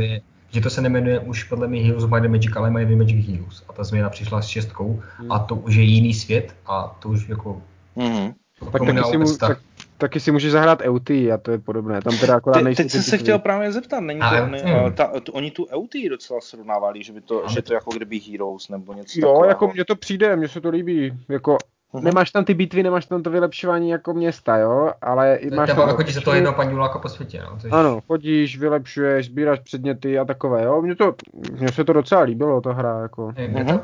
[0.51, 3.27] Že to se nemenuje už podle mě Heroes of Might and Magic, ale and Magic
[3.27, 3.63] Heroes.
[3.69, 7.29] A ta změna přišla s šestkou a to už je jiný svět a to už
[7.29, 7.61] jako
[7.95, 8.33] Mhm.
[8.71, 9.57] tak taky si, mu, tak,
[9.97, 12.89] taky si můžeš zahrát EUT a to je podobné, tam teda akorát Te, teď ty
[12.89, 16.41] jsem se chtěl právě zeptat, není to, ne, ale ta, to, oni tu EUT docela
[16.41, 19.45] srovnávali, že, by to, že to jako kdyby Heroes nebo něco Jo, takového.
[19.49, 21.57] jako mně to přijde, mně se to líbí, jako
[21.93, 22.03] Mhm.
[22.03, 25.77] nemáš tam ty bitvy, nemáš tam to vylepšování jako města, jo, ale i máš tam
[25.77, 27.41] tam chodí se to jedno paňuláka po světě.
[27.51, 27.72] No, což...
[27.72, 31.15] Ano, chodíš, vylepšuješ, sbíráš předměty a takové, jo, mně to,
[31.59, 33.31] mně se to docela líbilo, ta hra, jako.
[33.38, 33.77] Ne, mě Mhm.
[33.80, 33.84] to,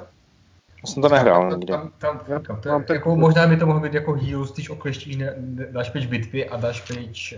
[0.83, 1.73] Já jsem to nehrál tam, nikdy.
[1.73, 4.53] Tam, tam, tam, to mám je, ten- jako, možná by to mohlo být jako Heroes,
[4.53, 5.33] když okleštíš, ne,
[5.71, 7.35] dáš pryč bitvy a dáš pryč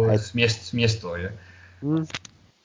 [0.00, 0.18] uh, Hej.
[0.18, 1.34] z měst, z město, že?
[1.82, 2.04] Hm.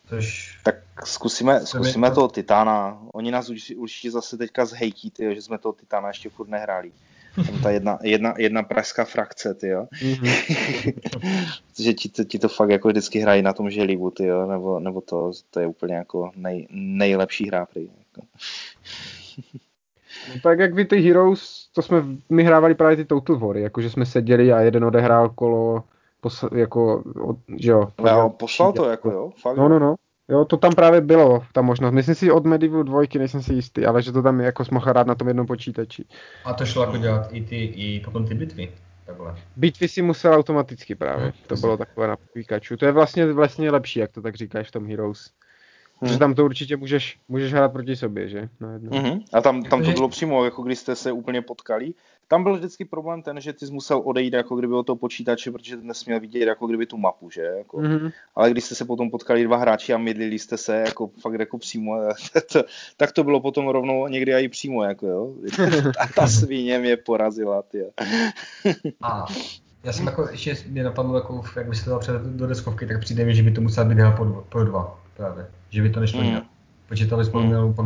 [0.09, 2.97] Což Tak zkusíme, To zkusíme by- toho Titána.
[3.13, 6.91] Oni nás už, určitě zase teďka zhejtí, tyjo, že jsme toho Titána ještě furt nehráli.
[7.45, 9.87] Tam ta jedna, jedna, jedna pražská frakce, ty jo.
[10.03, 10.27] Mhm.
[11.79, 14.79] že ti to, ti to fakt jako vždycky hrají na tom želivu, ty jo, nebo,
[14.79, 17.89] nebo to, to je úplně jako nej, nejlepší hra prý.
[17.97, 18.27] Jako.
[20.29, 23.89] No, tak jak vy ty Heroes, to jsme, my hrávali právě ty Total War, jakože
[23.89, 25.83] jsme seděli a jeden odehrál kolo,
[26.21, 27.87] pos, jako, od, že jo.
[28.09, 29.95] Jo, poslal to jako jo, fakt No, no, no.
[30.29, 31.93] Jo, to tam právě bylo, ta možnost.
[31.93, 34.89] Myslím si od Medieval 2, nejsem si jistý, ale že to tam jako jsme mohl
[34.89, 36.05] hrát na tom jednom počítači.
[36.45, 38.71] a to šlo jako dělat i, ty, i potom ty bitvy.
[39.05, 39.35] Takhle.
[39.55, 42.77] Bitvy si musel automaticky právě, No, to bylo takové na Pikachu.
[42.77, 45.31] To je vlastně, vlastně lepší, jak to tak říkáš v tom Heroes.
[46.01, 46.11] Hmm.
[46.11, 48.49] Že tam to určitě můžeš, můžeš hrát proti sobě, že?
[48.59, 48.97] Najednou.
[48.97, 49.19] Mhm.
[49.33, 51.93] A tam, tam to bylo přímo, jako když jste se úplně potkali.
[52.31, 55.51] Tam byl vždycky problém ten, že ty jsi musel odejít jako kdyby od toho počítače,
[55.51, 57.41] protože nesměl vidět jako kdyby tu mapu, že?
[57.41, 57.81] Jako.
[57.81, 58.09] Mhm.
[58.35, 61.57] Ale když jste se potom potkali dva hráči a mydlili jste se jako fakt jako
[61.57, 61.95] přímo,
[62.53, 62.63] to,
[62.97, 65.33] tak to bylo potom rovnou někdy i přímo, jako jo.
[65.99, 67.85] A ta svině mě porazila, ty.
[69.01, 69.25] A
[69.83, 72.99] já jsem jako, ještě mě napadlo, jako, jak by se to předat do deskovky, tak
[72.99, 75.47] přijde mi, že by to musela být hra dva- pro dva právě.
[75.69, 76.25] Že by to nešlo Mm.
[76.25, 76.43] jinak.
[76.89, 77.85] Protože to bys měl pak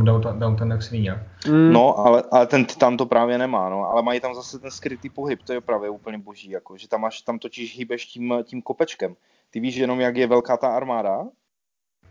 [0.58, 1.24] ten jak svíně.
[1.48, 1.74] Mm.
[1.74, 3.84] No, ale, ale ten Titan to právě nemá, no.
[3.84, 7.06] Ale mají tam zase ten skrytý pohyb, to je právě úplně boží, jako, že tam,
[7.06, 9.16] až, tam totiž hýbeš tím, tím kopečkem.
[9.50, 11.26] Ty víš jenom, jak je velká ta armáda,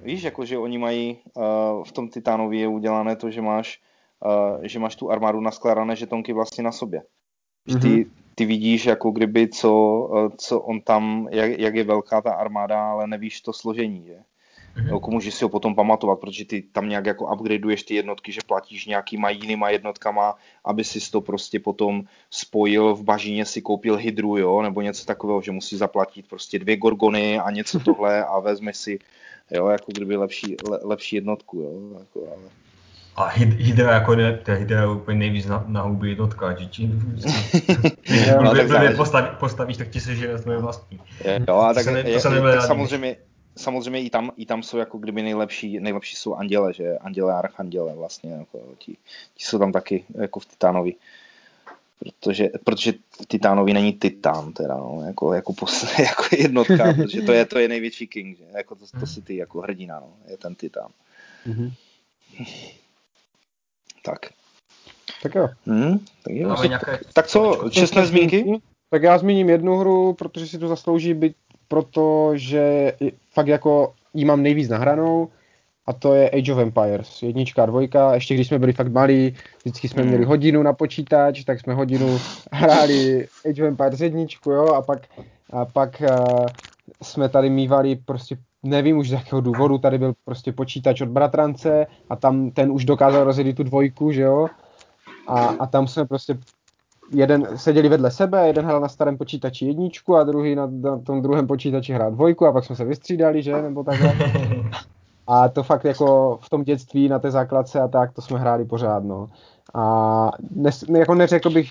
[0.02, 3.80] Víš, jako, že oni mají uh, v tom Titánovi je udělané to, že máš,
[4.24, 7.02] uh, že máš tu armádu naskládané žetonky vlastně na sobě.
[7.68, 7.82] Mm-hmm.
[7.82, 8.10] Ty, mhm.
[8.34, 9.72] ty vidíš, jako kdyby, co,
[10.12, 14.18] uh, co on tam, jak, jak je velká ta armáda, ale nevíš to složení, že?
[14.76, 14.94] Mm-hmm.
[14.94, 18.40] Jako můžeš si ho potom pamatovat, protože ty tam nějak jako upgradeuješ ty jednotky, že
[18.46, 20.34] platíš nějakýma jinýma jednotkama,
[20.64, 25.42] aby si to prostě potom spojil v bažině si koupil hydru, jo, nebo něco takového,
[25.42, 28.98] že musí zaplatit prostě dvě gorgony a něco tohle a vezmeš si
[29.50, 32.42] jo, jako kdyby lepší, le, lepší jednotku, jo, jako, ale...
[33.16, 36.86] A Hydra jako ne, to Hydra je úplně nejvíc na, na huby jednotka, že ti
[38.96, 41.00] postaví, postavíš, tak ti se žije tvoje vlastní.
[41.48, 42.22] Jo, a tak, to je, je, tak
[42.66, 43.16] samozřejmě,
[43.56, 47.38] samozřejmě i tam, i tam jsou jako kdyby nejlepší, nejlepší jsou anděle, že anděle a
[47.38, 48.96] archanděle vlastně, jako, ti,
[49.34, 50.94] ti jsou tam taky jako v Titánovi
[52.02, 52.92] protože, protože
[53.28, 57.68] Titánovi není Titán, teda, no, jako, jako, pos, jako jednotka, protože to je, to je
[57.68, 58.44] největší king, že?
[58.56, 60.90] Jako to, to si ty jako hrdina, no, je ten Titán.
[61.46, 61.72] Mm-hmm.
[64.04, 64.18] Tak.
[65.22, 65.48] Tak jo.
[65.66, 66.56] Hmm, tak, jo.
[66.62, 67.00] Nějaké...
[67.12, 68.60] tak co, čestné zmínky?
[68.90, 71.36] Tak já zmíním jednu hru, protože si to zaslouží být,
[71.72, 72.92] protože
[73.32, 75.28] fakt jako jí mám nejvíc nahranou
[75.86, 79.34] a to je Age of Empires, jednička a dvojka, ještě když jsme byli fakt malí,
[79.58, 80.26] vždycky jsme měli hmm.
[80.26, 82.18] hodinu na počítač, tak jsme hodinu
[82.52, 85.00] hráli Age of Empires jedničku, jo, a pak,
[85.52, 86.46] a pak uh,
[87.02, 91.86] jsme tady mývali prostě nevím už z jakého důvodu, tady byl prostě počítač od bratrance
[92.10, 94.48] a tam ten už dokázal rozjet tu dvojku, že jo,
[95.26, 96.38] a, a tam jsme prostě
[97.14, 101.22] jeden seděli vedle sebe, jeden hrál na starém počítači jedničku a druhý na, na tom
[101.22, 104.14] druhém počítači hrál dvojku a pak jsme se vystřídali, že, nebo takhle.
[105.26, 108.64] A to fakt jako v tom dětství na té základce a tak, to jsme hráli
[108.64, 109.30] pořád, no.
[109.74, 111.68] A nes, jako neřekl bych,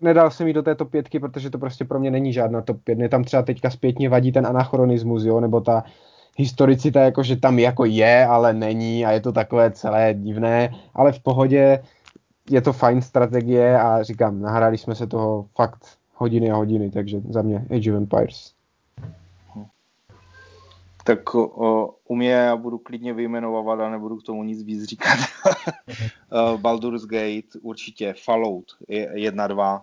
[0.00, 2.98] nedal jsem jí do této pětky, protože to prostě pro mě není žádná top 5.
[2.98, 5.84] Mě tam třeba teďka zpětně vadí ten anachronismus, jo, nebo ta
[6.36, 11.12] historicita, jako že tam jako je, ale není a je to takové celé divné, ale
[11.12, 11.82] v pohodě
[12.50, 17.20] je to fajn strategie a říkám, nahráli jsme se toho fakt hodiny a hodiny, takže
[17.28, 18.54] za mě Age of Empires
[21.04, 25.18] tak o, u mě já budu klidně vyjmenovat a nebudu k tomu nic víc říkat.
[26.32, 29.82] uh, Baldur's Gate, určitě Fallout 1-2,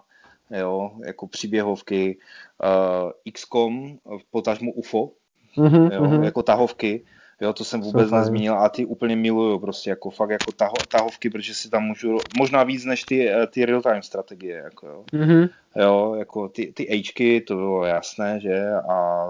[0.52, 2.18] jo, jako příběhovky,
[2.64, 3.98] uh, XCOM,
[4.32, 5.12] potažmu UFO,
[5.58, 6.24] mm-hmm, jo, mm-hmm.
[6.24, 7.06] jako tahovky,
[7.42, 8.20] jo, to jsem vůbec Super.
[8.20, 12.18] nezmínil a ty úplně miluju prostě, jako fakt jako taho, tahovky, protože si tam můžu,
[12.38, 15.04] možná víc než ty, eh, ty real-time strategie, jako jo.
[15.14, 15.50] Mm-hmm.
[15.76, 19.28] Jo, jako ty, ty Hky, to bylo jasné, že, a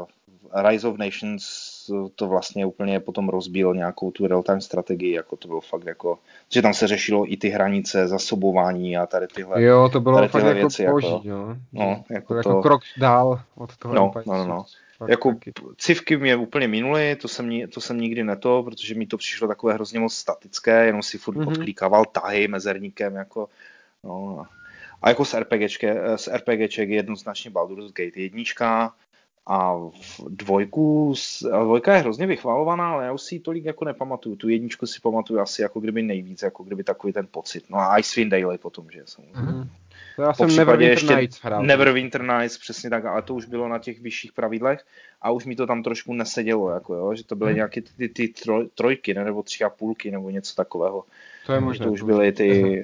[0.55, 1.45] Rise of Nations
[2.15, 6.19] to vlastně úplně potom rozbíl nějakou tu real-time strategii, jako to bylo fakt jako,
[6.49, 10.43] že tam se řešilo i ty hranice, zasobování a tady tyhle Jo, to bylo fakt
[10.43, 11.55] jako věci, boží, jako, jo.
[11.73, 13.93] No, jako to, jako krok dál od toho.
[13.93, 14.65] No, no, no, no.
[15.07, 15.53] Jako taky.
[15.77, 19.73] civky mě úplně minuly, to jsem, to jsem nikdy neto, protože mi to přišlo takové
[19.73, 21.47] hrozně moc statické, jenom si furt mm-hmm.
[21.47, 23.49] odklíkával tahy mezerníkem, jako,
[24.03, 24.45] no,
[25.01, 28.93] a jako s RPGčke, s RPGček je jednoznačně Baldur's Gate jednička,
[29.45, 31.13] a v dvojku,
[31.63, 34.35] dvojka je hrozně vychvalovaná, ale já už si ji tolik jako nepamatuju.
[34.35, 37.63] Tu jedničku si pamatuju asi jako kdyby nejvíc, jako kdyby takový ten pocit.
[37.69, 39.39] No a Icewind Dale potom, že samozřejmě.
[39.39, 39.67] Mm-hmm.
[40.15, 41.63] To já jsem Neverwinter Nights hrál.
[41.63, 44.85] Neverwinter Nights, přesně tak, ale to už bylo na těch vyšších pravidlech
[45.21, 47.55] a už mi to tam trošku nesedělo, jako jo, že to byly mm.
[47.55, 51.03] nějaké ty, ty, ty troj, trojky, ne, nebo tři a půlky, nebo něco takového.
[51.45, 51.85] To je možné.
[51.85, 52.83] To už byly ty...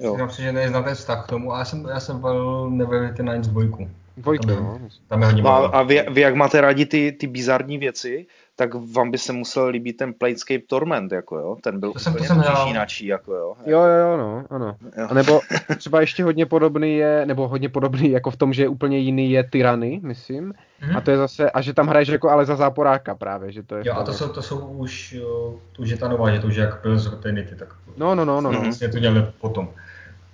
[0.00, 3.24] Já si, že neznám ten vztah k tomu, ale já jsem, já jsem byl Neverwinter
[3.24, 3.90] Nights dvojku.
[4.22, 4.80] Dvojky, tam, no.
[5.08, 8.26] Tam je hodně no, a vy, vy, jak máte rádi ty, ty bizarní věci,
[8.56, 12.12] tak vám by se musel líbit ten Planescape Torment, jako jo, ten byl to jsem,
[12.12, 13.54] úplně to jsem jináčí, jako jo.
[13.66, 14.76] Jo, jo, jo, no, ano.
[14.98, 15.06] Jo.
[15.10, 15.40] A nebo
[15.78, 19.30] třeba ještě hodně podobný je, nebo hodně podobný jako v tom, že je úplně jiný
[19.30, 20.96] je Tyranny, myslím, mm-hmm.
[20.96, 23.76] a to je zase, a že tam hraješ jako ale za záporáka právě, že to
[23.76, 23.82] je.
[23.86, 26.46] Jo, a to jsou, to jsou už, jo, to už je ta nová, že to
[26.46, 27.68] už je jak Pillars of Eternity, tak.
[27.96, 28.52] No, no, no, no.
[28.52, 28.60] no.
[28.60, 29.68] Vlastně to dělali potom.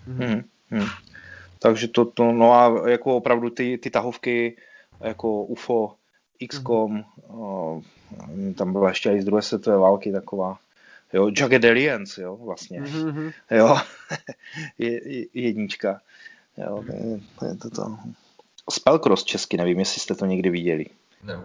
[0.09, 0.43] Mm-hmm.
[1.65, 4.57] Takže to, to, no a jako opravdu ty, ty tahovky,
[5.01, 5.95] jako UFO,
[6.49, 8.55] XCOM, mm-hmm.
[8.55, 10.59] tam byla ještě i z druhé světové války taková,
[11.13, 13.33] jo, Jagged Aliens, jo, vlastně, mm-hmm.
[13.51, 13.77] jo,
[14.79, 16.01] je, je, jednička,
[16.59, 17.97] jo, to je, to je to, to.
[18.71, 20.87] Spellcross česky, nevím, jestli jste to někdy viděli.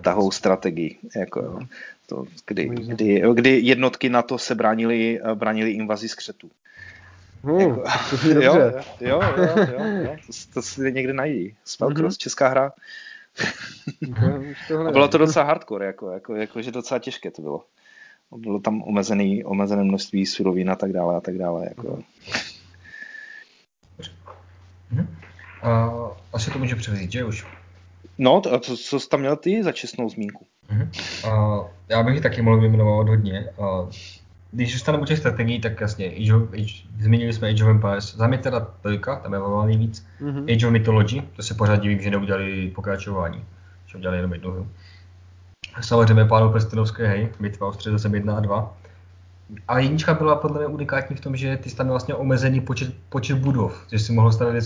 [0.02, 1.60] Tahou strategii, jako, jo.
[2.06, 6.50] To, kdy, kdy, kdy jednotky na to se bránili, bránili invazi skřetů.
[7.44, 7.84] Hmm, jako,
[8.28, 9.22] jo, jo, jo,
[9.57, 11.56] jo, jo, to, to si někde najdi.
[11.66, 12.22] Spellcross, mm-hmm.
[12.22, 12.72] česká hra.
[14.88, 17.66] a bylo to docela hardcore, jako, jako, jako, že docela těžké to bylo.
[18.38, 21.66] bylo tam omezený, omezené množství surovin a tak dále a tak dále.
[21.70, 21.99] Jako.
[24.91, 25.16] Mhm.
[25.61, 25.91] A
[26.34, 27.45] asi to může převzít, že už?
[28.18, 30.45] No, a co, co jsi tam měl ty za čestnou zmínku?
[30.70, 30.91] Mhm.
[31.30, 31.60] A
[31.90, 33.49] já bych ji taky mohl vyjmenovat hodně.
[33.61, 33.88] A
[34.51, 38.15] když zůstaneme u těch strategií, tak jasně, Age of, Age, zmínili jsme Age of Empires,
[38.15, 40.07] za mě teda trojka, tam je volný víc.
[40.21, 40.55] Mm-hmm.
[40.55, 43.43] Age of Mythology, to se pořád divím, že neudělali pokračování,
[43.85, 44.67] že udělali jenom jednu hru.
[45.81, 48.77] Samozřejmě Pánu prstenovské, hej, bitva o střed zem 1 a 2.
[49.67, 52.93] A jednička byla podle mě unikátní v tom, že ty jsi tam vlastně omezený počet,
[53.09, 54.65] počet budov, že si mohl stavět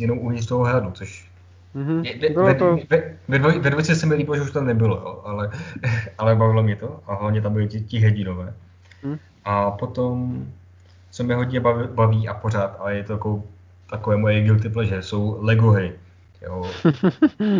[0.00, 1.34] jenom uvnitř toho hradu, což
[1.74, 2.20] Mm-hmm.
[2.20, 2.54] Ve,
[2.88, 5.50] ve, ve, ve, ve dvojce se mi líbilo, že už to nebylo, jo, ale,
[6.18, 8.54] ale bavilo mě to a hlavně tam byly ti, ti hrdinové.
[9.04, 9.18] Mm.
[9.44, 10.46] A potom,
[11.10, 13.42] co mě hodně baví, baví a pořád, ale je to takovou,
[13.90, 15.92] takové moje guilty pleasure, jsou Lego hry.
[16.42, 16.70] Jo.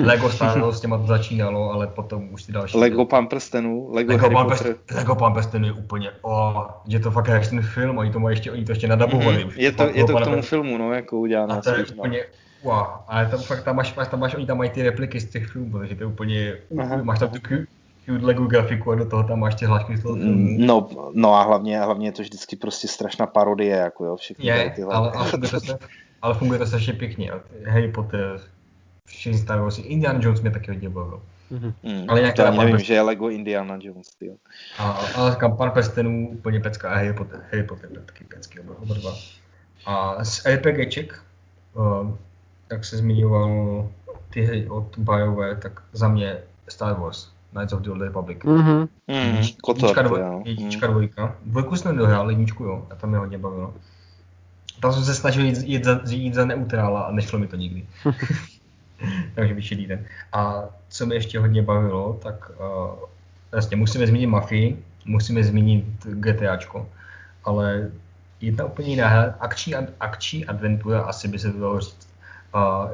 [0.03, 2.79] Lego Wars s těma to začínalo, ale potom už ty další.
[2.79, 4.77] Lego Pan prstenů, Lego, Lego Potter.
[4.95, 8.53] Lego prstenů je úplně, oh, je to fakt jak ten film, oni to mají ještě,
[8.53, 9.47] oni to ještě nadabovali.
[9.47, 9.53] Mm-hmm.
[9.57, 11.55] Je to, je to k tomu filmu, no, jako uděláno.
[11.55, 12.25] A to je úplně,
[12.62, 15.47] wow, ale tam fakt tam máš, tam máš, oni tam mají ty repliky z těch
[15.47, 17.03] filmů, takže to je úplně, Aha.
[17.03, 17.41] máš tam tu
[18.05, 20.56] cute Lego grafiku a do toho tam máš ty hlášky z toho filmu.
[20.59, 24.72] No, no a hlavně, hlavně je to vždycky prostě strašná parodie, jako jo, všechny je,
[24.76, 24.94] tyhle.
[24.94, 25.78] Ale, ale, funguje to,
[26.22, 27.32] ale funguje to strašně pěkně.
[27.66, 28.40] Harry Potter,
[29.06, 31.22] všichni Star Wars, Indiana Jones mě taky hodně bavil.
[31.52, 32.05] Mm-hmm.
[32.09, 34.35] ale nějak to ani nevím, že je Lego Indiana Jones, tyjo.
[34.78, 38.94] A, ale říkám, pan Pestenů úplně pecka a Harry Potter, Harry Potter taky pecky, oba
[38.94, 39.14] dva.
[39.86, 41.22] A z RPGček,
[41.74, 42.10] uh,
[42.70, 43.89] jak se zmiňoval
[44.31, 48.39] ty hry od BioWare, tak za mě Star Wars, Knights of the Old Republic.
[48.39, 48.89] Mm-hmm.
[49.09, 49.36] Mm,
[49.68, 51.36] jednička, dvoj, jednička, dvojka.
[51.44, 53.74] Dvojku jsem nedohrál, jedničku jo, a tam mě hodně bavilo.
[54.81, 57.86] Tam jsem se snažil jít, jít, za, jít za neutrála a nešlo mi to nikdy.
[59.35, 60.05] Takže vyšší den.
[60.32, 62.94] A co mě ještě hodně bavilo, tak uh,
[63.52, 66.89] vlastně musíme zmínit Mafii, musíme zmínit GTAčko,
[67.44, 67.90] ale
[68.40, 72.09] jedna úplně jiná hra, akční, akční adventura, asi by se to dalo říct,
[72.55, 72.90] uh,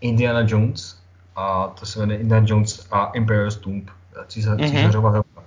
[0.00, 0.98] Indiana Jones,
[1.36, 3.90] a to se jmenuje Indiana Jones a Emperor's Tomb,
[4.26, 4.70] císař, mm-hmm.
[4.70, 5.42] císařova hrobka.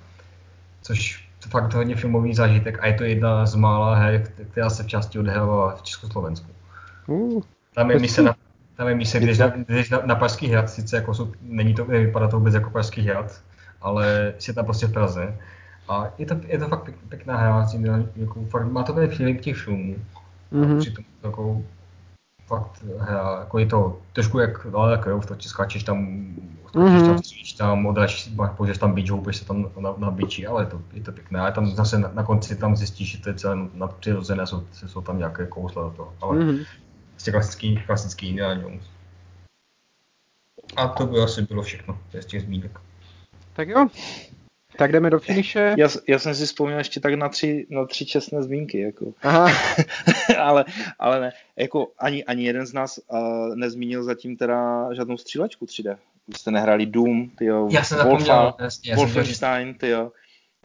[0.82, 4.88] Což fakt hodně filmový zážitek a je to jedna z mála her, která se v
[4.88, 6.52] části odehrávala v Československu.
[7.08, 7.42] Uh,
[7.76, 8.36] tam je mise na
[8.78, 11.86] tam je mise, když na, když na, na Pražský hrad, sice jako jsou, není to,
[11.86, 13.42] nevypadá to vůbec jako Pražský hrad,
[13.82, 15.38] ale je tam prostě v Praze.
[15.90, 17.68] A je to, je to fakt pěk, pěkná hra,
[18.16, 19.96] jako, fakt, má to ten feeling těch filmů.
[20.54, 20.76] Mm-hmm.
[20.76, 21.62] A přitom jako
[22.48, 26.28] fakt hra, jako je to trošku jak ale krov, to skáčeš tam,
[26.74, 27.06] mm-hmm.
[27.06, 30.68] tam stříš tam, odrážíš, použiješ tam bič, houpeš se tam na, na biči, ale je
[30.68, 31.40] to, je to pěkné.
[31.40, 35.02] Ale tam zase na, na konci tam zjistíš, že to je celé nadpřirozené, jsou, jsou
[35.02, 36.14] tam nějaké kousle do toho.
[36.22, 36.66] Ale mm-hmm.
[37.12, 38.84] prostě klasický, klasický Indiana Jones.
[40.76, 42.80] A to by asi bylo všechno z těch zmínek.
[43.54, 43.88] Tak jo,
[44.78, 45.76] tak jdeme do finiše.
[45.78, 49.14] Já, já jsem si vzpomněl ještě tak na tři, na tři čestné zmínky, jako.
[49.22, 49.48] Aha.
[50.40, 50.66] ale,
[51.00, 55.98] ale ne, jako ani, ani jeden z nás uh, nezmínil zatím teda žádnou střílečku 3D.
[56.28, 60.12] Vy jste nehráli Doom, tyjo, já jsem Wolfa, jasně, Wolfenstein, tyjo.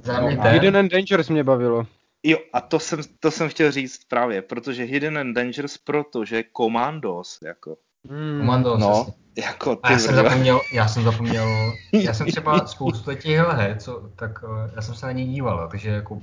[0.07, 1.87] No, Hidden and Dangerous mě bavilo.
[2.23, 7.39] Jo, a to jsem, to jsem chtěl říct právě, protože Hidden and Dangerous, protože Commandos,
[7.43, 7.77] jako.
[8.11, 8.41] Hmm.
[8.41, 9.13] Commandos, no, jasně.
[9.37, 13.79] Jako ty a já jsem zapomněl, já jsem zapomněl, já jsem třeba spoustu těch her,
[13.79, 16.23] co, tak uh, já jsem se na ně díval, takže jako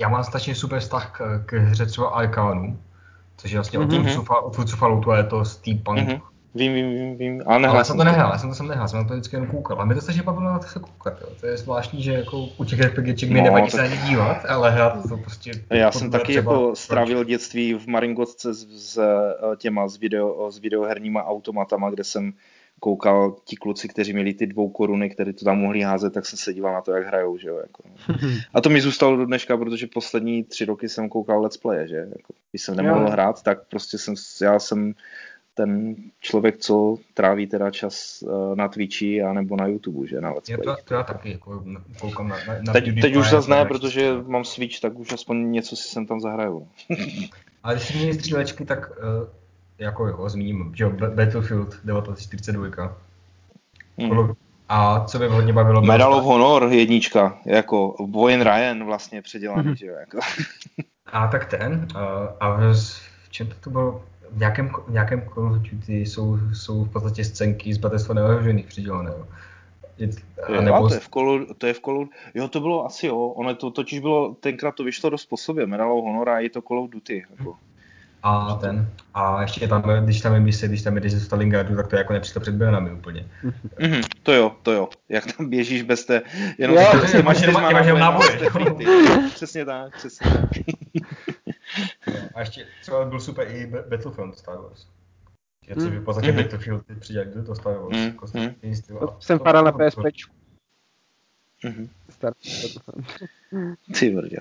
[0.00, 2.78] já mám strašně super vztah k, k hře třeba Arcanu,
[3.36, 4.44] což je vlastně mm-hmm.
[4.44, 5.98] od tvůrců Falloutu a je to steampunk.
[5.98, 6.20] Mm-hmm.
[6.54, 7.42] Vím, vím, vím, vím.
[7.46, 9.36] Ale, ale já jsem to nehrál, já jsem to jsem nehrál, jsem na to vždycky
[9.36, 9.80] jenom koukal.
[9.80, 11.28] A mě to strašně bavilo na to se koukat, jo.
[11.40, 13.70] To je zvláštní, že jako u těch RPGček mi no, nevadí tak...
[13.70, 15.50] se na ně dívat, ale hrát to prostě...
[15.70, 20.50] Já jsem taky třeba, jako strávil dětství v Maringotce s, s eh, těma, s, video,
[20.52, 22.32] s videoherníma automatama, kde jsem
[22.80, 26.38] koukal ti kluci, kteří měli ty dvou koruny, které to tam mohli házet, tak jsem
[26.38, 27.82] se díval na to, jak hrajou, že jo, jako.
[28.54, 31.96] A to mi zůstalo do dneška, protože poslední tři roky jsem koukal let's play, že,
[31.96, 33.10] jako, když jsem nemohl jo.
[33.10, 34.94] hrát, tak prostě jsem, já jsem
[35.54, 40.30] ten člověk, co tráví teda čas uh, na Twitchi a nebo na YouTube, že na
[40.30, 40.64] Let's Play.
[40.64, 41.64] To, to já taky jako
[42.00, 45.76] koukám na, na Teď, teď už zase ne, protože mám Switch, tak už aspoň něco
[45.76, 46.68] si sem tam zahraju.
[47.62, 49.28] Ale když měli střílečky, tak uh,
[49.78, 52.96] jako jo, zmíním, že Battlefield 1942.
[53.98, 54.32] Hmm.
[54.68, 55.82] A co by hodně bavilo...
[55.82, 59.76] Medal of Honor jednička, jako Bojen Ryan vlastně předělaný, hmm.
[59.76, 60.18] že jo, jako.
[61.06, 62.00] A tak ten, uh,
[62.40, 62.74] a v,
[63.24, 64.04] v čem to, to bylo?
[64.32, 68.66] V nějakém, v nějakém Call of Duty jsou, jsou v podstatě scénky z Battlefield neohrožených
[68.66, 69.12] přidělené.
[70.58, 70.88] A nebo...
[70.88, 73.70] to, je v kolu, to je v kolu, jo to bylo asi jo, ono to
[73.70, 76.80] totiž bylo, tenkrát to vyšlo dost po sobě, Medal of Honor a je to Call
[76.80, 77.24] of Duty.
[77.30, 77.56] Jako.
[78.22, 81.86] A ten, a ještě tam, když tam je mise, když tam jdeš ze Stalingradu, tak
[81.88, 83.26] to je jako nepřítel před branami úplně.
[83.80, 84.88] Mhm, to jo, to jo.
[85.08, 86.22] Jak tam běžíš bez té,
[86.58, 88.28] jenom Jo, s těma čtyřma máš jenom náboji,
[88.58, 89.30] náboje.
[89.34, 90.50] Přesně tak, přesně tak.
[92.34, 94.86] A ještě třeba byl super i Ba- Battlefront Star Wars.
[95.68, 95.98] Je, což Hmm.
[96.00, 96.42] v podstatě Mhm.
[96.42, 97.96] Battlefield přidělali do toho Star Wars.
[97.96, 98.50] Hmm, Jako hmm.
[98.58, 98.96] stejný styl.
[98.98, 99.98] To jsem to- padal na to- PSP.
[101.64, 101.88] Mhm.
[102.10, 102.32] Star
[103.98, 104.36] Ty vrdě.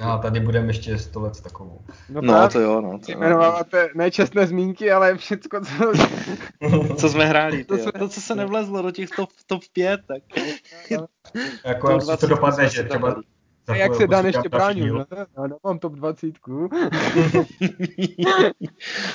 [0.00, 1.80] No a tady budeme ještě 100 let s takovou.
[2.08, 2.98] No, No, to jo, no.
[2.98, 5.92] To, jmenováváte nečestné zmínky, ale všecko, co...
[6.96, 10.22] co jsme hráli, To se- to, co se nevlezlo do těch top, top 5, tak
[11.64, 13.16] Jako To to, to 20 dopadne, jsme že třeba...
[13.68, 15.06] A jak se Dan si ještě bránil?
[15.36, 16.26] Já nemám top 20.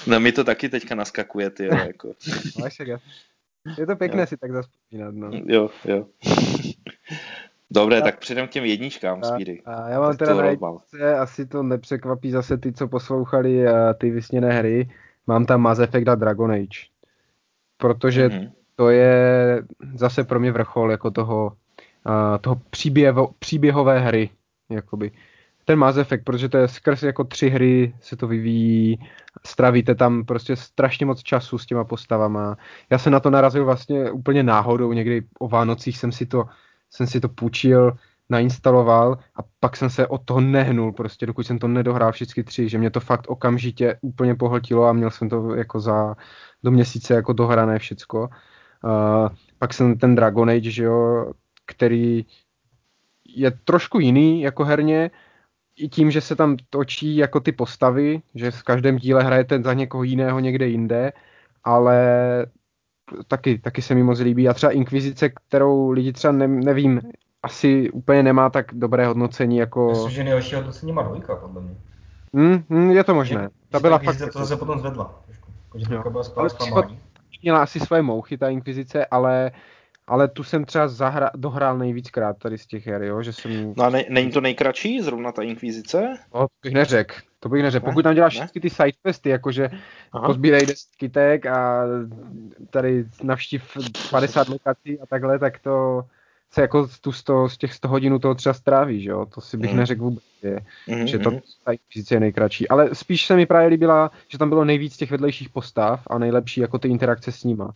[0.07, 2.13] no mi to taky teďka naskakuje, ty, jo, jako.
[3.77, 4.27] Je to pěkné Jo.
[4.27, 5.31] si tak zaspomínat, no.
[5.45, 6.07] Jo, jo.
[7.71, 9.61] Dobré, tak předem k těm jedničkám, A, Speedy.
[9.65, 14.11] a já mám teda na jedničce, asi to nepřekvapí zase ty, co poslouchali a ty
[14.11, 14.89] vysněné hry.
[15.27, 16.79] Mám tam Mass Effect a Dragon Age.
[17.77, 18.51] Protože Mhm.
[18.75, 19.63] to je
[19.95, 21.53] zase pro mě vrchol jako toho,
[22.05, 24.29] a, toho příběho, příběhové hry.
[24.69, 25.11] Jakoby.
[25.65, 28.99] Ten Mass Effect, protože to je skrz jako tři hry se to vyvíjí,
[29.45, 32.57] stravíte tam prostě strašně moc času s těma postavama.
[32.89, 36.45] Já jsem na to narazil vlastně úplně náhodou, někdy o Vánocích jsem si to,
[36.95, 37.97] jsem si to půjčil,
[38.29, 42.69] nainstaloval a pak jsem se od toho nehnul prostě, dokud jsem to nedohrál všechny tři,
[42.69, 46.15] že mě to fakt okamžitě úplně pohltilo a měl jsem to jako za
[46.63, 48.29] do měsíce jako dohrané všecko.
[48.83, 51.31] Uh, pak jsem ten Dragon Age, že jo,
[51.65, 52.25] který
[53.35, 55.11] je trošku jiný jako herně,
[55.75, 59.73] i tím, že se tam točí jako ty postavy, že v každém díle hrajete za
[59.73, 61.11] někoho jiného někde jinde,
[61.63, 61.97] ale
[63.27, 64.49] taky, taky se mi moc líbí.
[64.49, 67.01] A třeba Inkvizice, kterou lidi třeba ne, nevím,
[67.43, 69.89] asi úplně nemá tak dobré hodnocení jako...
[69.89, 71.75] Myslím, že nejhorší hodnocení má dvojka, podle mě.
[72.33, 73.49] Hmm, hmm, je to možné.
[73.69, 74.17] Ta byla fakt...
[74.33, 75.21] To zase potom zvedla.
[75.25, 75.51] trošku.
[75.65, 76.89] Jako, že dvojka byla Ale spala
[77.45, 79.51] měla asi své mouchy, ta Inkvizice, ale,
[80.07, 83.73] ale tu jsem třeba zahra, dohrál nejvíckrát tady z těch her, jo, že jsem...
[83.77, 86.17] No a ne, není to nejkratší, zrovna ta Inkvizice?
[86.33, 87.15] No, to bych neřekl.
[87.45, 87.85] To bych neřekl.
[87.85, 87.91] Ne?
[87.91, 88.45] Pokud tam děláš Ne?
[88.45, 89.69] všechny ty sidequesty, jakože
[90.13, 90.25] Aha.
[90.27, 91.83] pozbírej 10 kytek a
[92.69, 93.77] tady navštív
[94.11, 96.03] 50 lokací a takhle, tak to
[96.51, 99.25] se jako tu 100, z těch 100 hodin toho třeba stráví, že jo?
[99.25, 99.79] To si bych Hmm.
[99.79, 101.39] neřekl vůbec, je, Mhm, že to mhm.
[101.71, 102.67] Inkvizice je nejkratší.
[102.67, 106.61] Ale spíš se mi právě líbila, že tam bylo nejvíc těch vedlejších postav a nejlepší
[106.61, 107.71] jako ty interakce s nima,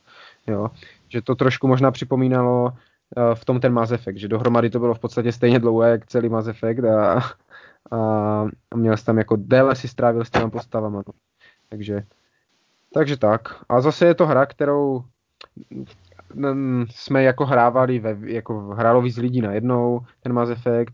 [0.48, 0.68] jo?
[1.10, 2.72] Že to trošku možná připomínalo
[3.18, 6.06] eh, v tom ten Mass Effect, že dohromady to bylo v podstatě stejně dlouhé, jak
[6.06, 7.24] celý Mass Effect a,
[7.92, 8.46] a,
[8.76, 11.04] měl jsi tam jako déle si strávil s těma postavama.
[11.08, 11.14] No.
[11.70, 12.04] Takže,
[12.94, 13.42] takže tak.
[13.70, 15.04] A zase je to hra, kterou
[16.34, 20.94] mm, jsme jako hrávali, ve, jako hrálo víc lidí na jednou, ten Mass Effect,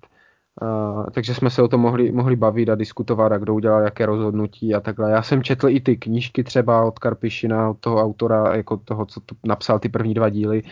[0.62, 4.06] a, takže jsme se o tom mohli, mohli bavit a diskutovat, a kdo udělal jaké
[4.06, 5.12] rozhodnutí a takhle.
[5.12, 9.20] Já jsem četl i ty knížky třeba od Karpišina, od toho autora, jako toho, co
[9.20, 10.64] to napsal ty první dva díly,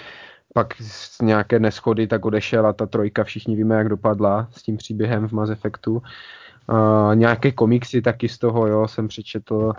[0.54, 4.78] pak z nějaké neschody tak odešel a ta trojka, všichni víme, jak dopadla s tím
[4.78, 6.02] příběhem v Mass Effectu.
[6.70, 9.74] Uh, nějaké komiksy taky z toho, jo, jsem přečetl.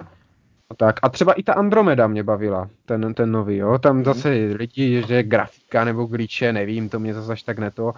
[0.71, 1.01] A tak.
[1.03, 3.79] A třeba i ta Andromeda mě bavila, ten, ten nový, jo.
[3.79, 7.93] Tam zase lidi, že grafika nebo glitche, nevím, to mě zase až tak neto.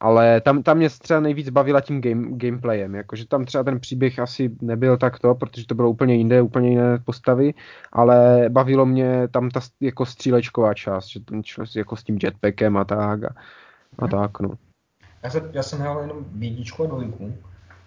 [0.00, 4.18] Ale tam, tam mě třeba nejvíc bavila tím game, gameplayem, jakože tam třeba ten příběh
[4.18, 7.54] asi nebyl takto, protože to bylo úplně jinde, úplně jiné postavy,
[7.92, 12.76] ale bavilo mě tam ta jako střílečková část, že ten člověk jako s tím jetpackem
[12.76, 13.34] a tak a,
[13.98, 14.50] a tak, no.
[15.22, 17.32] Já jsem, já jsem hrál jenom jedničku a dvojku.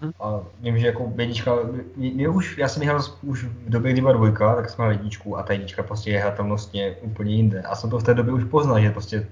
[0.02, 0.12] Hm.
[0.20, 1.56] A vím, že jako jednička,
[1.96, 4.92] mě, mě už, já jsem hrál už v době, kdy byla dvojka, tak jsem hrál
[4.92, 7.62] jedničku a ta jednička prostě je hratelnostně úplně jinde.
[7.62, 9.28] A jsem to v té době už poznal, že prostě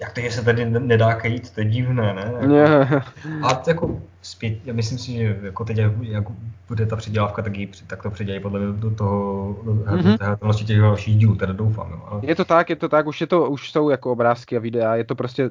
[0.00, 2.32] jak to, že se tady ne- nedá kejít, to je divné, ne?
[2.40, 3.08] Jako, Yeah.
[3.42, 6.24] a to jako zpět, já myslím si, že jako teď, jak, jak
[6.68, 10.16] bude ta předělávka, tak, ji, tak to předělají podle mě do toho, do, do Mhm.
[10.20, 12.02] hratelnosti těch dalších dílů, teda doufám, jo.
[12.06, 14.60] Ale, Je to tak, je to tak, už, je to, už jsou jako obrázky a
[14.60, 15.50] videa, je to prostě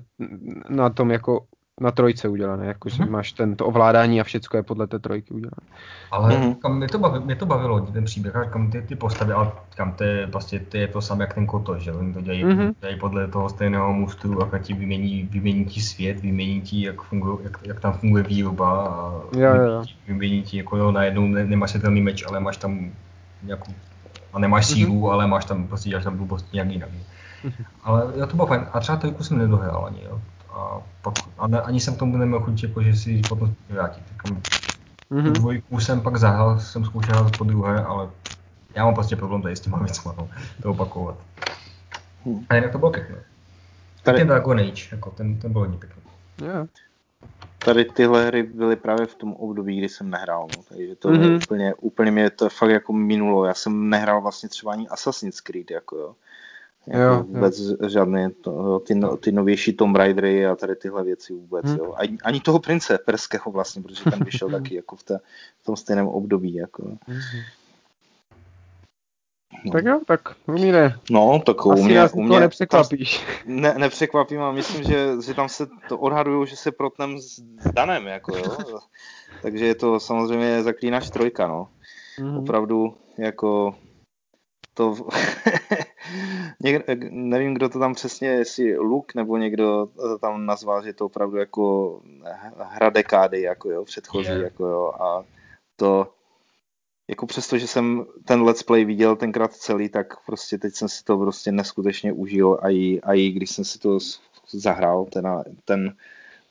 [0.70, 1.45] na tom jako
[1.82, 3.12] na trojce udělané, jakože Mhm.
[3.12, 5.68] máš ten, to ovládání a všecko je podle té trojky udělané.
[6.12, 6.44] Ale Mhm.
[6.44, 6.56] mm-hmm.
[6.56, 9.52] kam mě, to bavilo, mě to bavilo, ten příběh, a kam ty, ty postavy, ale
[9.76, 12.44] kam to je, vlastně, to je to samé jak ten koto, že oni to dělají,
[12.45, 12.58] Mhm.
[12.60, 12.74] mm-hmm.
[12.82, 17.38] dělají podle toho stejného mustru a ti vymění, vymění ti svět, vymění ti, jak, funguje,
[17.44, 19.82] jak, jak tam funguje výroba a Jo, jo, vymění, jo.
[19.86, 22.91] ti- vymění ti, jako jo, najednou ne, nemáš světelný meč, ale máš tam
[23.44, 23.72] nějakou,
[24.34, 25.12] a nemáš sílu, mm-hmm.
[25.12, 26.90] ale máš tam, prostě děláš tam blbosti nějak jinak.
[27.44, 27.54] Mhm.
[27.84, 28.62] Ale jo, to bylo fajn.
[28.74, 30.22] A třeba trojku jsem nedohrál ani, jo.
[30.54, 33.54] A pak, a ne, ani jsem k tomu neměl chuť, jako, že si ji potom
[33.70, 34.04] vrátit.
[34.18, 34.42] Kam,
[35.10, 35.24] Mhm.
[35.34, 38.10] tu dvojku jsem pak zahrál, jsem zkoušel hrát po druhé, ale
[38.76, 40.30] já mám prostě problém tady s těma věcma, no,
[40.62, 41.16] to opakovat.
[42.26, 42.46] Hmm.
[42.50, 43.16] A jinak to bylo pěkné.
[44.04, 46.02] Tady- Ten Dragon Age, jako ten, ten byl hodně pěkný.
[46.38, 46.68] Jo.
[47.60, 51.42] tady tyhle hry byly právě v tom období, kdy jsem nehrál, no, takže to mm-hmm.
[51.42, 53.46] úplně, úplně mě to fakt jako minulo.
[53.46, 56.16] Já jsem nehrál vlastně třeba ani Assassin's Creed, jako jo.
[56.88, 57.90] Jako jo, vůbec jo.
[57.90, 61.78] žádné to, ty, no, ty novější Tomb Raidery a tady tyhle věci vůbec, hmm.
[61.78, 61.94] jo.
[61.98, 65.20] Ani, ani toho prince perského vlastně, protože ten vyšel taky jako v, té,
[65.62, 66.84] v tom stejném období, jako.
[67.08, 67.20] Hmm.
[69.66, 69.72] No.
[69.72, 71.00] Tak jo, tak umíne.
[71.12, 73.26] No, tak u mě, u mě nepřekvapíš.
[73.46, 77.42] Ne, nepřekvapím a myslím, že, že tam se to odhaduju, že se protnem s
[77.74, 78.58] Danem, jako jo.
[79.42, 81.68] Takže je to samozřejmě zaklínač trojka, no.
[82.20, 82.40] Mm-hmm.
[82.40, 83.76] Opravdu, jako
[84.74, 84.95] to
[86.60, 91.06] někdo, nevím, kdo to tam přesně, jestli Luke nebo někdo to tam nazval, že to
[91.06, 92.02] opravdu jako
[92.58, 94.41] hra dekády, jako jo, předchozí, yeah.
[94.41, 95.24] jako jo, a
[95.76, 96.14] to
[97.10, 101.04] jako přesto, že jsem ten let's play viděl tenkrát celý, tak prostě teď jsem si
[101.04, 103.98] to prostě neskutečně užil a i, a i když jsem si to
[104.48, 105.95] zahrál, ten, ten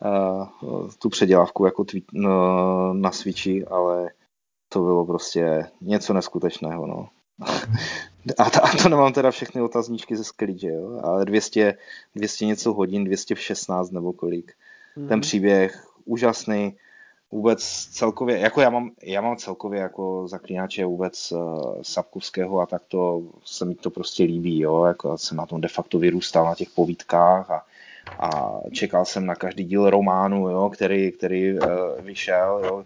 [0.04, 4.10] uh, tu předělávku jako tweet, no, na Switchi, ale
[4.68, 7.08] to bylo prostě něco neskutečného, no.
[8.38, 11.74] A to, a to nemám teda všechny otazníčky ze sklidže, jo, ale 200,
[12.14, 14.52] 200 něco hodin, 216 nebo kolik.
[14.96, 15.08] Mm-hmm.
[15.08, 16.76] Ten příběh úžasný,
[17.32, 22.82] vůbec celkově, jako já mám, já mám celkově jako zaklínače vůbec uh, Sapkovského a tak
[22.88, 26.54] to se mi to prostě líbí, jo, jako jsem na tom de facto vyrůstal na
[26.54, 27.66] těch povídkách a,
[28.18, 31.66] a čekal jsem na každý díl románu, jo, který, který uh,
[32.00, 32.84] vyšel, jo.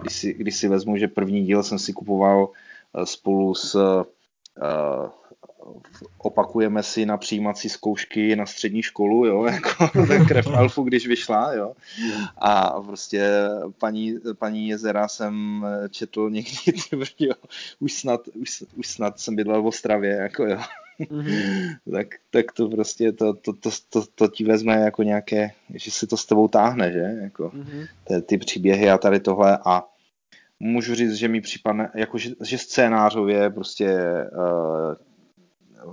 [0.00, 4.04] Když si, když si vezmu, že první díl jsem si kupoval uh, spolu s
[6.18, 9.88] opakujeme si na přijímací zkoušky na střední školu, jo, jako
[10.28, 11.72] krev alfu, když vyšla, jo.
[12.38, 13.30] A prostě
[13.78, 16.52] paní, paní Jezera jsem četl někdy,
[17.18, 17.34] jo,
[17.80, 20.58] už snad, už, už snad jsem bydlel v Ostravě, jako jo.
[21.00, 21.76] Mm-hmm.
[21.92, 26.06] tak, tak to prostě, to, to, to, to, to ti vezme jako nějaké, že si
[26.06, 27.86] to s tebou táhne, že, jako mm-hmm.
[28.04, 29.84] ty, ty příběhy a tady tohle a
[30.62, 33.98] můžu říct, že mi připadne, jako že, že scénářově prostě
[34.32, 34.94] uh,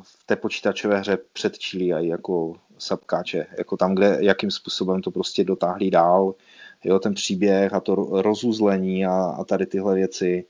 [0.02, 5.92] v té počítačové hře předčílí jako sapkáče, jako tam, kde, jakým způsobem to prostě dotáhli
[5.92, 6.36] dál,
[6.84, 10.46] jo, ten příběh a to rozuzlení a, a tady tyhle věci,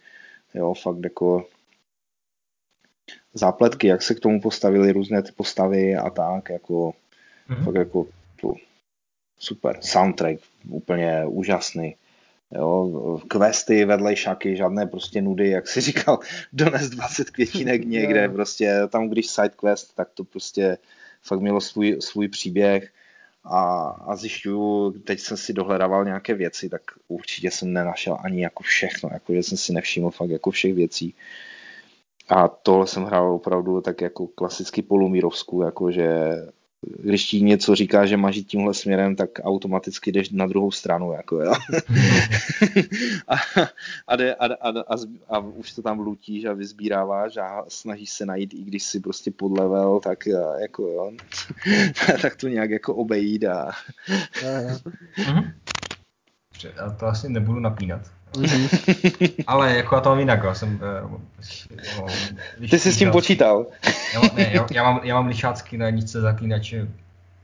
[0.54, 1.46] jo, fakt jako
[3.34, 6.94] zápletky, jak se k tomu postavili různé ty postavy a tak, jako
[7.50, 7.64] mm-hmm.
[7.64, 8.56] fakt jako tu,
[9.38, 10.40] super, soundtrack
[10.70, 11.96] úplně úžasný,
[12.52, 16.20] Jo, questy, vedlejšaky, žádné prostě nudy, jak si říkal,
[16.54, 20.78] dones 20 květinek někde, prostě tam, když side quest, tak to prostě
[21.22, 22.92] fakt mělo svůj, svůj příběh
[23.44, 28.64] a, a zjišťuju, teď jsem si dohledával nějaké věci, tak určitě jsem nenašel ani jako
[28.64, 31.16] všechno, jako že jsem si nevšiml fakt jako všech věcí.
[32.30, 36.36] A tohle jsem hrál opravdu tak jako klasicky polumírovskou, jako že
[36.82, 41.12] když ti něco říká, že máš jít tímhle směrem, tak automaticky jdeš na druhou stranu,
[41.12, 41.54] jako jo.
[43.28, 43.36] a,
[44.08, 44.96] a, jde, a, a, a,
[45.30, 49.32] a, už to tam lutíš a vyzbíráváš a snažíš se najít, i když si prostě
[49.32, 50.26] podlevel, tak
[50.62, 51.12] jako jo,
[52.22, 53.72] tak to nějak jako obejít a...
[55.18, 55.52] Mhm.
[56.76, 58.02] Já to asi nebudu napínat.
[58.34, 59.44] Mm-hmm.
[59.48, 60.80] Ale jako já to mám jinak, já jsem...
[62.00, 62.08] No,
[62.70, 63.66] Ty jsi s tím počítal.
[64.14, 66.88] Já, mám, ne, já, já, mám, já mám lišácky na nízce zaklínače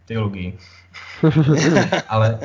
[0.06, 0.58] teologii.
[2.10, 2.40] Ale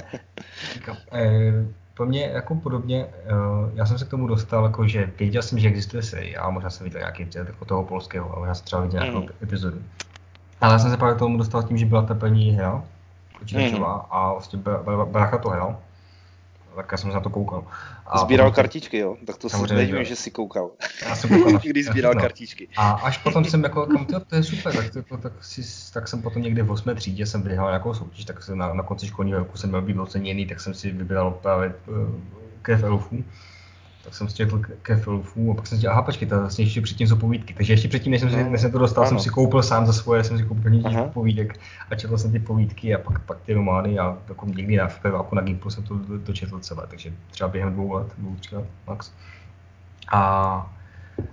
[0.75, 1.53] říkám, eh,
[1.95, 3.31] pro mě jako podobně, eh,
[3.75, 6.85] já jsem se k tomu dostal, jako, že věděl jsem, že existuje seriál, možná jsem
[6.85, 9.29] viděl nějaký jako toho polského, ale já jsem třeba viděl nějakou mm.
[9.43, 9.83] epizodu.
[10.61, 12.83] Ale já jsem se právě k tomu dostal tím, že byla ta první hra,
[13.39, 14.03] počítačová, mm.
[14.11, 14.59] a vlastně
[15.05, 15.77] brácha to hrál
[16.77, 17.65] tak já jsem se na to koukal.
[18.07, 19.17] A sbíral potom, kartičky, jo?
[19.27, 20.71] Tak to si nedivím, že jsi koukal.
[21.03, 22.21] Já jsem koukal Když sbíral no.
[22.21, 22.69] kartičky.
[22.77, 26.09] A až potom jsem jako, kam to, to je super, tak, to, tak, si, tak
[26.09, 26.95] jsem potom někde v 8.
[26.95, 29.99] třídě jsem vyhrál nějakou soutěž, tak jsem na, na konci školního roku jsem měl být
[29.99, 31.97] oceněný, tak jsem si vybral právě uh,
[32.63, 33.25] krev elfů
[34.11, 36.65] tak jsem si četl ke Filfu a pak jsem si říkal, aha, počkej, to vlastně
[36.65, 37.55] ještě předtím jsou povídky.
[37.55, 39.09] Takže ještě předtím, než jsem, si, než jsem to dostal, ano.
[39.09, 41.61] jsem si koupil sám za svoje, jsem si koupil uh povídek
[41.91, 45.35] a četl jsem ty povídky a pak, pak ty romány a jako někdy na jako
[45.35, 49.13] na Gimplu jsem to dočetl celé, takže třeba během dvou let, dvou, tři let max.
[50.13, 50.73] A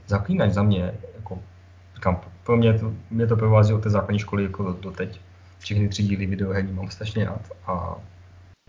[0.08, 1.40] zaklínač za mě, jako,
[1.96, 5.22] říkám, pro mě to, mě to provází od té základní školy jako do, do teď.
[5.60, 7.96] Všechny tři díly videoherní mám strašně rád a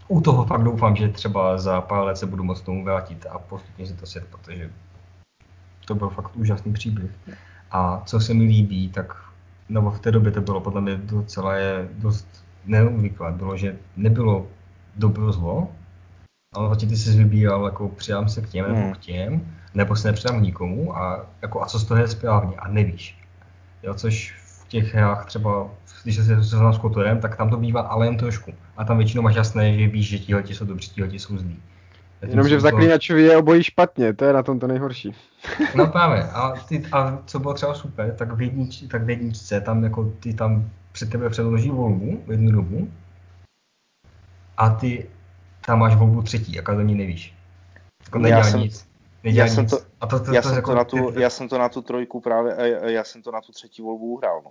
[0.09, 3.39] u toho fakt doufám, že třeba za pár let se budu moct tomu vrátit a
[3.39, 4.71] postupně si to sjet, protože
[5.85, 7.11] to byl fakt úžasný příběh.
[7.71, 9.17] A co se mi líbí, tak
[9.69, 13.33] nebo v té době to bylo podle mě docela je dost neobvyklé.
[13.33, 14.47] Bylo, že nebylo
[14.97, 15.69] dobro zlo,
[16.55, 18.93] ale vlastně ty jsi vybíral, jako přidám se k těm nebo hmm.
[18.93, 22.57] k těm, nebo se nepřidám k nikomu a, jako, a co z toho je správně
[22.57, 23.19] a nevíš.
[23.83, 25.69] Jo, což v těch hrách třeba
[26.09, 28.55] když se seznám s Kotorem, tak tam to bývá ale jen trošku.
[28.77, 31.63] A tam většinou máš jasné, že víš, že tihleti jsou dobří, tihleti jsou zlí.
[32.23, 35.15] Jenomže v zaklínačovi je obojí špatně, to je na tom to nejhorší.
[35.75, 39.61] No právě, a, ty, a co bylo třeba super, tak v, jednič, tak v jedničce
[39.61, 42.91] tam jako ty tam před tebe předloží volbu v jednu dobu
[44.57, 45.07] a ty
[45.67, 47.35] tam máš volbu třetí a každý nevíš.
[48.05, 48.89] Jako nedělá já jsem, nic.
[49.25, 49.55] Nedělá já, nic.
[49.55, 51.49] Jsem to, a to, to, já, to, jsem jako, to na tu, ty, já jsem
[51.49, 54.51] to na tu trojku právě, já jsem to na tu třetí volbu uhrál, no.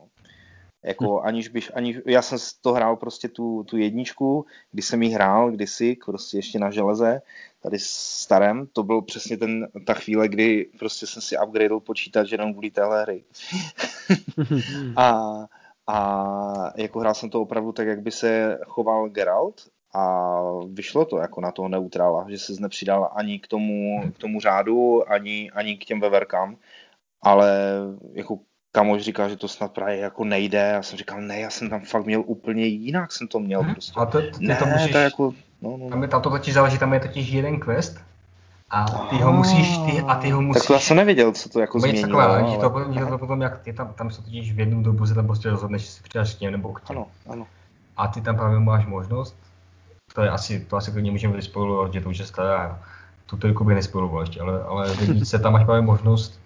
[0.84, 1.28] Jako hm.
[1.28, 5.52] aniž bych, aniž, já jsem to hrál prostě tu, tu jedničku, kdy jsem ji hrál
[5.52, 7.22] kdysi, prostě ještě na železe,
[7.62, 12.52] tady starém, to byl přesně ten, ta chvíle, kdy prostě jsem si upgradel počítač jenom
[12.52, 13.24] kvůli téhle hry.
[14.96, 15.22] a,
[15.88, 19.62] a jako hrál jsem to opravdu tak, jak by se choval Geralt
[19.94, 24.40] a vyšlo to jako na toho neutrála, že se nepřidal ani k tomu, k tomu
[24.40, 26.58] řádu, ani, ani k těm veverkám,
[27.22, 27.78] ale
[28.14, 28.40] jako
[28.78, 30.72] kamož říká, že to snad právě jako nejde.
[30.74, 33.74] Já jsem říkal, ne, já jsem tam fakt měl úplně jinak, jsem to měl hmm.
[33.74, 34.00] prostě.
[34.00, 35.90] A to, ty ne, to můžeš, to jako, no, no.
[35.90, 37.98] Tam, je, tam to totiž záleží, tam je totiž jeden quest
[38.70, 40.62] a ty ho musíš, ty, a ty ho musíš...
[40.62, 42.08] Tak to já jsem nevěděl, co to jako změnilo.
[42.08, 42.52] Takové, ale...
[42.52, 45.14] že to, že to potom, jak ty tam, tam se totiž v jednu dobu se
[45.14, 46.98] tam prostě rozhodneš, jestli přidáš k něm nebo k těm.
[46.98, 47.48] Ano, ano.
[47.98, 49.36] A ty tam právě máš možnost,
[50.14, 52.80] to je asi, to asi klidně můžeme vyspojovat, že to už je stará,
[53.26, 56.40] tu to bych nespojoval ještě, ale, ale se tam máš právě možnost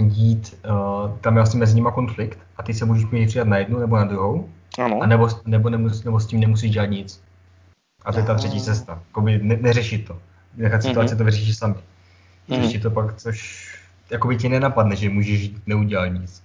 [0.00, 3.58] dít, uh, tam je vlastně mezi nimi konflikt a ty se můžeš mě přidat na
[3.58, 4.48] jednu nebo na druhou,
[4.78, 5.02] ano.
[5.02, 7.22] a nebo, nebo, nemus, nebo s tím nemusíš dělat nic.
[8.04, 9.02] A to je ta třetí cesta.
[9.08, 10.18] Jakoby ne, neřešit to.
[10.56, 11.18] Nechat situaci mm-hmm.
[11.18, 11.74] to vyřešit sami.
[11.74, 12.62] Mm-hmm.
[12.62, 13.68] Řešit to pak, což
[14.10, 16.42] jakoby ti nenapadne, že můžeš neudělat nic.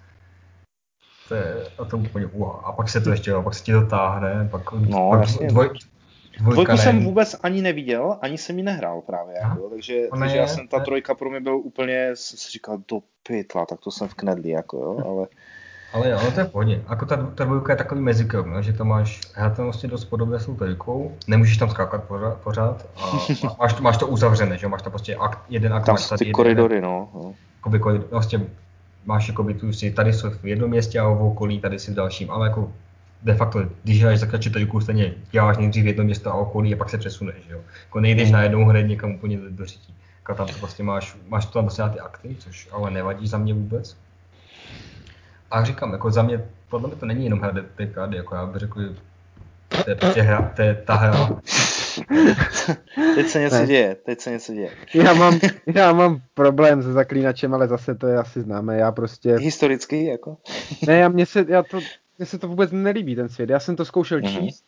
[1.27, 2.55] To je a to úplně wow.
[2.63, 5.47] A pak se to ještě, a pak se ti to táhne, pak, no, pak jasně.
[5.47, 5.69] dvoj,
[6.39, 10.67] Dvojku jsem vůbec ani neviděl, ani jsem ji nehrál právě, jako, takže, takže já jsem,
[10.67, 14.13] ta trojka pro mě byl úplně, jsem si říkal, do pytla, tak to jsem v
[14.13, 15.27] knedli, jako jo, ale...
[15.93, 16.83] Ale jo, no to je v pohodě.
[16.89, 20.45] Jako ta, ta dvojka je takový mezikrok, no, že to máš hratelnosti dost podobné s
[20.45, 24.91] tou trojkou, nemůžeš tam skákat pořád, pořád a máš, máš to uzavřené, že máš tam
[24.91, 27.09] prostě akt, jeden akt, tam máš tady ty koridory, jeden, no.
[27.13, 27.33] no.
[27.55, 28.41] Jakoby, koridor, vlastně
[29.05, 31.95] máš jakoby tu si, tady jsou v jednom městě a v okolí, tady si v
[31.95, 32.71] dalším, ale jako
[33.23, 36.89] de facto, když hraješ zaklače trojku, stejně děláš nejdřív jedno město a okolí a pak
[36.89, 37.59] se přesuneš, jo.
[37.85, 39.95] Jako nejdeš na jednou hrad někam úplně do, do řití.
[40.19, 43.27] Jako tam to vlastně máš, máš to tam prostě na ty akty, což ale nevadí
[43.27, 43.97] za mě vůbec.
[45.51, 48.59] A říkám, jako za mě, podle mě to není jenom hra ty jako já bych
[48.59, 48.95] řekl,
[49.83, 51.29] to je prostě hra, to je ta hra.
[53.15, 53.65] teď se něco ne.
[53.65, 54.69] děje, teď se něco děje.
[54.93, 55.39] Já mám,
[55.75, 59.35] já mám problém se zaklínačem, ale zase to je asi známé, já prostě...
[59.35, 60.37] Historicky, jako?
[60.87, 61.79] ne, já mě se, já to,
[62.19, 63.49] mně se to vůbec nelíbí, ten svět.
[63.49, 64.39] Já jsem to zkoušel mm-hmm.
[64.39, 64.63] číst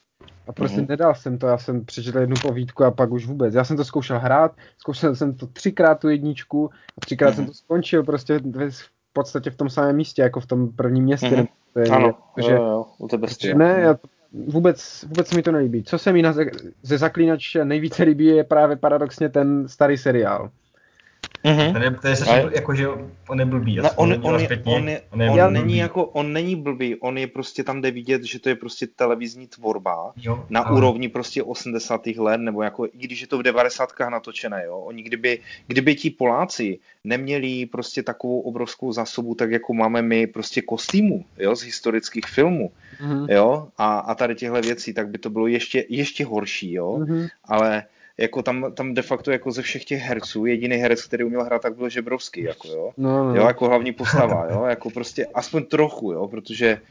[0.47, 0.89] a prostě mm-hmm.
[0.89, 1.47] nedal jsem to.
[1.47, 3.53] Já jsem přečetl jednu povídku a pak už vůbec.
[3.53, 7.35] Já jsem to zkoušel hrát, zkoušel jsem to třikrát tu jedničku a třikrát mm-hmm.
[7.35, 11.29] jsem to skončil prostě v podstatě v tom samém místě, jako v tom prvním městě.
[11.29, 11.47] Mm-hmm.
[11.73, 12.13] To je, ano,
[12.45, 15.83] že, jo, jo, u tebe Ne, já to, vůbec, vůbec mi to nelíbí.
[15.83, 16.35] Co se mi na,
[16.81, 20.49] ze Zaklínače nejvíce líbí, je právě paradoxně ten starý seriál.
[21.43, 21.73] Mm-hmm.
[21.73, 22.87] Ten je, ten je strašně, jako, že
[23.27, 23.75] on je blbý.
[23.75, 25.53] No, on, on, on, je, on, je, on, je on blbý.
[25.53, 28.87] není jako, on není blbý, on je prostě tam jde vidět, že to je prostě
[28.87, 30.77] televizní tvorba jo, na ale...
[30.77, 32.07] úrovni prostě 80.
[32.07, 33.89] let, nebo jako, i když je to v 90.
[34.09, 34.77] natočené, jo.
[34.77, 40.61] Oni kdyby, kdyby ti Poláci neměli prostě takovou obrovskou zásobu, tak jako máme my prostě
[40.61, 43.25] kostýmů, jo, z historických filmů, mm-hmm.
[43.29, 47.29] jo, a, a tady těchto věcí, tak by to bylo ještě, ještě horší, jo, mm-hmm.
[47.45, 47.83] ale
[48.21, 51.61] jako tam, tam de facto jako ze všech těch herců, jediný herec, který uměl hrát,
[51.61, 52.91] tak byl Žebrovský, jako jo.
[52.97, 53.35] No, no.
[53.35, 56.81] Jo, jako hlavní postava, jo, jako prostě aspoň trochu, jo, protože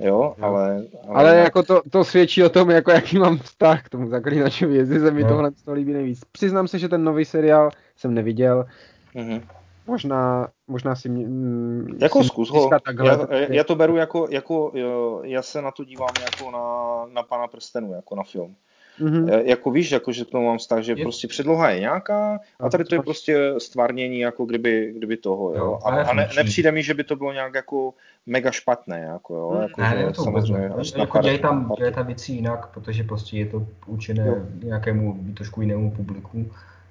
[0.00, 0.84] Jo, ale...
[1.08, 4.76] Ale, ale jako to, to svědčí o tom, jako jaký mám vztah k tomu zaklínačovi,
[4.76, 5.28] jestli se mi no.
[5.28, 6.20] tohle to líbí nejvíc.
[6.32, 8.66] Přiznám se, že ten nový seriál jsem neviděl.
[9.14, 9.42] Mm-hmm.
[9.86, 11.26] Možná, možná si mě...
[11.26, 12.70] Mm, jako si zkus ho.
[12.84, 17.06] Takhle, já, já, to beru jako, jako jo, já se na to dívám jako na,
[17.14, 18.56] na pana prstenu, jako na film.
[19.00, 19.42] Mm-hmm.
[19.44, 21.02] Jako víš, jako, že tomu mám vztah, že je...
[21.02, 25.56] prostě předloha je nějaká a tady to je prostě stvárnění jako kdyby, kdyby toho, jo.
[25.56, 27.94] jo a, a ne, nepřijde mi, že by to bylo nějak jako
[28.26, 29.50] mega špatné, jako jo.
[29.54, 30.70] Mm, jako, ne, ne, to samozřejmě.
[30.96, 34.36] Jako dělají tam, dělají tam věci jinak, protože prostě je to určené jo.
[34.62, 36.50] nějakému trošku jinému publiku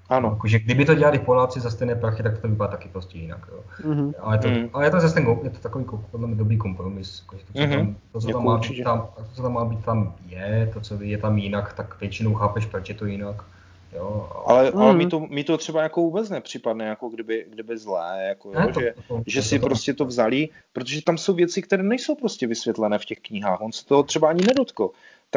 [0.10, 0.30] ano.
[0.30, 3.48] Jakože kdyby to dělali Poláci za stejné prachy, tak to vypadá taky prostě jinak.
[3.52, 3.60] Jo.
[3.82, 4.14] Mm-hmm.
[4.19, 4.69] Ale, to, mm.
[4.73, 7.22] ale je to zase ten, je to takový podle mě dobrý kompromis.
[7.22, 7.77] Jako, to, co mm-hmm.
[7.77, 10.82] tam, to, co tam má být tam, to, co tam má být tam je, to,
[10.82, 13.44] co je tam jinak, tak většinou chápeš, proč je to jinak.
[13.95, 14.82] Jo, ale, mm.
[14.82, 18.60] ale mi, to, mi to třeba jako vůbec nepřipadne, jako kdyby, kdyby zlé, jako, jo,
[18.60, 21.34] ne, to, že, to, to, že to, si to, prostě to vzali, protože tam jsou
[21.34, 23.61] věci, které nejsou prostě vysvětlené v těch knihách.
[23.61, 24.90] On se toho třeba ani nedotkl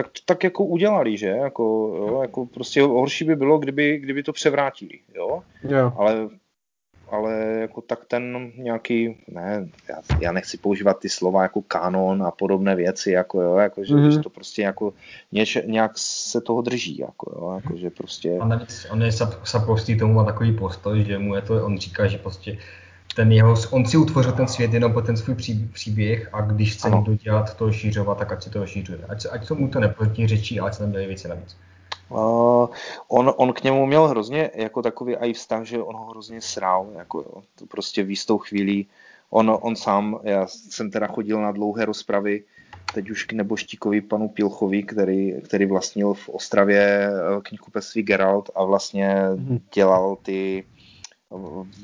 [0.03, 1.29] tak, tak jako udělali, že?
[1.29, 1.63] Jako,
[1.99, 5.43] jo, jako prostě horší by bylo, kdyby, kdyby to převrátili, jo?
[5.63, 5.93] jo.
[5.97, 6.29] Ale
[7.11, 12.31] ale jako tak ten nějaký, ne, já, já nechci používat ty slova jako kanon a
[12.31, 14.23] podobné věci, jako jo, jako že, mm-hmm.
[14.23, 14.93] to prostě jako
[15.33, 18.39] něč, nějak se toho drží, jako jo, jako že prostě.
[18.41, 19.13] A navíc on je
[19.45, 22.59] Sapkowski tomu má takový postoj, že mu je to, on říká, že prostě
[23.19, 26.75] ten jeho, on si utvořil ten svět jenom po ten svůj pří, příběh a když
[26.75, 28.99] chce někdo dělat to šířovat, tak ať si to šířuje.
[29.09, 31.57] Ať, ať tomu to neprotiřečí, ať se tam dělají věci navíc.
[32.09, 32.67] Uh,
[33.09, 36.87] on, on k němu měl hrozně jako takový i vztah, že on ho hrozně srál,
[36.95, 37.43] jako jo.
[37.59, 38.87] To prostě v jistou chvíli
[39.31, 42.43] on, on sám, já jsem teda chodil na dlouhé rozpravy,
[42.95, 48.65] teď už k neboštíkovi panu Pilchovi, který, který vlastnil v Ostravě eh, knihkupectví Geralt a
[48.65, 49.59] vlastně mhm.
[49.75, 50.65] dělal ty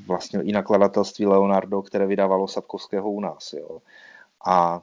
[0.07, 3.53] vlastně i nakladatelství Leonardo, které vydávalo Sapkovského u nás.
[3.53, 3.83] Jo.
[4.47, 4.83] A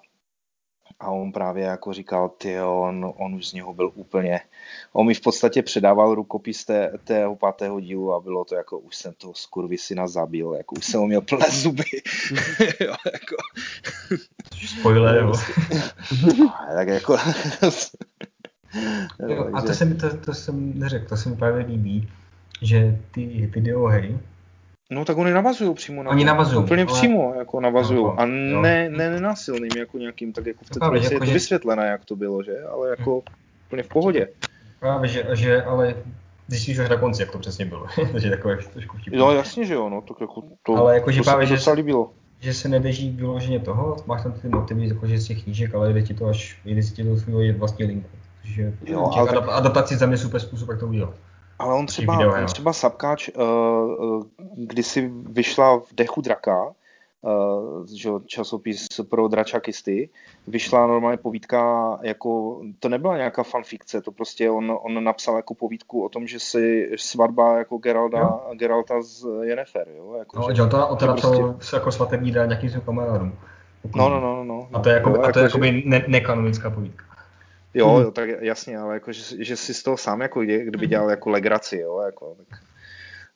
[0.99, 4.39] a on právě jako říkal, ty on, on už z něho byl úplně,
[4.93, 8.95] on mi v podstatě předával rukopis té, tého pátého dílu a bylo to jako, už
[8.95, 9.33] jsem toho
[9.75, 11.83] syna zabil, jako už jsem ho měl plné zuby.
[12.79, 13.35] jo, jako.
[14.79, 15.33] Spoiler, jo.
[16.75, 17.17] tak jako...
[19.27, 22.09] jo, a to jsem, to, to jsem neřekl, to se mi právě líbí,
[22.61, 24.19] že ty videohry,
[24.91, 26.63] No tak oni navazují přímo na Oni navazují.
[26.63, 26.93] Úplně ale...
[26.93, 28.13] přímo jako navazují.
[28.17, 31.33] A ne, ne nenásilným jako nějakým, tak jako v té jako, je to že...
[31.33, 32.63] vysvětlené, jak to bylo, že?
[32.71, 33.23] Ale jako
[33.67, 34.27] úplně v pohodě.
[34.79, 35.95] Právě, že, že ale
[36.47, 37.85] zjistíš až na konci, jak to přesně bylo.
[38.11, 39.19] Takže takové trošku vtipné.
[39.19, 41.71] Jo, jasně, že jo, no, to, jako, to, ale jako, že to právě, se že,
[41.71, 42.11] líbilo.
[42.39, 45.93] že se nedrží vyloženě toho, máš tam ty motivy jako, že z těch knížek, ale
[45.93, 48.09] jde ti to až, jde ti to do svého vlastní linku.
[48.41, 49.29] Takže jo, ale...
[49.31, 51.13] adaptaci za mě super způsob, jak to udělat.
[51.61, 54.23] Ale on třeba, video, on třeba Sapkáč, uh,
[54.55, 56.65] kdysi vyšla v Dechu draka,
[57.21, 60.09] uh, že časopis pro dračakisty,
[60.47, 66.05] vyšla normálně povídka, jako, to nebyla nějaká fanfikce, to prostě on, on napsal jako povídku
[66.05, 70.15] o tom, že si svatba jako Geralda, Geralta z Yennefer, jo?
[70.19, 71.75] Jako, no, že, to, on to napsal prostě...
[71.75, 73.33] jako svatební dá nějakým svým kamarádům.
[73.95, 74.67] No, no, no, no.
[74.73, 75.81] A to je, jako, jo, a to je jako, že...
[75.85, 77.10] ne, nekanonická povídka.
[77.73, 78.03] Jo, hmm.
[78.03, 81.29] jo, tak jasně, ale jako, že, že si z toho sám jako kdyby dělal jako
[81.29, 82.59] legraci, jo, jako, tak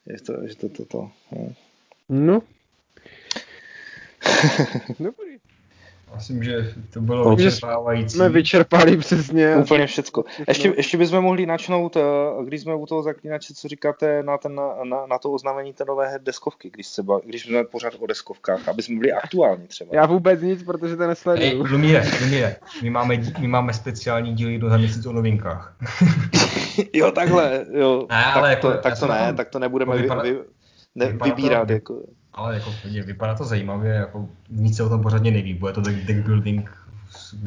[0.05, 1.53] je to, že to, to, to, no.
[2.09, 2.41] no.
[4.99, 5.34] Dobrý.
[6.15, 8.15] Myslím, že to bylo vyčerpávající.
[8.15, 9.55] Jsme vyčerpali přesně.
[9.55, 10.23] Úplně všecko.
[10.47, 12.01] Ještě, ještě bychom mohli načnout, eh,
[12.45, 16.19] když jsme u toho zaklínače, co říkáte na, ten, na, na to oznámení té nové
[16.21, 19.89] deskovky, když, se, když jsme pořád o deskovkách, aby jsme byli aktuální třeba.
[19.93, 21.63] Já vůbec nic, protože to nesleduju.
[21.63, 25.75] Hey, Lumíre, Lumíre, my máme, my máme speciální díl jedno za měsíc o novinkách.
[26.93, 28.07] jo, takhle, jo.
[28.09, 30.39] Ne, ale tak, jako, to, tak to ne, tak to nebudeme vy, vy,
[30.95, 31.67] ne, vybírat.
[31.67, 32.01] To, jako
[32.35, 32.73] ale jako
[33.05, 36.69] vypadá to zajímavě, jako nic se o tom pořádně neví, bude to deck, deck building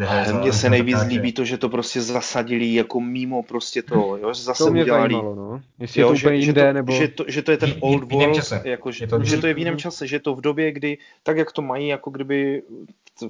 [0.08, 4.34] ale mně se nejvíc líbí to, že to prostě zasadili jako mimo prostě to, jo,
[4.34, 5.62] že zase to mě udělali, zajímalo, no.
[5.78, 6.92] Jestli jo, je to úplně že, jinde, že to, nebo...
[6.92, 9.58] Že to, že to je ten old world, jako, že, to, že to je v
[9.58, 12.62] jiném čase, že to v době, kdy, tak jak to mají, jako kdyby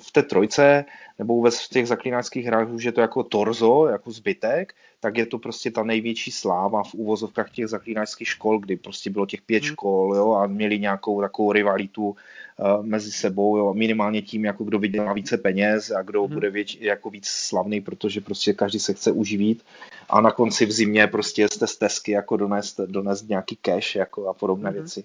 [0.02, 0.84] v té trojce,
[1.18, 5.26] nebo vůbec v těch zaklínáčských hrách už je to jako torzo, jako zbytek, tak je
[5.26, 9.62] to prostě ta největší sláva v úvozovkách těch zaklínačských škol, kdy prostě bylo těch pět
[9.62, 9.72] hmm.
[9.72, 12.16] škol jo, a měli nějakou takovou rivalitu uh,
[12.86, 16.34] mezi sebou, jo, minimálně tím, jako kdo vydělá více peněz a kdo hmm.
[16.34, 19.62] bude věč, jako víc slavný, protože prostě každý se chce uživit
[20.10, 24.28] a na konci v zimě prostě z té stezky jako donést, donést nějaký cash jako
[24.28, 24.78] a podobné hmm.
[24.78, 25.04] věci.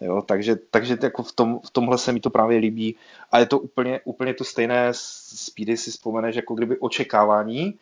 [0.00, 2.96] Jo, takže, takže jako v, tom, v tomhle se mi to právě líbí
[3.32, 7.74] a je to úplně, úplně to stejné, Speedy si vzpomeneš, jako kdyby očekávání,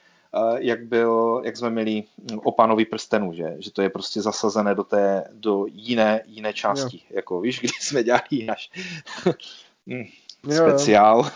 [0.58, 2.04] jak, byl, jak jsme měli
[2.44, 6.96] o pánovi prstenu, že, že to je prostě zasazené do, té, do jiné, jiné části,
[6.96, 7.16] jo.
[7.16, 8.70] jako víš, kdy jsme dělali až
[10.46, 11.30] hm speciál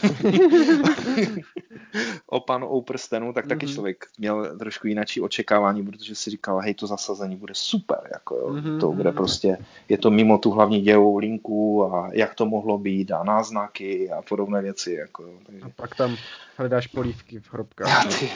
[2.26, 3.74] o panu o prstenu, tak taky mm-hmm.
[3.74, 8.48] člověk měl trošku jináčí očekávání, protože si říkal, hej, to zasazení bude super, jako jo,
[8.48, 8.80] mm-hmm.
[8.80, 9.16] to bude mhm.
[9.16, 9.58] prostě,
[9.88, 14.22] je to mimo tu hlavní dějovou linku a jak to mohlo být a náznaky a
[14.22, 15.38] podobné věci, jako jo.
[15.46, 15.60] Takže...
[15.64, 16.16] A pak tam
[16.56, 17.88] hledáš polívky v hrobkách.
[17.88, 18.30] Já, ty,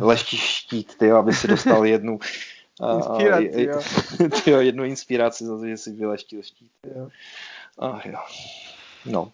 [0.00, 2.18] leštíš štít, ty, aby si dostal jednu
[2.96, 3.80] Inspiraci, jo.
[4.46, 4.60] jo.
[4.60, 6.70] jednu inspiraci za to, že si vyleštil štít.
[6.96, 7.08] Jo.
[7.78, 8.18] Ach jo.
[9.06, 9.32] No.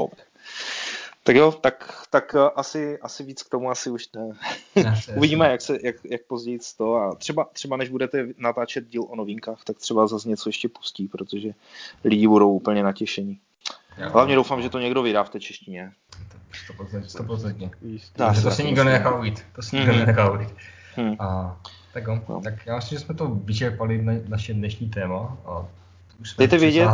[0.00, 0.10] Oh.
[1.24, 4.32] Tak jo, tak, tak eh, asi, asi víc k tomu asi už ne.
[5.16, 9.16] Uvidíme, jak, se, jak, jak později to a třeba, třeba než budete natáčet díl o
[9.16, 11.50] novinkách, tak třeba zase něco ještě pustí, protože
[12.04, 13.38] lidi budou úplně natěšení.
[13.96, 15.92] Hlavně doufám, že to někdo vydá v té češtině.
[16.68, 18.34] 100%.
[18.34, 19.44] To, to se nikdo nenechá ujít.
[19.52, 19.98] To se nikdo mm-hmm.
[19.98, 20.48] nenechá ujít.
[20.94, 21.16] Hmm.
[21.18, 21.60] A,
[21.92, 22.40] tak, jo, no.
[22.40, 25.38] tak já myslím, že jsme to vyčerpali na naše dnešní téma.
[25.44, 25.66] A
[26.20, 26.88] už jsme Dejte vědět,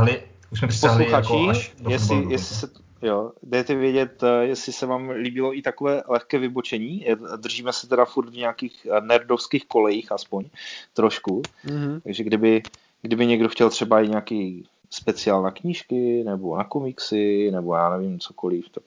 [0.51, 5.59] už jsme jako až jestli, jestli se, Jo, dejte vědět, eh, jestli se vám líbilo
[5.59, 7.06] i takové lehké vybočení.
[7.36, 10.44] Držíme se teda furt v nějakých eh, nerdovských kolejích aspoň
[10.93, 11.43] trošku.
[11.64, 12.01] Mm-hmm.
[12.01, 12.62] Takže kdyby,
[13.02, 18.18] kdyby někdo chtěl třeba i nějaký speciál na knížky, nebo na komiksy, nebo já nevím,
[18.18, 18.85] cokoliv, tak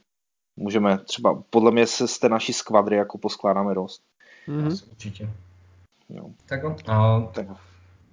[0.57, 4.02] můžeme třeba, podle mě se z té naší skvadry jako poskládáme dost.
[4.48, 4.84] Mm-hmm.
[4.91, 5.30] Určitě.
[6.10, 6.30] Jo.
[6.45, 6.76] Tak jo.
[6.88, 7.48] A, tak.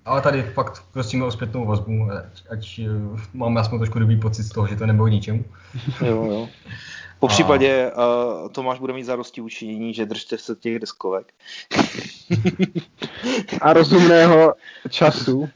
[0.07, 2.89] Ale tady fakt prosíme o zpětnou vazbu, ať, ať eh,
[3.35, 5.45] máme aspoň trošku dobrý pocit z toho, že to nebylo ničemu.
[6.07, 6.49] Jo, jo.
[7.19, 11.33] Po případě uh, Tomáš bude mít zarosti učinění, že držte se těch deskovek.
[13.61, 14.55] A rozumného
[14.91, 15.49] času.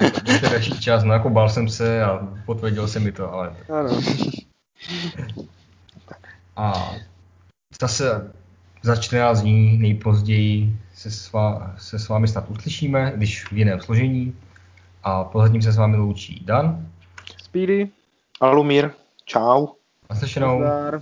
[0.00, 3.56] Máte další čas, no jako bál jsem se a potvrdil se mi to, ale...
[3.68, 4.00] Ano.
[6.56, 6.94] A
[7.80, 8.32] zase
[8.82, 13.80] za 14 dní nejpozději se s, vá, se s vámi snad uslyšíme, když v jiném
[13.80, 14.36] složení.
[15.02, 16.86] A pozadím se s vámi loučí Dan.
[17.42, 17.90] Speedy.
[18.40, 18.90] Alumír.
[19.24, 19.66] Čau.
[20.10, 20.60] Naslyšenou.
[20.60, 21.00] Nazdar.